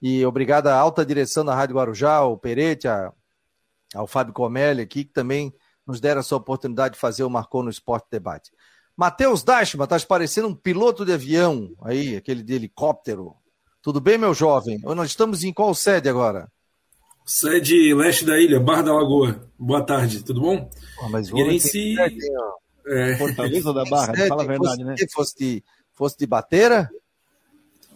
E 0.00 0.24
obrigado 0.24 0.68
à 0.68 0.74
alta 0.74 1.04
direção 1.04 1.44
da 1.44 1.54
Rádio 1.54 1.76
Guarujá, 1.76 2.14
ao 2.14 2.38
Perete, 2.38 2.88
ao 3.94 4.06
Fábio 4.06 4.32
Comelli 4.32 4.80
aqui, 4.82 5.04
que 5.04 5.12
também 5.12 5.52
nos 5.86 6.00
deram 6.00 6.20
essa 6.20 6.34
oportunidade 6.34 6.94
de 6.94 7.00
fazer 7.00 7.24
o 7.24 7.30
Marcou 7.30 7.62
no 7.62 7.70
Esporte 7.70 8.06
Debate. 8.10 8.50
Matheus 8.96 9.42
Dashman, 9.42 9.86
tá 9.86 9.98
parecendo 10.00 10.48
um 10.48 10.54
piloto 10.54 11.04
de 11.04 11.12
avião 11.12 11.74
aí, 11.82 12.16
aquele 12.16 12.42
de 12.42 12.54
helicóptero. 12.54 13.34
Tudo 13.80 14.00
bem, 14.00 14.18
meu 14.18 14.34
jovem? 14.34 14.78
Nós 14.82 15.10
estamos 15.10 15.42
em 15.42 15.52
qual 15.52 15.74
sede 15.74 16.08
agora? 16.08 16.48
Sede 17.24 17.94
leste 17.94 18.24
da 18.24 18.38
ilha, 18.38 18.60
Barra 18.60 18.82
da 18.82 18.92
Lagoa. 18.92 19.48
Boa 19.58 19.82
tarde, 19.82 20.22
tudo 20.22 20.40
bom? 20.40 20.70
Oh, 21.02 21.08
mas 21.08 21.28
Figueirense... 21.28 21.94
É... 22.86 23.16
Fortaleza 23.16 23.72
da 23.74 23.84
Barra, 23.84 24.14
Sede, 24.14 24.28
fala 24.28 24.42
a 24.42 24.46
verdade, 24.46 24.84
né? 24.84 24.94
Fosse 25.12 25.36
de, 25.38 25.64
fosse 25.94 26.18
de 26.18 26.26
bateira? 26.26 26.90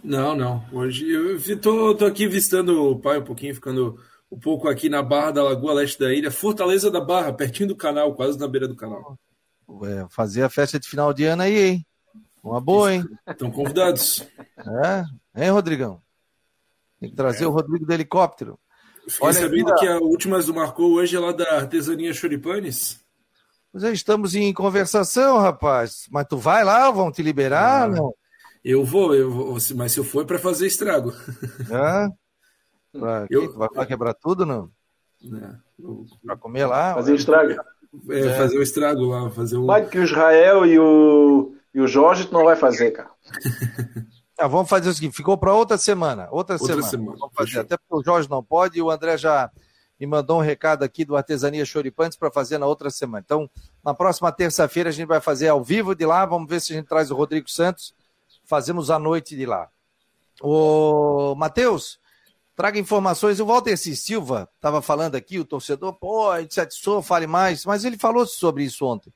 Não, 0.02 0.36
não. 0.36 0.64
Hoje 0.72 1.10
eu 1.10 1.60
tô, 1.60 1.94
tô 1.94 2.06
aqui 2.06 2.28
visitando 2.28 2.90
o 2.90 2.98
pai 2.98 3.18
um 3.18 3.24
pouquinho, 3.24 3.54
ficando 3.54 3.98
um 4.30 4.38
pouco 4.38 4.68
aqui 4.68 4.88
na 4.88 5.02
Barra 5.02 5.32
da 5.32 5.42
Lagoa, 5.42 5.74
leste 5.74 5.98
da 5.98 6.12
ilha. 6.12 6.30
Fortaleza 6.30 6.90
da 6.90 7.00
Barra, 7.00 7.32
pertinho 7.32 7.68
do 7.68 7.76
canal, 7.76 8.14
quase 8.14 8.38
na 8.38 8.46
beira 8.46 8.68
do 8.68 8.76
canal. 8.76 9.18
Ué, 9.68 10.06
fazer 10.10 10.42
a 10.42 10.48
festa 10.48 10.78
de 10.78 10.88
final 10.88 11.12
de 11.12 11.24
ano 11.24 11.42
aí, 11.42 11.58
hein? 11.58 11.86
Uma 12.42 12.60
boa, 12.60 12.94
hein? 12.94 13.04
Estão 13.26 13.50
convidados. 13.50 14.26
É? 14.84 15.44
Hein, 15.44 15.50
Rodrigão? 15.50 16.00
Tem 17.00 17.10
que 17.10 17.16
trazer 17.16 17.44
é. 17.44 17.46
o 17.46 17.50
Rodrigo 17.50 17.84
do 17.84 17.92
helicóptero. 17.92 18.58
Fiquei 19.08 19.26
Olha 19.26 19.40
sabendo 19.40 19.70
aqui, 19.72 19.80
que 19.80 19.88
a 19.88 19.98
última 19.98 20.40
do 20.40 20.54
marcou 20.54 20.92
hoje 20.94 21.16
é 21.16 21.20
lá 21.20 21.32
da 21.32 21.56
artesania 21.56 22.12
Choripanes. 22.12 23.04
Já 23.74 23.90
estamos 23.90 24.34
em 24.34 24.52
conversação, 24.52 25.38
rapaz. 25.38 26.06
Mas 26.10 26.26
tu 26.26 26.38
vai 26.38 26.64
lá, 26.64 26.90
vão 26.90 27.12
te 27.12 27.22
liberar? 27.22 27.84
Ah, 27.84 27.88
não? 27.88 28.14
Eu 28.64 28.84
vou, 28.84 29.14
eu 29.14 29.30
vou, 29.30 29.58
mas 29.76 29.92
se 29.92 29.98
eu 29.98 30.04
for 30.04 30.22
é 30.22 30.26
para 30.26 30.38
fazer 30.38 30.66
estrago. 30.66 31.12
Ah, 31.72 32.08
pra 32.92 33.26
eu, 33.30 33.52
vai, 33.52 33.68
vai 33.72 33.86
quebrar 33.86 34.14
tudo, 34.14 34.46
não? 34.46 34.70
É, 35.24 35.56
para 36.24 36.36
comer 36.36 36.66
lá? 36.66 36.94
Fazer 36.94 37.14
estrago. 37.14 37.54
É, 38.08 38.20
é, 38.20 38.34
fazer 38.34 38.58
o 38.58 38.62
estrago 38.62 39.04
lá, 39.04 39.30
fazer 39.30 39.56
o. 39.56 39.66
Pode 39.66 39.88
que 39.88 39.98
o 39.98 40.04
Israel 40.04 40.66
e 40.66 40.78
o, 40.78 41.54
e 41.74 41.80
o 41.80 41.86
Jorge 41.86 42.26
tu 42.26 42.32
não 42.32 42.44
vai 42.44 42.56
fazer, 42.56 42.90
cara. 42.92 43.10
Ah, 44.38 44.46
vamos 44.46 44.68
fazer 44.68 44.90
o 44.90 44.92
seguinte, 44.92 45.16
ficou 45.16 45.38
para 45.38 45.54
outra 45.54 45.78
semana. 45.78 46.28
Outra, 46.30 46.56
outra 46.56 46.66
semana. 46.66 46.86
semana. 46.86 47.16
Vamos 47.18 47.34
fazer. 47.34 47.60
Até 47.60 47.74
porque 47.78 48.02
o 48.02 48.04
Jorge 48.04 48.28
não 48.28 48.44
pode 48.44 48.78
e 48.78 48.82
o 48.82 48.90
André 48.90 49.16
já 49.16 49.50
me 49.98 50.06
mandou 50.06 50.38
um 50.38 50.42
recado 50.42 50.82
aqui 50.82 51.06
do 51.06 51.16
Artesania 51.16 51.64
Choripantes 51.64 52.18
para 52.18 52.30
fazer 52.30 52.58
na 52.58 52.66
outra 52.66 52.90
semana. 52.90 53.22
Então, 53.24 53.48
na 53.82 53.94
próxima 53.94 54.30
terça-feira 54.30 54.90
a 54.90 54.92
gente 54.92 55.06
vai 55.06 55.22
fazer 55.22 55.48
ao 55.48 55.64
vivo 55.64 55.94
de 55.94 56.04
lá. 56.04 56.26
Vamos 56.26 56.48
ver 56.50 56.60
se 56.60 56.72
a 56.72 56.76
gente 56.76 56.86
traz 56.86 57.10
o 57.10 57.16
Rodrigo 57.16 57.48
Santos. 57.48 57.94
Fazemos 58.44 58.90
a 58.90 58.98
noite 58.98 59.34
de 59.34 59.46
lá. 59.46 59.70
O 60.42 61.34
Matheus, 61.34 61.98
traga 62.56 62.78
informações. 62.78 63.38
O 63.38 63.46
Walter 63.46 63.76
C. 63.76 63.94
Silva 63.94 64.48
estava 64.56 64.80
falando 64.80 65.14
aqui, 65.14 65.38
o 65.38 65.44
torcedor, 65.44 65.92
pô, 65.92 66.30
se 66.48 66.60
atiçou, 66.60 67.02
fale 67.02 67.26
mais. 67.26 67.64
Mas 67.64 67.84
ele 67.84 67.98
falou 67.98 68.26
sobre 68.26 68.64
isso 68.64 68.84
ontem. 68.84 69.12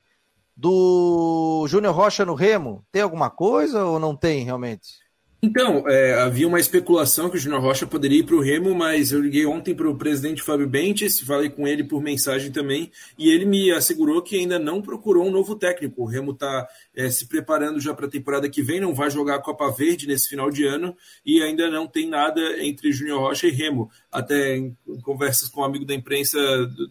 Do 0.55 1.65
Júnior 1.67 1.95
Rocha 1.95 2.23
no 2.23 2.35
Remo, 2.35 2.85
tem 2.91 3.01
alguma 3.01 3.29
coisa 3.29 3.83
ou 3.83 3.99
não 3.99 4.15
tem 4.15 4.45
realmente? 4.45 5.00
Então, 5.43 5.89
é, 5.89 6.13
havia 6.13 6.47
uma 6.47 6.59
especulação 6.59 7.27
que 7.27 7.35
o 7.35 7.39
Júnior 7.39 7.61
Rocha 7.61 7.87
poderia 7.87 8.19
ir 8.19 8.23
para 8.23 8.35
o 8.35 8.41
Remo, 8.41 8.75
mas 8.75 9.11
eu 9.11 9.19
liguei 9.19 9.43
ontem 9.43 9.73
para 9.73 9.89
o 9.89 9.97
presidente 9.97 10.43
Fábio 10.43 10.67
Bentes, 10.67 11.19
falei 11.21 11.49
com 11.49 11.67
ele 11.67 11.83
por 11.83 11.99
mensagem 11.99 12.51
também, 12.51 12.91
e 13.17 13.27
ele 13.27 13.43
me 13.43 13.71
assegurou 13.71 14.21
que 14.21 14.37
ainda 14.37 14.59
não 14.59 14.83
procurou 14.83 15.25
um 15.25 15.31
novo 15.31 15.55
técnico. 15.55 16.03
O 16.03 16.05
Remo 16.05 16.33
está 16.33 16.67
é, 16.95 17.09
se 17.09 17.27
preparando 17.27 17.79
já 17.79 17.91
para 17.91 18.05
a 18.05 18.09
temporada 18.09 18.47
que 18.47 18.61
vem, 18.61 18.79
não 18.79 18.93
vai 18.93 19.09
jogar 19.09 19.37
a 19.37 19.41
Copa 19.41 19.71
Verde 19.71 20.05
nesse 20.05 20.29
final 20.29 20.51
de 20.51 20.63
ano, 20.63 20.95
e 21.25 21.41
ainda 21.41 21.71
não 21.71 21.87
tem 21.87 22.07
nada 22.07 22.39
entre 22.63 22.91
Júnior 22.91 23.21
Rocha 23.21 23.47
e 23.47 23.51
Remo. 23.51 23.89
Até 24.11 24.57
em 24.57 24.77
conversas 25.01 25.49
com 25.49 25.61
um 25.61 25.65
amigo 25.65 25.85
da 25.85 25.95
imprensa 25.95 26.37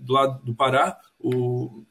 do 0.00 0.12
lado 0.12 0.44
do 0.44 0.56
Pará, 0.56 0.98
o 1.20 1.84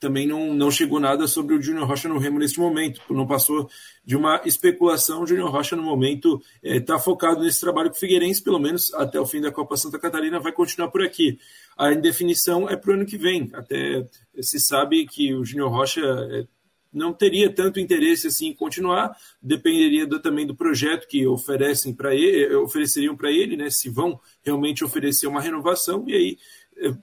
também 0.00 0.26
não, 0.26 0.54
não 0.54 0.70
chegou 0.70 0.98
nada 0.98 1.28
sobre 1.28 1.54
o 1.54 1.62
Júnior 1.62 1.86
Rocha 1.86 2.08
no 2.08 2.18
Remo 2.18 2.38
neste 2.38 2.58
momento, 2.58 3.02
não 3.10 3.26
passou 3.26 3.70
de 4.02 4.16
uma 4.16 4.40
especulação. 4.46 5.22
O 5.22 5.26
Júnior 5.26 5.50
Rocha, 5.50 5.76
no 5.76 5.82
momento, 5.82 6.42
está 6.62 6.94
eh, 6.94 6.96
é, 6.96 7.00
focado 7.00 7.42
nesse 7.42 7.60
trabalho 7.60 7.90
com 7.90 7.96
o 7.96 7.98
Figueirense, 7.98 8.42
pelo 8.42 8.58
menos 8.58 8.92
até 8.94 9.20
o 9.20 9.26
fim 9.26 9.42
da 9.42 9.52
Copa 9.52 9.76
Santa 9.76 9.98
Catarina, 9.98 10.40
vai 10.40 10.52
continuar 10.52 10.88
por 10.88 11.02
aqui. 11.02 11.38
A 11.76 11.92
indefinição 11.92 12.68
é 12.68 12.76
para 12.76 12.90
o 12.90 12.94
ano 12.94 13.04
que 13.04 13.18
vem. 13.18 13.50
Até 13.52 14.06
se 14.40 14.58
sabe 14.58 15.06
que 15.06 15.34
o 15.34 15.44
Júnior 15.44 15.70
Rocha 15.70 16.00
é, 16.00 16.46
não 16.90 17.12
teria 17.12 17.52
tanto 17.52 17.78
interesse 17.78 18.26
assim 18.26 18.48
em 18.48 18.54
continuar, 18.54 19.14
dependeria 19.40 20.06
do, 20.06 20.18
também 20.18 20.46
do 20.46 20.56
projeto 20.56 21.06
que 21.06 21.26
oferecem 21.26 21.94
para 21.94 22.14
ele, 22.14 22.54
ofereceriam 22.56 23.14
para 23.14 23.30
ele, 23.30 23.54
né? 23.54 23.68
Se 23.68 23.90
vão 23.90 24.18
realmente 24.42 24.82
oferecer 24.82 25.26
uma 25.26 25.42
renovação, 25.42 26.04
e 26.08 26.14
aí 26.14 26.38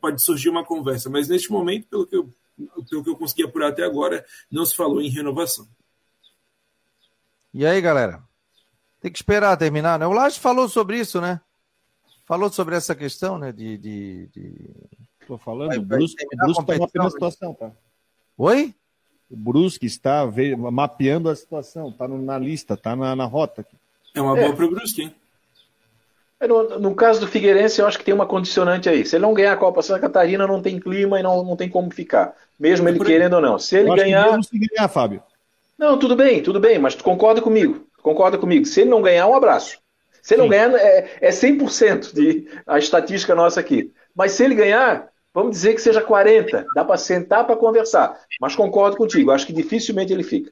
pode 0.01 0.23
surgir 0.23 0.49
uma 0.49 0.65
conversa. 0.65 1.11
Mas 1.11 1.27
neste 1.27 1.51
momento, 1.51 1.87
pelo 1.87 2.07
que 2.07 2.15
eu 2.15 2.33
pelo 2.89 3.03
que 3.03 3.09
eu 3.09 3.15
consegui 3.15 3.43
apurar 3.43 3.69
até 3.69 3.83
agora, 3.83 4.25
não 4.51 4.65
se 4.65 4.75
falou 4.75 5.01
em 5.01 5.09
renovação. 5.09 5.67
E 7.53 7.65
aí, 7.65 7.79
galera? 7.81 8.21
Tem 8.99 9.11
que 9.11 9.17
esperar 9.17 9.57
terminar, 9.57 9.99
né? 9.99 10.07
O 10.07 10.13
Laje 10.13 10.39
falou 10.39 10.67
sobre 10.67 10.99
isso, 10.99 11.21
né? 11.21 11.39
Falou 12.25 12.51
sobre 12.51 12.75
essa 12.75 12.95
questão, 12.95 13.37
né? 13.37 13.51
De. 13.51 13.77
de, 13.77 14.27
de... 14.27 14.69
Tô 15.25 15.37
falando, 15.37 15.69
vai, 15.69 15.77
o 15.77 15.85
vai 15.85 15.97
o 15.97 16.37
Brusco 16.37 16.65
tá 16.65 17.03
na 17.03 17.09
situação, 17.09 17.53
tá? 17.53 17.71
Oi? 18.37 18.73
o 19.29 19.35
Brusque 19.35 19.85
está 19.85 20.23
mapeando 20.71 21.29
a 21.29 21.35
situação, 21.35 21.89
está 21.89 22.07
na 22.07 22.37
lista, 22.37 22.75
está 22.75 22.95
na, 22.95 23.15
na 23.15 23.25
rota. 23.25 23.65
É 24.13 24.21
uma 24.21 24.35
boa 24.35 24.47
é. 24.47 24.53
para 24.53 24.65
o 24.65 24.69
Brusque, 24.69 25.03
hein? 25.03 25.15
No, 26.39 26.79
no, 26.79 26.95
caso 26.95 27.19
do 27.19 27.27
Figueirense, 27.27 27.81
eu 27.81 27.87
acho 27.87 27.97
que 27.97 28.05
tem 28.05 28.13
uma 28.13 28.27
condicionante 28.27 28.87
aí. 28.87 29.03
Se 29.03 29.15
ele 29.15 29.23
não 29.23 29.33
ganhar 29.33 29.53
a 29.53 29.57
Copa 29.57 29.81
Santa 29.81 30.01
Catarina, 30.01 30.45
não 30.45 30.61
tem 30.61 30.79
clima 30.79 31.19
e 31.19 31.23
não, 31.23 31.43
não 31.43 31.55
tem 31.55 31.67
como 31.67 31.89
ficar. 31.89 32.35
Mesmo 32.59 32.87
ele 32.87 32.99
querendo 32.99 33.33
ou 33.33 33.41
não. 33.41 33.57
Se 33.57 33.75
ele 33.75 33.95
ganhar. 33.95 34.41
se 34.43 34.57
ganhar, 34.57 34.87
Fábio. 34.87 35.23
Não, 35.77 35.97
tudo 35.97 36.15
bem, 36.15 36.43
tudo 36.43 36.59
bem, 36.59 36.77
mas 36.77 36.93
tu 36.93 37.03
concorda 37.03 37.41
comigo. 37.41 37.87
Concorda 38.03 38.37
comigo. 38.37 38.65
Se 38.65 38.81
ele 38.81 38.89
não 38.91 39.01
ganhar, 39.01 39.27
um 39.27 39.35
abraço. 39.35 39.79
Se 40.21 40.35
ele 40.35 40.43
Sim. 40.43 40.47
não 40.47 40.49
ganhar, 40.49 40.75
é, 40.75 41.17
é 41.21 41.29
100% 41.29 42.13
de 42.13 42.47
a 42.67 42.77
estatística 42.77 43.33
nossa 43.33 43.59
aqui. 43.59 43.91
Mas 44.15 44.33
se 44.33 44.43
ele 44.43 44.53
ganhar, 44.53 45.09
vamos 45.33 45.51
dizer 45.51 45.73
que 45.73 45.81
seja 45.81 46.01
40. 46.01 46.67
Dá 46.75 46.85
para 46.85 46.97
sentar 46.97 47.45
para 47.45 47.55
conversar. 47.55 48.19
Mas 48.39 48.55
concordo 48.55 48.95
contigo. 48.95 49.31
Acho 49.31 49.47
que 49.47 49.53
dificilmente 49.53 50.13
ele 50.13 50.23
fica. 50.23 50.51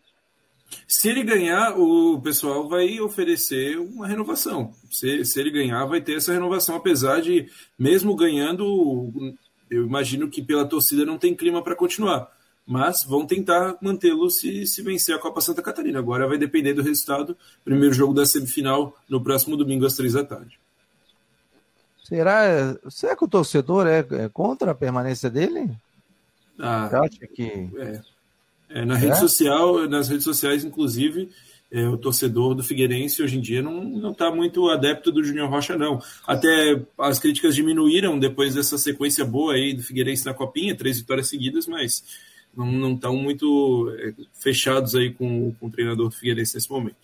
Se 0.87 1.09
ele 1.09 1.23
ganhar, 1.23 1.77
o 1.77 2.19
pessoal 2.21 2.67
vai 2.67 2.99
oferecer 2.99 3.77
uma 3.77 4.07
renovação. 4.07 4.73
Se, 4.91 5.23
se 5.25 5.39
ele 5.39 5.51
ganhar, 5.51 5.85
vai 5.85 6.01
ter 6.01 6.17
essa 6.17 6.33
renovação, 6.33 6.75
apesar 6.75 7.21
de, 7.21 7.49
mesmo 7.77 8.15
ganhando, 8.15 9.35
eu 9.69 9.85
imagino 9.85 10.29
que 10.29 10.41
pela 10.41 10.65
torcida 10.65 11.05
não 11.05 11.17
tem 11.17 11.35
clima 11.35 11.63
para 11.63 11.75
continuar. 11.75 12.31
Mas 12.67 13.03
vão 13.03 13.27
tentar 13.27 13.77
mantê-lo 13.79 14.29
se, 14.29 14.65
se 14.65 14.81
vencer 14.81 15.15
a 15.15 15.19
Copa 15.19 15.39
Santa 15.39 15.61
Catarina. 15.61 15.99
Agora 15.99 16.27
vai 16.27 16.37
depender 16.37 16.73
do 16.73 16.81
resultado. 16.81 17.37
Primeiro 17.63 17.93
jogo 17.93 18.13
da 18.13 18.25
semifinal 18.25 18.97
no 19.07 19.21
próximo 19.21 19.55
domingo 19.55 19.85
às 19.85 19.95
três 19.95 20.13
da 20.13 20.23
tarde. 20.23 20.59
Será, 22.03 22.75
será 22.89 23.15
que 23.15 23.23
o 23.23 23.27
torcedor 23.27 23.87
é, 23.87 23.99
é 23.99 24.29
contra 24.29 24.71
a 24.71 24.75
permanência 24.75 25.29
dele? 25.29 25.75
Ah, 26.59 26.87
acha 27.01 27.27
que. 27.27 27.69
É. 27.77 28.01
É, 28.69 28.83
na 28.83 28.95
rede 28.95 29.13
é? 29.13 29.15
social, 29.15 29.87
nas 29.87 30.09
redes 30.09 30.23
sociais, 30.23 30.63
inclusive, 30.63 31.29
é, 31.71 31.87
o 31.87 31.97
torcedor 31.97 32.55
do 32.55 32.63
Figueirense 32.63 33.21
hoje 33.21 33.37
em 33.37 33.41
dia 33.41 33.61
não 33.61 34.11
está 34.11 34.31
muito 34.31 34.69
adepto 34.69 35.11
do 35.11 35.23
Júnior 35.23 35.49
Rocha, 35.49 35.77
não. 35.77 36.01
Até 36.25 36.81
as 36.97 37.19
críticas 37.19 37.55
diminuíram 37.55 38.17
depois 38.17 38.55
dessa 38.55 38.77
sequência 38.77 39.25
boa 39.25 39.53
aí 39.53 39.73
do 39.73 39.83
Figueirense 39.83 40.25
na 40.25 40.33
Copinha, 40.33 40.75
três 40.75 40.99
vitórias 40.99 41.27
seguidas, 41.27 41.67
mas 41.67 42.03
não 42.55 42.93
estão 42.93 43.15
muito 43.17 43.93
é, 43.99 44.13
fechados 44.33 44.95
aí 44.95 45.13
com, 45.13 45.53
com 45.59 45.67
o 45.67 45.71
treinador 45.71 46.09
do 46.09 46.15
Figueirense 46.15 46.55
nesse 46.55 46.69
momento. 46.69 46.95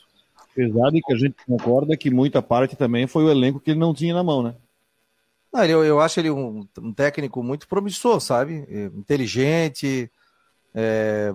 Apesar 0.52 0.90
de 0.92 1.02
que 1.02 1.14
a 1.14 1.18
gente 1.18 1.36
concorda 1.46 1.98
que 1.98 2.10
muita 2.10 2.42
parte 2.42 2.76
também 2.76 3.08
foi 3.08 3.24
o 3.24 3.32
elenco 3.32 3.60
que 3.60 3.72
ele 3.72 3.80
não 3.80 3.94
tinha 3.94 4.14
na 4.14 4.24
mão, 4.24 4.44
né? 4.44 4.56
Não, 5.52 5.66
eu, 5.66 5.84
eu 5.84 6.00
acho 6.00 6.20
ele 6.20 6.30
um, 6.30 6.66
um 6.80 6.94
técnico 6.94 7.44
muito 7.44 7.68
promissor, 7.68 8.22
sabe? 8.22 8.66
Inteligente, 8.96 10.10
é, 10.74 11.34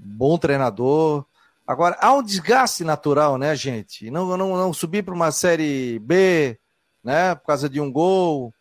bom 0.00 0.38
treinador. 0.38 1.24
Agora, 1.66 1.96
há 2.00 2.12
um 2.12 2.22
desgaste 2.22 2.82
natural, 2.82 3.38
né, 3.38 3.54
gente? 3.54 4.10
Não, 4.10 4.36
não, 4.36 4.56
não 4.56 4.72
subir 4.72 5.04
para 5.04 5.14
uma 5.14 5.30
Série 5.30 5.98
B, 6.00 6.58
né, 7.04 7.34
por 7.34 7.46
causa 7.46 7.68
de 7.68 7.80
um 7.80 7.92
gol. 7.92 8.52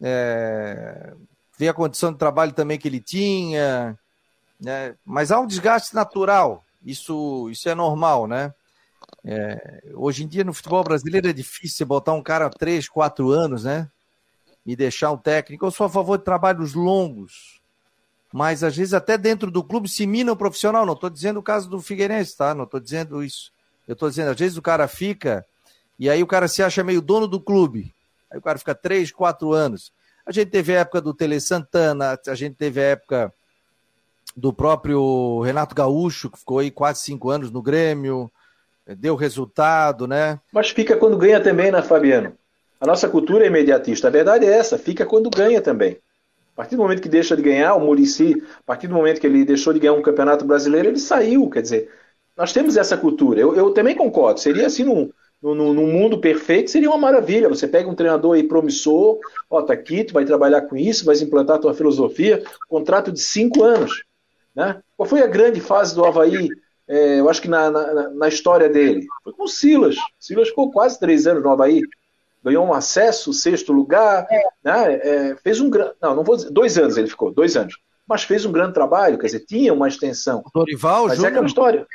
É, 0.00 1.14
ver 1.56 1.68
a 1.68 1.74
condição 1.74 2.12
de 2.12 2.18
trabalho 2.18 2.52
também 2.52 2.78
que 2.78 2.88
ele 2.88 3.00
tinha. 3.00 3.98
Né? 4.60 4.94
Mas 5.04 5.30
há 5.30 5.40
um 5.40 5.46
desgaste 5.46 5.94
natural. 5.94 6.64
Isso, 6.84 7.48
isso 7.50 7.68
é 7.68 7.74
normal, 7.74 8.26
né? 8.26 8.52
É, 9.24 9.84
hoje 9.94 10.24
em 10.24 10.28
dia 10.28 10.42
no 10.42 10.52
futebol 10.52 10.82
brasileiro 10.82 11.28
é 11.28 11.32
difícil 11.32 11.86
botar 11.86 12.12
um 12.12 12.22
cara 12.22 12.50
três, 12.50 12.88
quatro 12.88 13.30
anos, 13.30 13.64
né? 13.64 13.88
E 14.66 14.74
deixar 14.74 15.12
um 15.12 15.16
técnico. 15.16 15.64
Eu 15.64 15.70
sou 15.70 15.86
a 15.86 15.90
favor 15.90 16.18
de 16.18 16.24
trabalhos 16.24 16.74
longos 16.74 17.61
mas 18.32 18.64
às 18.64 18.76
vezes 18.76 18.94
até 18.94 19.18
dentro 19.18 19.50
do 19.50 19.62
clube 19.62 19.88
se 19.88 20.06
mina 20.06 20.32
o 20.32 20.36
profissional. 20.36 20.86
Não 20.86 20.94
estou 20.94 21.10
dizendo 21.10 21.38
o 21.38 21.42
caso 21.42 21.68
do 21.68 21.80
Figueirense, 21.80 22.36
tá? 22.36 22.54
Não 22.54 22.64
estou 22.64 22.80
dizendo 22.80 23.22
isso. 23.22 23.52
Eu 23.86 23.92
estou 23.92 24.08
dizendo, 24.08 24.30
às 24.30 24.38
vezes 24.38 24.56
o 24.56 24.62
cara 24.62 24.88
fica 24.88 25.44
e 25.98 26.08
aí 26.08 26.22
o 26.22 26.26
cara 26.26 26.48
se 26.48 26.62
acha 26.62 26.82
meio 26.82 27.02
dono 27.02 27.28
do 27.28 27.40
clube. 27.40 27.94
Aí 28.30 28.38
o 28.38 28.42
cara 28.42 28.58
fica 28.58 28.74
três, 28.74 29.12
quatro 29.12 29.52
anos. 29.52 29.92
A 30.24 30.32
gente 30.32 30.50
teve 30.50 30.74
a 30.74 30.80
época 30.80 31.00
do 31.00 31.12
Tele 31.12 31.40
Santana, 31.40 32.18
a 32.26 32.34
gente 32.34 32.54
teve 32.54 32.80
a 32.80 32.84
época 32.84 33.32
do 34.36 34.52
próprio 34.52 35.40
Renato 35.42 35.74
Gaúcho, 35.74 36.30
que 36.30 36.38
ficou 36.38 36.58
aí 36.58 36.70
quase 36.70 37.00
cinco 37.00 37.28
anos 37.28 37.50
no 37.50 37.60
Grêmio, 37.60 38.30
deu 38.96 39.14
resultado, 39.14 40.06
né? 40.06 40.40
Mas 40.50 40.70
fica 40.70 40.96
quando 40.96 41.18
ganha 41.18 41.40
também, 41.40 41.70
né, 41.70 41.82
Fabiano? 41.82 42.32
A 42.80 42.86
nossa 42.86 43.08
cultura 43.08 43.44
é 43.44 43.48
imediatista. 43.48 44.08
A 44.08 44.10
verdade 44.10 44.46
é 44.46 44.52
essa, 44.52 44.78
fica 44.78 45.04
quando 45.04 45.30
ganha 45.30 45.60
também. 45.60 45.98
Partir 46.62 46.76
do 46.76 46.82
momento 46.82 47.02
que 47.02 47.08
deixa 47.08 47.34
de 47.34 47.42
ganhar, 47.42 47.74
o 47.74 47.80
Murici, 47.80 48.40
a 48.60 48.62
partir 48.64 48.86
do 48.86 48.94
momento 48.94 49.20
que 49.20 49.26
ele 49.26 49.44
deixou 49.44 49.72
de 49.72 49.80
ganhar 49.80 49.94
um 49.94 50.00
campeonato 50.00 50.44
brasileiro, 50.44 50.90
ele 50.90 50.98
saiu. 51.00 51.50
Quer 51.50 51.60
dizer, 51.60 51.90
nós 52.36 52.52
temos 52.52 52.76
essa 52.76 52.96
cultura. 52.96 53.40
Eu, 53.40 53.56
eu 53.56 53.72
também 53.72 53.96
concordo. 53.96 54.38
Seria 54.38 54.68
assim, 54.68 54.84
num, 54.84 55.10
num, 55.42 55.72
num, 55.72 55.88
mundo 55.88 56.20
perfeito, 56.20 56.70
seria 56.70 56.88
uma 56.88 56.96
maravilha. 56.96 57.48
Você 57.48 57.66
pega 57.66 57.90
um 57.90 57.96
treinador 57.96 58.36
aí 58.36 58.44
promissor, 58.44 59.18
ó, 59.50 59.60
tá 59.60 59.72
aqui, 59.72 60.04
tu 60.04 60.14
vai 60.14 60.24
trabalhar 60.24 60.62
com 60.62 60.76
isso, 60.76 61.04
vai 61.04 61.16
implantar 61.16 61.58
tua 61.58 61.74
filosofia, 61.74 62.44
contrato 62.68 63.10
de 63.10 63.20
cinco 63.20 63.64
anos. 63.64 64.04
Né? 64.54 64.80
Qual 64.96 65.08
foi 65.08 65.20
a 65.20 65.26
grande 65.26 65.60
fase 65.60 65.96
do 65.96 66.04
Havaí? 66.04 66.48
É, 66.86 67.18
eu 67.18 67.28
acho 67.28 67.42
que 67.42 67.48
na, 67.48 67.72
na, 67.72 68.10
na 68.10 68.28
história 68.28 68.68
dele. 68.68 69.04
Foi 69.24 69.32
com 69.32 69.42
o 69.42 69.48
Silas. 69.48 69.96
Silas 70.16 70.50
ficou 70.50 70.70
quase 70.70 70.96
três 71.00 71.26
anos 71.26 71.42
no 71.42 71.50
Havaí 71.50 71.82
ganhou 72.44 72.66
um 72.66 72.72
acesso, 72.72 73.32
sexto 73.32 73.72
lugar, 73.72 74.26
é. 74.30 74.42
né? 74.64 74.94
É, 74.94 75.36
fez 75.36 75.60
um 75.60 75.70
grande. 75.70 75.92
Não, 76.00 76.16
não 76.16 76.24
vou 76.24 76.36
dizer. 76.36 76.50
Dois 76.50 76.76
anos 76.78 76.96
ele 76.96 77.08
ficou, 77.08 77.32
dois 77.32 77.56
anos. 77.56 77.78
Mas 78.06 78.24
fez 78.24 78.44
um 78.44 78.52
grande 78.52 78.74
trabalho, 78.74 79.18
quer 79.18 79.26
dizer, 79.26 79.44
tinha 79.46 79.72
uma 79.72 79.88
extensão. 79.88 80.42
O 80.44 80.50
Dorival 80.52 81.06
Mas 81.06 81.16
Júnior. 81.16 81.28
É 81.28 81.30
aquela 81.30 81.46
história. 81.46 81.86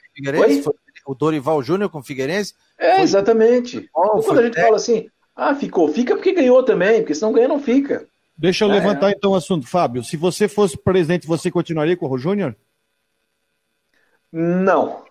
O 1.06 1.16
Dorival 1.16 1.62
Júnior 1.62 1.90
com 1.90 2.00
o 2.00 2.04
Figueirense? 2.04 2.54
É, 2.78 2.96
foi... 2.96 3.04
exatamente. 3.04 3.90
Oh, 3.96 4.22
quando 4.22 4.40
a 4.40 4.44
gente 4.44 4.60
fala 4.60 4.76
assim, 4.78 5.10
ah, 5.36 5.54
ficou, 5.54 5.88
fica 5.90 6.16
porque 6.16 6.34
ganhou 6.34 6.64
também, 6.64 7.02
porque 7.02 7.14
se 7.14 7.22
não 7.22 7.32
ganha, 7.32 7.48
não 7.48 7.62
fica. 7.62 8.08
Deixa 8.38 8.66
eu 8.66 8.70
é. 8.70 8.74
levantar 8.74 9.12
então 9.12 9.32
o 9.32 9.36
assunto, 9.36 9.68
Fábio. 9.68 10.04
Se 10.04 10.16
você 10.16 10.48
fosse 10.48 10.78
presidente, 10.78 11.28
você 11.28 11.50
continuaria 11.52 11.98
com 11.98 12.10
o 12.10 12.18
Júnior? 12.18 12.56
Não. 14.32 15.07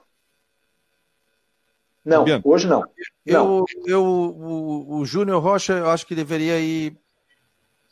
Não, 2.07 2.25
hoje 2.45 2.69
não. 2.69 2.85
Eu, 3.25 3.65
eu, 3.85 4.05
o, 4.05 4.99
o 4.99 5.05
Júnior 5.05 5.43
Rocha, 5.43 5.73
eu 5.73 5.91
acho 5.91 6.07
que 6.07 6.15
deveria 6.15 6.61
ir 6.61 6.97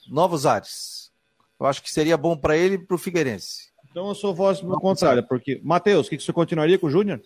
novos 0.08 0.46
ares. 0.46 1.10
Eu 1.58 1.66
acho 1.66 1.82
que 1.82 1.90
seria 1.90 2.16
bom 2.16 2.36
para 2.36 2.56
ele 2.56 2.76
e 2.76 2.78
para 2.78 2.94
o 2.94 2.98
Figueirense. 2.98 3.72
Então 3.90 4.06
eu 4.08 4.14
sou 4.14 4.32
voz 4.32 4.62
no 4.62 4.78
contrário, 4.78 5.26
porque. 5.26 5.60
Matheus, 5.64 6.06
o 6.06 6.10
que, 6.10 6.16
que 6.16 6.22
você 6.22 6.32
continuaria 6.32 6.78
com 6.78 6.86
o 6.86 6.90
Júnior? 6.90 7.20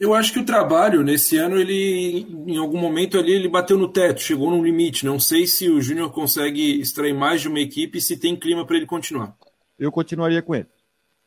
Eu 0.00 0.14
acho 0.14 0.32
que 0.32 0.40
o 0.40 0.44
trabalho 0.44 1.02
nesse 1.02 1.38
ano, 1.38 1.58
ele, 1.58 2.26
em 2.46 2.58
algum 2.58 2.78
momento 2.78 3.18
ali, 3.18 3.32
ele 3.32 3.48
bateu 3.48 3.78
no 3.78 3.88
teto, 3.88 4.20
chegou 4.20 4.50
num 4.50 4.64
limite. 4.64 5.06
Não 5.06 5.20
sei 5.20 5.46
se 5.46 5.70
o 5.70 5.80
Júnior 5.80 6.12
consegue 6.12 6.80
extrair 6.80 7.14
mais 7.14 7.40
de 7.40 7.48
uma 7.48 7.60
equipe 7.60 8.00
se 8.00 8.16
tem 8.16 8.36
clima 8.36 8.66
para 8.66 8.76
ele 8.76 8.86
continuar. 8.86 9.34
Eu 9.78 9.92
continuaria 9.92 10.42
com 10.42 10.54
ele. 10.54 10.66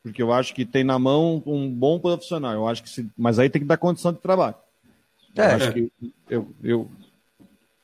Porque 0.02 0.22
eu 0.22 0.32
acho 0.32 0.54
que 0.54 0.64
tem 0.64 0.84
na 0.84 0.98
mão 0.98 1.42
um 1.44 1.68
bom 1.68 1.98
profissional. 1.98 2.52
Eu 2.52 2.68
acho 2.68 2.82
que 2.82 2.90
se... 2.90 3.06
Mas 3.16 3.38
aí 3.38 3.50
tem 3.50 3.62
que 3.62 3.68
dar 3.68 3.76
condição 3.76 4.12
de 4.12 4.20
trabalho. 4.20 4.54
É, 5.36 5.42
eu 5.42 5.46
acho 5.56 5.72
que 5.72 5.92
eu, 6.28 6.54
eu, 6.62 6.90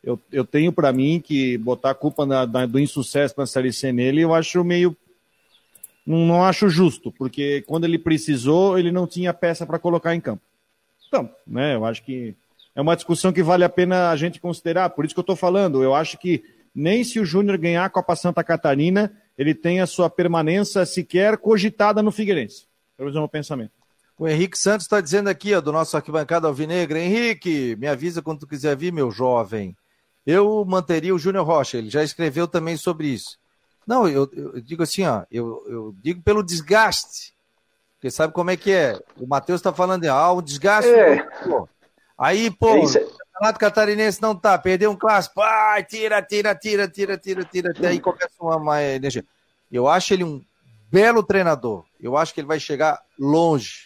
eu, 0.03 0.20
eu 0.32 0.44
tenho 0.44 0.72
para 0.72 0.92
mim 0.92 1.20
que 1.20 1.59
botar 1.59 1.90
a 1.90 1.94
culpa 1.94 2.24
na, 2.24 2.47
na, 2.47 2.66
do 2.66 2.78
insucesso 2.78 3.34
na 3.36 3.47
Série 3.47 3.72
C 3.72 3.92
nele, 3.92 4.20
eu 4.20 4.34
acho 4.34 4.62
meio. 4.64 4.97
Não, 6.07 6.18
não 6.18 6.44
acho 6.44 6.68
justo, 6.68 7.11
porque 7.11 7.62
quando 7.62 7.84
ele 7.84 7.99
precisou, 7.99 8.78
ele 8.78 8.92
não 8.92 9.07
tinha 9.07 9.34
peça 9.34 9.66
para 9.66 9.78
colocar 9.78 10.14
em 10.14 10.20
campo. 10.20 10.42
Então, 11.09 11.30
né, 11.47 11.74
eu 11.74 11.84
acho 11.84 12.03
que 12.05 12.34
é 12.74 12.80
uma 12.80 12.94
discussão 12.94 13.32
que 13.32 13.42
vale 13.42 13.64
a 13.64 13.68
pena 13.68 14.11
a 14.11 14.16
gente 14.16 14.40
considerar. 14.40 14.90
Por 14.90 15.05
isso 15.05 15.14
que 15.14 15.18
eu 15.18 15.22
estou 15.22 15.34
falando. 15.34 15.82
Eu 15.82 15.94
acho 15.94 16.18
que 16.18 16.44
nem 16.74 17.03
se 17.03 17.18
o 17.18 17.24
Júnior 17.24 17.57
ganhar 17.57 17.84
a 17.86 17.90
Copa 17.90 18.14
Santa 18.14 18.44
Catarina, 18.44 19.11
ele 19.38 19.55
tem 19.55 19.80
a 19.80 19.86
sua 19.86 20.11
permanência 20.11 20.84
sequer 20.84 21.38
cogitada 21.38 22.03
no 22.03 22.12
Figueirense. 22.12 22.66
Pelo 22.97 23.07
menos 23.07 23.16
é 23.16 23.18
o 23.18 23.22
meu 23.22 23.28
pensamento. 23.28 23.72
O 24.18 24.26
Henrique 24.26 24.58
Santos 24.58 24.86
está 24.86 25.00
dizendo 25.00 25.28
aqui, 25.28 25.54
ó, 25.54 25.60
do 25.60 25.72
nosso 25.72 25.94
arquibancada 25.96 26.48
alvinegra. 26.48 26.98
Henrique, 26.98 27.76
me 27.76 27.86
avisa 27.86 28.22
quando 28.22 28.40
tu 28.40 28.46
quiser 28.46 28.74
vir, 28.74 28.92
meu 28.92 29.10
jovem. 29.10 29.76
Eu 30.26 30.64
manteria 30.64 31.14
o 31.14 31.18
Júnior 31.18 31.46
Rocha, 31.46 31.76
ele 31.76 31.90
já 31.90 32.02
escreveu 32.02 32.48
também 32.48 32.76
sobre 32.76 33.08
isso. 33.08 33.38
Não, 33.86 34.08
eu, 34.08 34.28
eu 34.32 34.60
digo 34.60 34.82
assim, 34.82 35.04
ó, 35.04 35.24
eu, 35.30 35.62
eu, 35.68 35.94
digo 36.02 36.22
pelo 36.22 36.42
desgaste. 36.42 37.34
Porque 37.94 38.10
sabe 38.10 38.32
como 38.32 38.50
é 38.50 38.56
que 38.56 38.72
é? 38.72 38.98
O 39.18 39.26
Matheus 39.26 39.60
está 39.60 39.72
falando, 39.72 40.04
ah, 40.06 40.32
o 40.32 40.42
desgaste. 40.42 40.90
É. 40.90 41.22
Pô. 41.44 41.68
Aí, 42.18 42.50
pô, 42.50 42.70
é 42.70 42.78
o 42.78 42.82
Campeonato 42.82 43.58
Catarinense 43.60 44.22
não 44.22 44.34
tá, 44.34 44.56
perdeu 44.56 44.90
um 44.90 44.96
clássico, 44.96 45.42
ai, 45.42 45.84
tira, 45.84 46.22
tira, 46.22 46.54
tira, 46.54 46.88
tira, 46.88 47.18
tira, 47.18 47.44
tira, 47.44 47.70
até 47.70 47.88
aí 47.88 48.00
começa 48.00 48.30
uma, 48.40 48.56
uma 48.56 48.82
energia. 48.82 49.24
Eu 49.70 49.86
acho 49.86 50.14
ele 50.14 50.24
um 50.24 50.42
belo 50.90 51.22
treinador. 51.22 51.84
Eu 52.00 52.16
acho 52.16 52.32
que 52.32 52.40
ele 52.40 52.48
vai 52.48 52.58
chegar 52.58 52.98
longe 53.18 53.86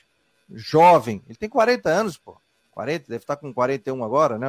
jovem. 0.52 1.22
Ele 1.26 1.36
tem 1.36 1.48
40 1.48 1.88
anos, 1.88 2.16
pô. 2.16 2.36
40, 2.72 3.06
deve 3.08 3.22
estar 3.22 3.36
com 3.36 3.52
41 3.52 4.02
agora, 4.04 4.38
né? 4.38 4.48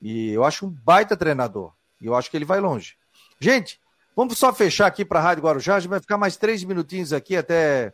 E 0.00 0.30
eu 0.32 0.44
acho 0.44 0.66
um 0.66 0.70
baita 0.70 1.16
treinador. 1.16 1.72
E 2.00 2.06
eu 2.06 2.14
acho 2.14 2.30
que 2.30 2.36
ele 2.36 2.44
vai 2.44 2.60
longe. 2.60 2.96
Gente, 3.38 3.80
vamos 4.14 4.36
só 4.36 4.52
fechar 4.52 4.86
aqui 4.86 5.04
para 5.04 5.20
a 5.20 5.22
Rádio 5.22 5.44
Guarujá. 5.44 5.76
A 5.76 5.80
gente 5.80 5.90
vai 5.90 6.00
ficar 6.00 6.18
mais 6.18 6.36
três 6.36 6.64
minutinhos 6.64 7.12
aqui 7.12 7.36
até 7.36 7.92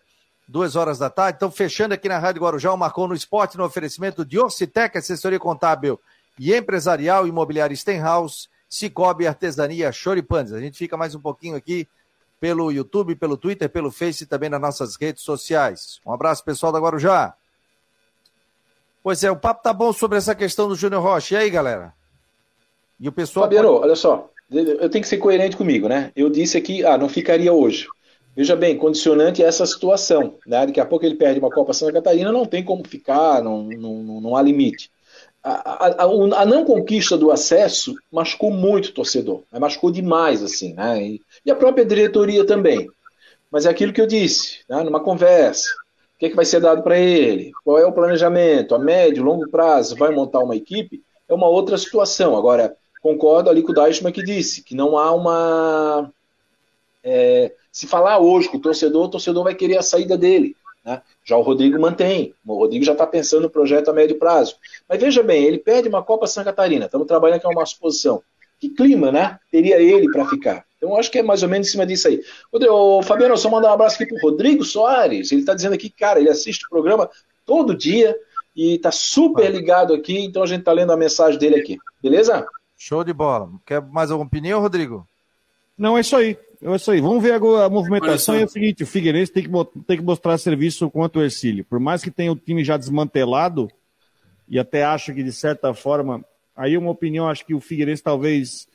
duas 0.48 0.76
horas 0.76 0.98
da 0.98 1.10
tarde. 1.10 1.36
Então, 1.36 1.50
fechando 1.50 1.94
aqui 1.94 2.08
na 2.08 2.18
Rádio 2.18 2.42
Guarujá, 2.42 2.72
o 2.72 2.76
Marcou 2.76 3.06
no 3.06 3.14
Esporte, 3.14 3.58
no 3.58 3.64
oferecimento 3.64 4.24
de 4.24 4.38
Orcitec, 4.38 4.96
assessoria 4.96 5.38
contábil 5.38 6.00
e 6.38 6.54
empresarial, 6.54 7.26
imobiliária 7.26 7.76
Stenhouse, 7.76 8.48
Cicobi, 8.68 9.26
Artesania, 9.26 9.92
Choripanes. 9.92 10.52
A 10.52 10.60
gente 10.60 10.78
fica 10.78 10.96
mais 10.96 11.14
um 11.14 11.20
pouquinho 11.20 11.56
aqui 11.56 11.86
pelo 12.40 12.70
YouTube, 12.70 13.16
pelo 13.16 13.36
Twitter, 13.36 13.68
pelo 13.68 13.90
Face 13.90 14.24
e 14.24 14.26
também 14.26 14.48
nas 14.48 14.60
nossas 14.60 14.96
redes 14.96 15.22
sociais. 15.22 16.00
Um 16.06 16.12
abraço, 16.12 16.44
pessoal 16.44 16.72
da 16.72 16.78
Guarujá. 16.78 17.34
Pois 19.02 19.24
é, 19.24 19.30
o 19.30 19.36
papo 19.36 19.62
tá 19.62 19.72
bom 19.72 19.92
sobre 19.92 20.18
essa 20.18 20.34
questão 20.34 20.68
do 20.68 20.76
Júnior 20.76 21.02
Rocha. 21.02 21.34
E 21.34 21.38
aí, 21.38 21.50
galera? 21.50 21.94
E 23.00 23.08
o 23.08 23.12
pessoal. 23.12 23.46
Fabiano, 23.46 23.68
pode... 23.68 23.84
olha 23.84 23.96
só, 23.96 24.30
eu 24.50 24.88
tenho 24.88 25.02
que 25.02 25.08
ser 25.08 25.18
coerente 25.18 25.56
comigo, 25.56 25.88
né? 25.88 26.12
Eu 26.16 26.28
disse 26.28 26.56
aqui, 26.56 26.84
ah, 26.84 26.98
não 26.98 27.08
ficaria 27.08 27.52
hoje. 27.52 27.86
Veja 28.34 28.54
bem, 28.54 28.76
condicionante 28.76 29.42
é 29.42 29.46
essa 29.46 29.66
situação. 29.66 30.36
Né? 30.46 30.66
Daqui 30.66 30.80
a 30.80 30.86
pouco 30.86 31.04
ele 31.04 31.16
perde 31.16 31.40
uma 31.40 31.50
Copa 31.50 31.72
Santa 31.72 31.92
Catarina, 31.92 32.30
não 32.30 32.46
tem 32.46 32.62
como 32.62 32.86
ficar, 32.86 33.42
não, 33.42 33.64
não, 33.64 34.20
não 34.20 34.36
há 34.36 34.42
limite. 34.42 34.90
A, 35.42 36.02
a, 36.02 36.04
a, 36.04 36.46
não 36.46 36.64
conquista 36.64 37.16
do 37.16 37.30
acesso 37.30 37.94
machucou 38.12 38.50
muito 38.50 38.86
o 38.86 38.92
torcedor, 38.92 39.42
machucou 39.52 39.90
demais, 39.90 40.42
assim, 40.42 40.74
né? 40.74 41.02
E, 41.02 41.22
e, 41.46 41.50
a 41.50 41.54
própria 41.54 41.84
diretoria 41.84 42.44
também. 42.44 42.88
Mas 43.50 43.64
é 43.64 43.70
aquilo 43.70 43.92
que 43.92 44.00
eu 44.00 44.06
disse, 44.06 44.58
né? 44.68 44.82
numa 44.82 45.00
conversa. 45.00 45.68
O 46.16 46.18
que, 46.18 46.26
é 46.26 46.28
que 46.30 46.36
vai 46.36 46.44
ser 46.44 46.60
dado 46.60 46.82
para 46.82 46.98
ele? 46.98 47.52
Qual 47.64 47.78
é 47.78 47.86
o 47.86 47.92
planejamento? 47.92 48.74
A 48.74 48.78
médio, 48.78 49.22
longo 49.22 49.48
prazo, 49.48 49.96
vai 49.96 50.10
montar 50.10 50.40
uma 50.40 50.56
equipe? 50.56 51.02
É 51.28 51.32
uma 51.32 51.46
outra 51.46 51.78
situação. 51.78 52.36
Agora, 52.36 52.76
concordo 53.00 53.48
ali 53.48 53.62
com 53.62 53.70
o 53.70 53.74
Deichmann 53.74 54.12
que 54.12 54.24
disse 54.24 54.62
que 54.62 54.74
não 54.74 54.98
há 54.98 55.12
uma. 55.12 56.12
É, 57.04 57.52
se 57.70 57.86
falar 57.86 58.18
hoje 58.18 58.48
com 58.48 58.56
o 58.56 58.60
torcedor, 58.60 59.04
o 59.04 59.10
torcedor 59.10 59.44
vai 59.44 59.54
querer 59.54 59.78
a 59.78 59.82
saída 59.82 60.18
dele. 60.18 60.56
Né? 60.88 61.02
Já 61.22 61.36
o 61.36 61.42
Rodrigo 61.42 61.78
mantém. 61.78 62.34
O 62.46 62.54
Rodrigo 62.54 62.82
já 62.82 62.92
está 62.92 63.06
pensando 63.06 63.42
no 63.42 63.50
projeto 63.50 63.90
a 63.90 63.92
médio 63.92 64.18
prazo. 64.18 64.56
Mas 64.88 64.98
veja 64.98 65.22
bem, 65.22 65.44
ele 65.44 65.58
perde 65.58 65.86
uma 65.86 66.02
Copa 66.02 66.26
Santa 66.26 66.46
Catarina. 66.46 66.86
Estamos 66.86 67.06
trabalhando 67.06 67.36
aqui 67.36 67.46
uma 67.46 67.66
suposição. 67.66 68.22
Que 68.58 68.70
clima, 68.70 69.12
né? 69.12 69.38
Teria 69.52 69.78
ele 69.78 70.10
para 70.10 70.24
ficar. 70.24 70.64
Então, 70.78 70.96
acho 70.96 71.10
que 71.10 71.18
é 71.18 71.22
mais 71.22 71.42
ou 71.42 71.48
menos 71.48 71.68
em 71.68 71.70
cima 71.72 71.84
disso 71.84 72.08
aí. 72.08 72.22
Rodrigo, 72.50 73.02
Fabiano, 73.02 73.36
só 73.36 73.50
mandar 73.50 73.68
um 73.68 73.74
abraço 73.74 73.96
aqui 73.96 74.06
para 74.06 74.16
o 74.16 74.30
Rodrigo 74.30 74.64
Soares. 74.64 75.30
Ele 75.30 75.42
está 75.42 75.52
dizendo 75.52 75.74
aqui, 75.74 75.90
cara, 75.90 76.18
ele 76.20 76.30
assiste 76.30 76.64
o 76.64 76.70
programa 76.70 77.10
todo 77.44 77.76
dia 77.76 78.16
e 78.56 78.76
está 78.76 78.90
super 78.90 79.50
ligado 79.50 79.92
aqui. 79.92 80.18
Então, 80.18 80.42
a 80.42 80.46
gente 80.46 80.60
está 80.60 80.72
lendo 80.72 80.90
a 80.90 80.96
mensagem 80.96 81.38
dele 81.38 81.56
aqui. 81.56 81.76
Beleza? 82.02 82.46
Show 82.78 83.04
de 83.04 83.12
bola. 83.12 83.50
Quer 83.66 83.82
mais 83.82 84.10
alguma 84.10 84.26
opinião, 84.26 84.58
Rodrigo? 84.58 85.06
Não, 85.76 85.98
é 85.98 86.00
isso 86.00 86.16
aí. 86.16 86.38
É 86.62 86.74
isso 86.74 86.90
aí. 86.90 87.00
Vamos 87.00 87.22
ver 87.22 87.32
agora 87.32 87.66
a 87.66 87.70
movimentação. 87.70 88.34
É 88.34 88.44
o 88.44 88.48
seguinte: 88.48 88.82
o 88.82 88.86
Figueirense 88.86 89.32
tem 89.32 89.44
que, 89.44 89.50
tem 89.86 89.96
que 89.96 90.02
mostrar 90.02 90.36
serviço 90.38 90.90
contra 90.90 91.20
o 91.20 91.24
Ercílio. 91.24 91.64
Por 91.64 91.78
mais 91.78 92.02
que 92.02 92.10
tenha 92.10 92.32
o 92.32 92.36
time 92.36 92.64
já 92.64 92.76
desmantelado, 92.76 93.70
e 94.48 94.58
até 94.58 94.84
acho 94.84 95.14
que 95.14 95.22
de 95.22 95.32
certa 95.32 95.72
forma, 95.72 96.24
aí 96.56 96.76
uma 96.76 96.90
opinião, 96.90 97.28
acho 97.28 97.46
que 97.46 97.54
o 97.54 97.60
Figueirense 97.60 98.02
talvez 98.02 98.66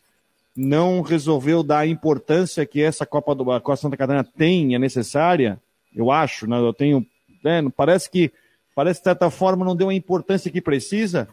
não 0.55 1.01
resolveu 1.01 1.63
dar 1.63 1.79
a 1.79 1.87
importância 1.87 2.65
que 2.65 2.81
essa 2.81 3.05
Copa 3.05 3.33
do 3.33 3.43
Copa 3.43 3.75
Santa 3.75 3.97
Catarina 3.97 4.23
tem, 4.23 4.75
é 4.75 4.79
necessária. 4.79 5.59
Eu 5.93 6.11
acho, 6.11 6.47
né? 6.47 6.57
Eu 6.57 6.73
tenho. 6.73 7.05
Né? 7.43 7.61
Parece 7.75 8.09
que, 8.09 8.31
parece 8.73 8.99
que 8.99 9.03
de 9.03 9.09
certa 9.09 9.29
forma 9.29 9.65
não 9.65 9.75
deu 9.75 9.89
a 9.89 9.93
importância 9.93 10.51
que 10.51 10.61
precisa. 10.61 11.27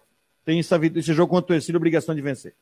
Tem 0.45 0.59
essa, 0.59 0.81
esse 0.97 1.13
jogo 1.13 1.31
contra 1.31 1.53
o 1.53 1.57
Ercílio, 1.57 1.77
obrigação 1.77 2.15
de 2.15 2.21
vencer. 2.21 2.55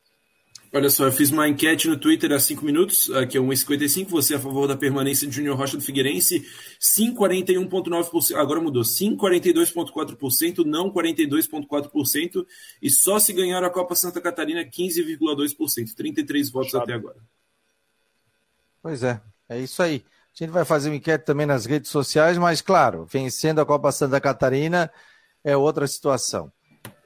Olha 0.70 0.90
só, 0.90 1.06
eu 1.06 1.12
fiz 1.12 1.30
uma 1.30 1.48
enquete 1.48 1.88
no 1.88 1.96
Twitter 1.96 2.30
há 2.32 2.38
5 2.38 2.62
minutos, 2.62 3.10
aqui 3.12 3.38
é 3.38 3.40
1,55. 3.40 4.10
Você 4.10 4.34
é 4.34 4.36
a 4.36 4.40
favor 4.40 4.68
da 4.68 4.76
permanência 4.76 5.26
de 5.26 5.34
Júnior 5.34 5.56
Rocha 5.56 5.78
do 5.78 5.82
Figueirense? 5.82 6.46
Sim, 6.78 7.14
41,9%. 7.14 8.36
Agora 8.36 8.60
mudou. 8.60 8.84
Sim, 8.84 9.16
42,4%. 9.16 10.66
Não, 10.66 10.92
42,4%. 10.92 12.46
E 12.82 12.90
só 12.90 13.18
se 13.18 13.32
ganhar 13.32 13.64
a 13.64 13.70
Copa 13.70 13.94
Santa 13.94 14.20
Catarina, 14.20 14.62
15,2%. 14.62 15.94
33 15.96 16.50
votos 16.50 16.74
até 16.74 16.92
agora. 16.92 17.16
Pois 18.82 19.02
é, 19.02 19.20
é 19.48 19.58
isso 19.58 19.82
aí. 19.82 20.04
A 20.34 20.44
gente 20.44 20.50
vai 20.50 20.66
fazer 20.66 20.90
uma 20.90 20.96
enquete 20.96 21.24
também 21.24 21.46
nas 21.46 21.64
redes 21.64 21.90
sociais, 21.90 22.36
mas, 22.36 22.60
claro, 22.60 23.06
vencendo 23.06 23.60
a 23.60 23.66
Copa 23.66 23.90
Santa 23.90 24.20
Catarina 24.20 24.90
é 25.42 25.56
outra 25.56 25.86
situação. 25.86 26.52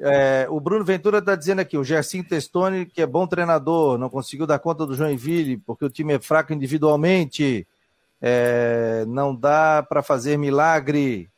É, 0.05 0.49
o 0.51 0.59
Bruno 0.59 0.85
Ventura 0.85 1.19
está 1.19 1.37
dizendo 1.37 1.61
aqui, 1.61 1.79
o 1.79 1.85
Gersinho 1.85 2.25
Testoni, 2.25 2.87
que 2.87 3.01
é 3.01 3.07
bom 3.07 3.25
treinador, 3.25 3.97
não 3.97 4.11
conseguiu 4.11 4.49
dar 4.49 4.59
conta 4.59 4.85
do 4.85 4.97
Joinville, 4.97 5.59
porque 5.59 5.85
o 5.85 5.91
time 5.91 6.15
é 6.15 6.19
fraco 6.19 6.53
individualmente, 6.53 7.65
é, 8.21 9.05
não 9.07 9.33
dá 9.33 9.81
para 9.89 10.03
fazer 10.03 10.37
milagre. 10.37 11.31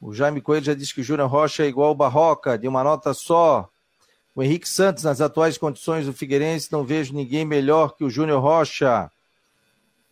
O 0.00 0.14
Jaime 0.14 0.40
Coelho 0.40 0.64
já 0.64 0.72
disse 0.72 0.94
que 0.94 1.02
o 1.02 1.04
Júnior 1.04 1.28
Rocha 1.28 1.62
é 1.62 1.66
igual 1.66 1.90
o 1.90 1.94
Barroca, 1.94 2.56
de 2.56 2.66
uma 2.66 2.82
nota 2.82 3.12
só. 3.12 3.68
O 4.34 4.42
Henrique 4.42 4.66
Santos, 4.66 5.04
nas 5.04 5.20
atuais 5.20 5.58
condições 5.58 6.06
do 6.06 6.14
Figueirense, 6.14 6.72
não 6.72 6.84
vejo 6.84 7.12
ninguém 7.12 7.44
melhor 7.44 7.94
que 7.94 8.04
o 8.04 8.08
Júnior 8.08 8.40
Rocha. 8.40 9.10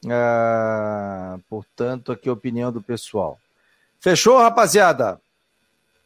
Ah, 0.06 1.38
portanto, 1.48 2.12
aqui 2.12 2.28
a 2.28 2.34
opinião 2.34 2.70
do 2.70 2.82
pessoal. 2.82 3.38
Fechou, 3.98 4.36
rapaziada? 4.36 5.18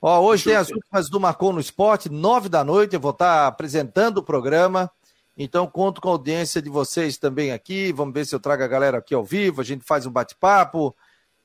Ó, 0.05 0.21
hoje 0.21 0.43
tem 0.43 0.57
as 0.57 0.69
últimas 0.69 1.09
do 1.09 1.21
Marcou 1.21 1.53
no 1.53 1.61
Esporte, 1.61 2.09
nove 2.09 2.49
da 2.49 2.65
noite, 2.65 2.95
eu 2.95 3.01
vou 3.01 3.13
estar 3.13 3.47
apresentando 3.47 4.19
o 4.19 4.23
programa. 4.23 4.91
Então, 5.39 5.65
conto 5.65 6.01
com 6.01 6.09
a 6.09 6.13
audiência 6.13 6.61
de 6.61 6.69
vocês 6.69 7.17
também 7.17 7.53
aqui. 7.53 7.93
Vamos 7.93 8.13
ver 8.13 8.27
se 8.27 8.35
eu 8.35 8.41
trago 8.41 8.65
a 8.65 8.67
galera 8.67 8.99
aqui 8.99 9.15
ao 9.15 9.25
vivo. 9.25 9.61
A 9.61 9.65
gente 9.65 9.85
faz 9.85 10.05
um 10.05 10.11
bate-papo 10.11 10.93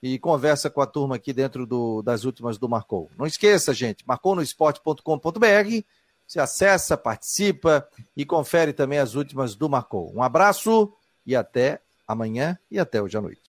e 0.01 0.18
conversa 0.18 0.72
com 0.72 0.82
a 0.82 0.88
turma 0.88 1.18
aqui 1.18 1.32
dentro 1.34 1.68
do, 1.68 2.01
das 2.01 2.24
últimas 2.24 2.58
do 2.58 2.68
Marcou. 2.68 3.12
Não 3.16 3.28
esqueça, 3.28 3.76
gente, 3.76 4.03
marconosport.com.br. 4.08 5.84
Você 6.26 6.39
acessa, 6.39 6.97
participa 6.97 7.88
e 8.16 8.26
confere 8.26 8.74
também 8.74 8.97
as 8.97 9.14
últimas 9.14 9.53
do 9.53 9.70
Marcou. 9.70 10.12
Um 10.16 10.24
abraço 10.24 10.91
e 11.28 11.36
até 11.36 11.80
amanhã 12.08 12.58
e 12.72 12.80
até 12.80 12.99
hoje 12.99 13.16
à 13.18 13.22
noite. 13.22 13.41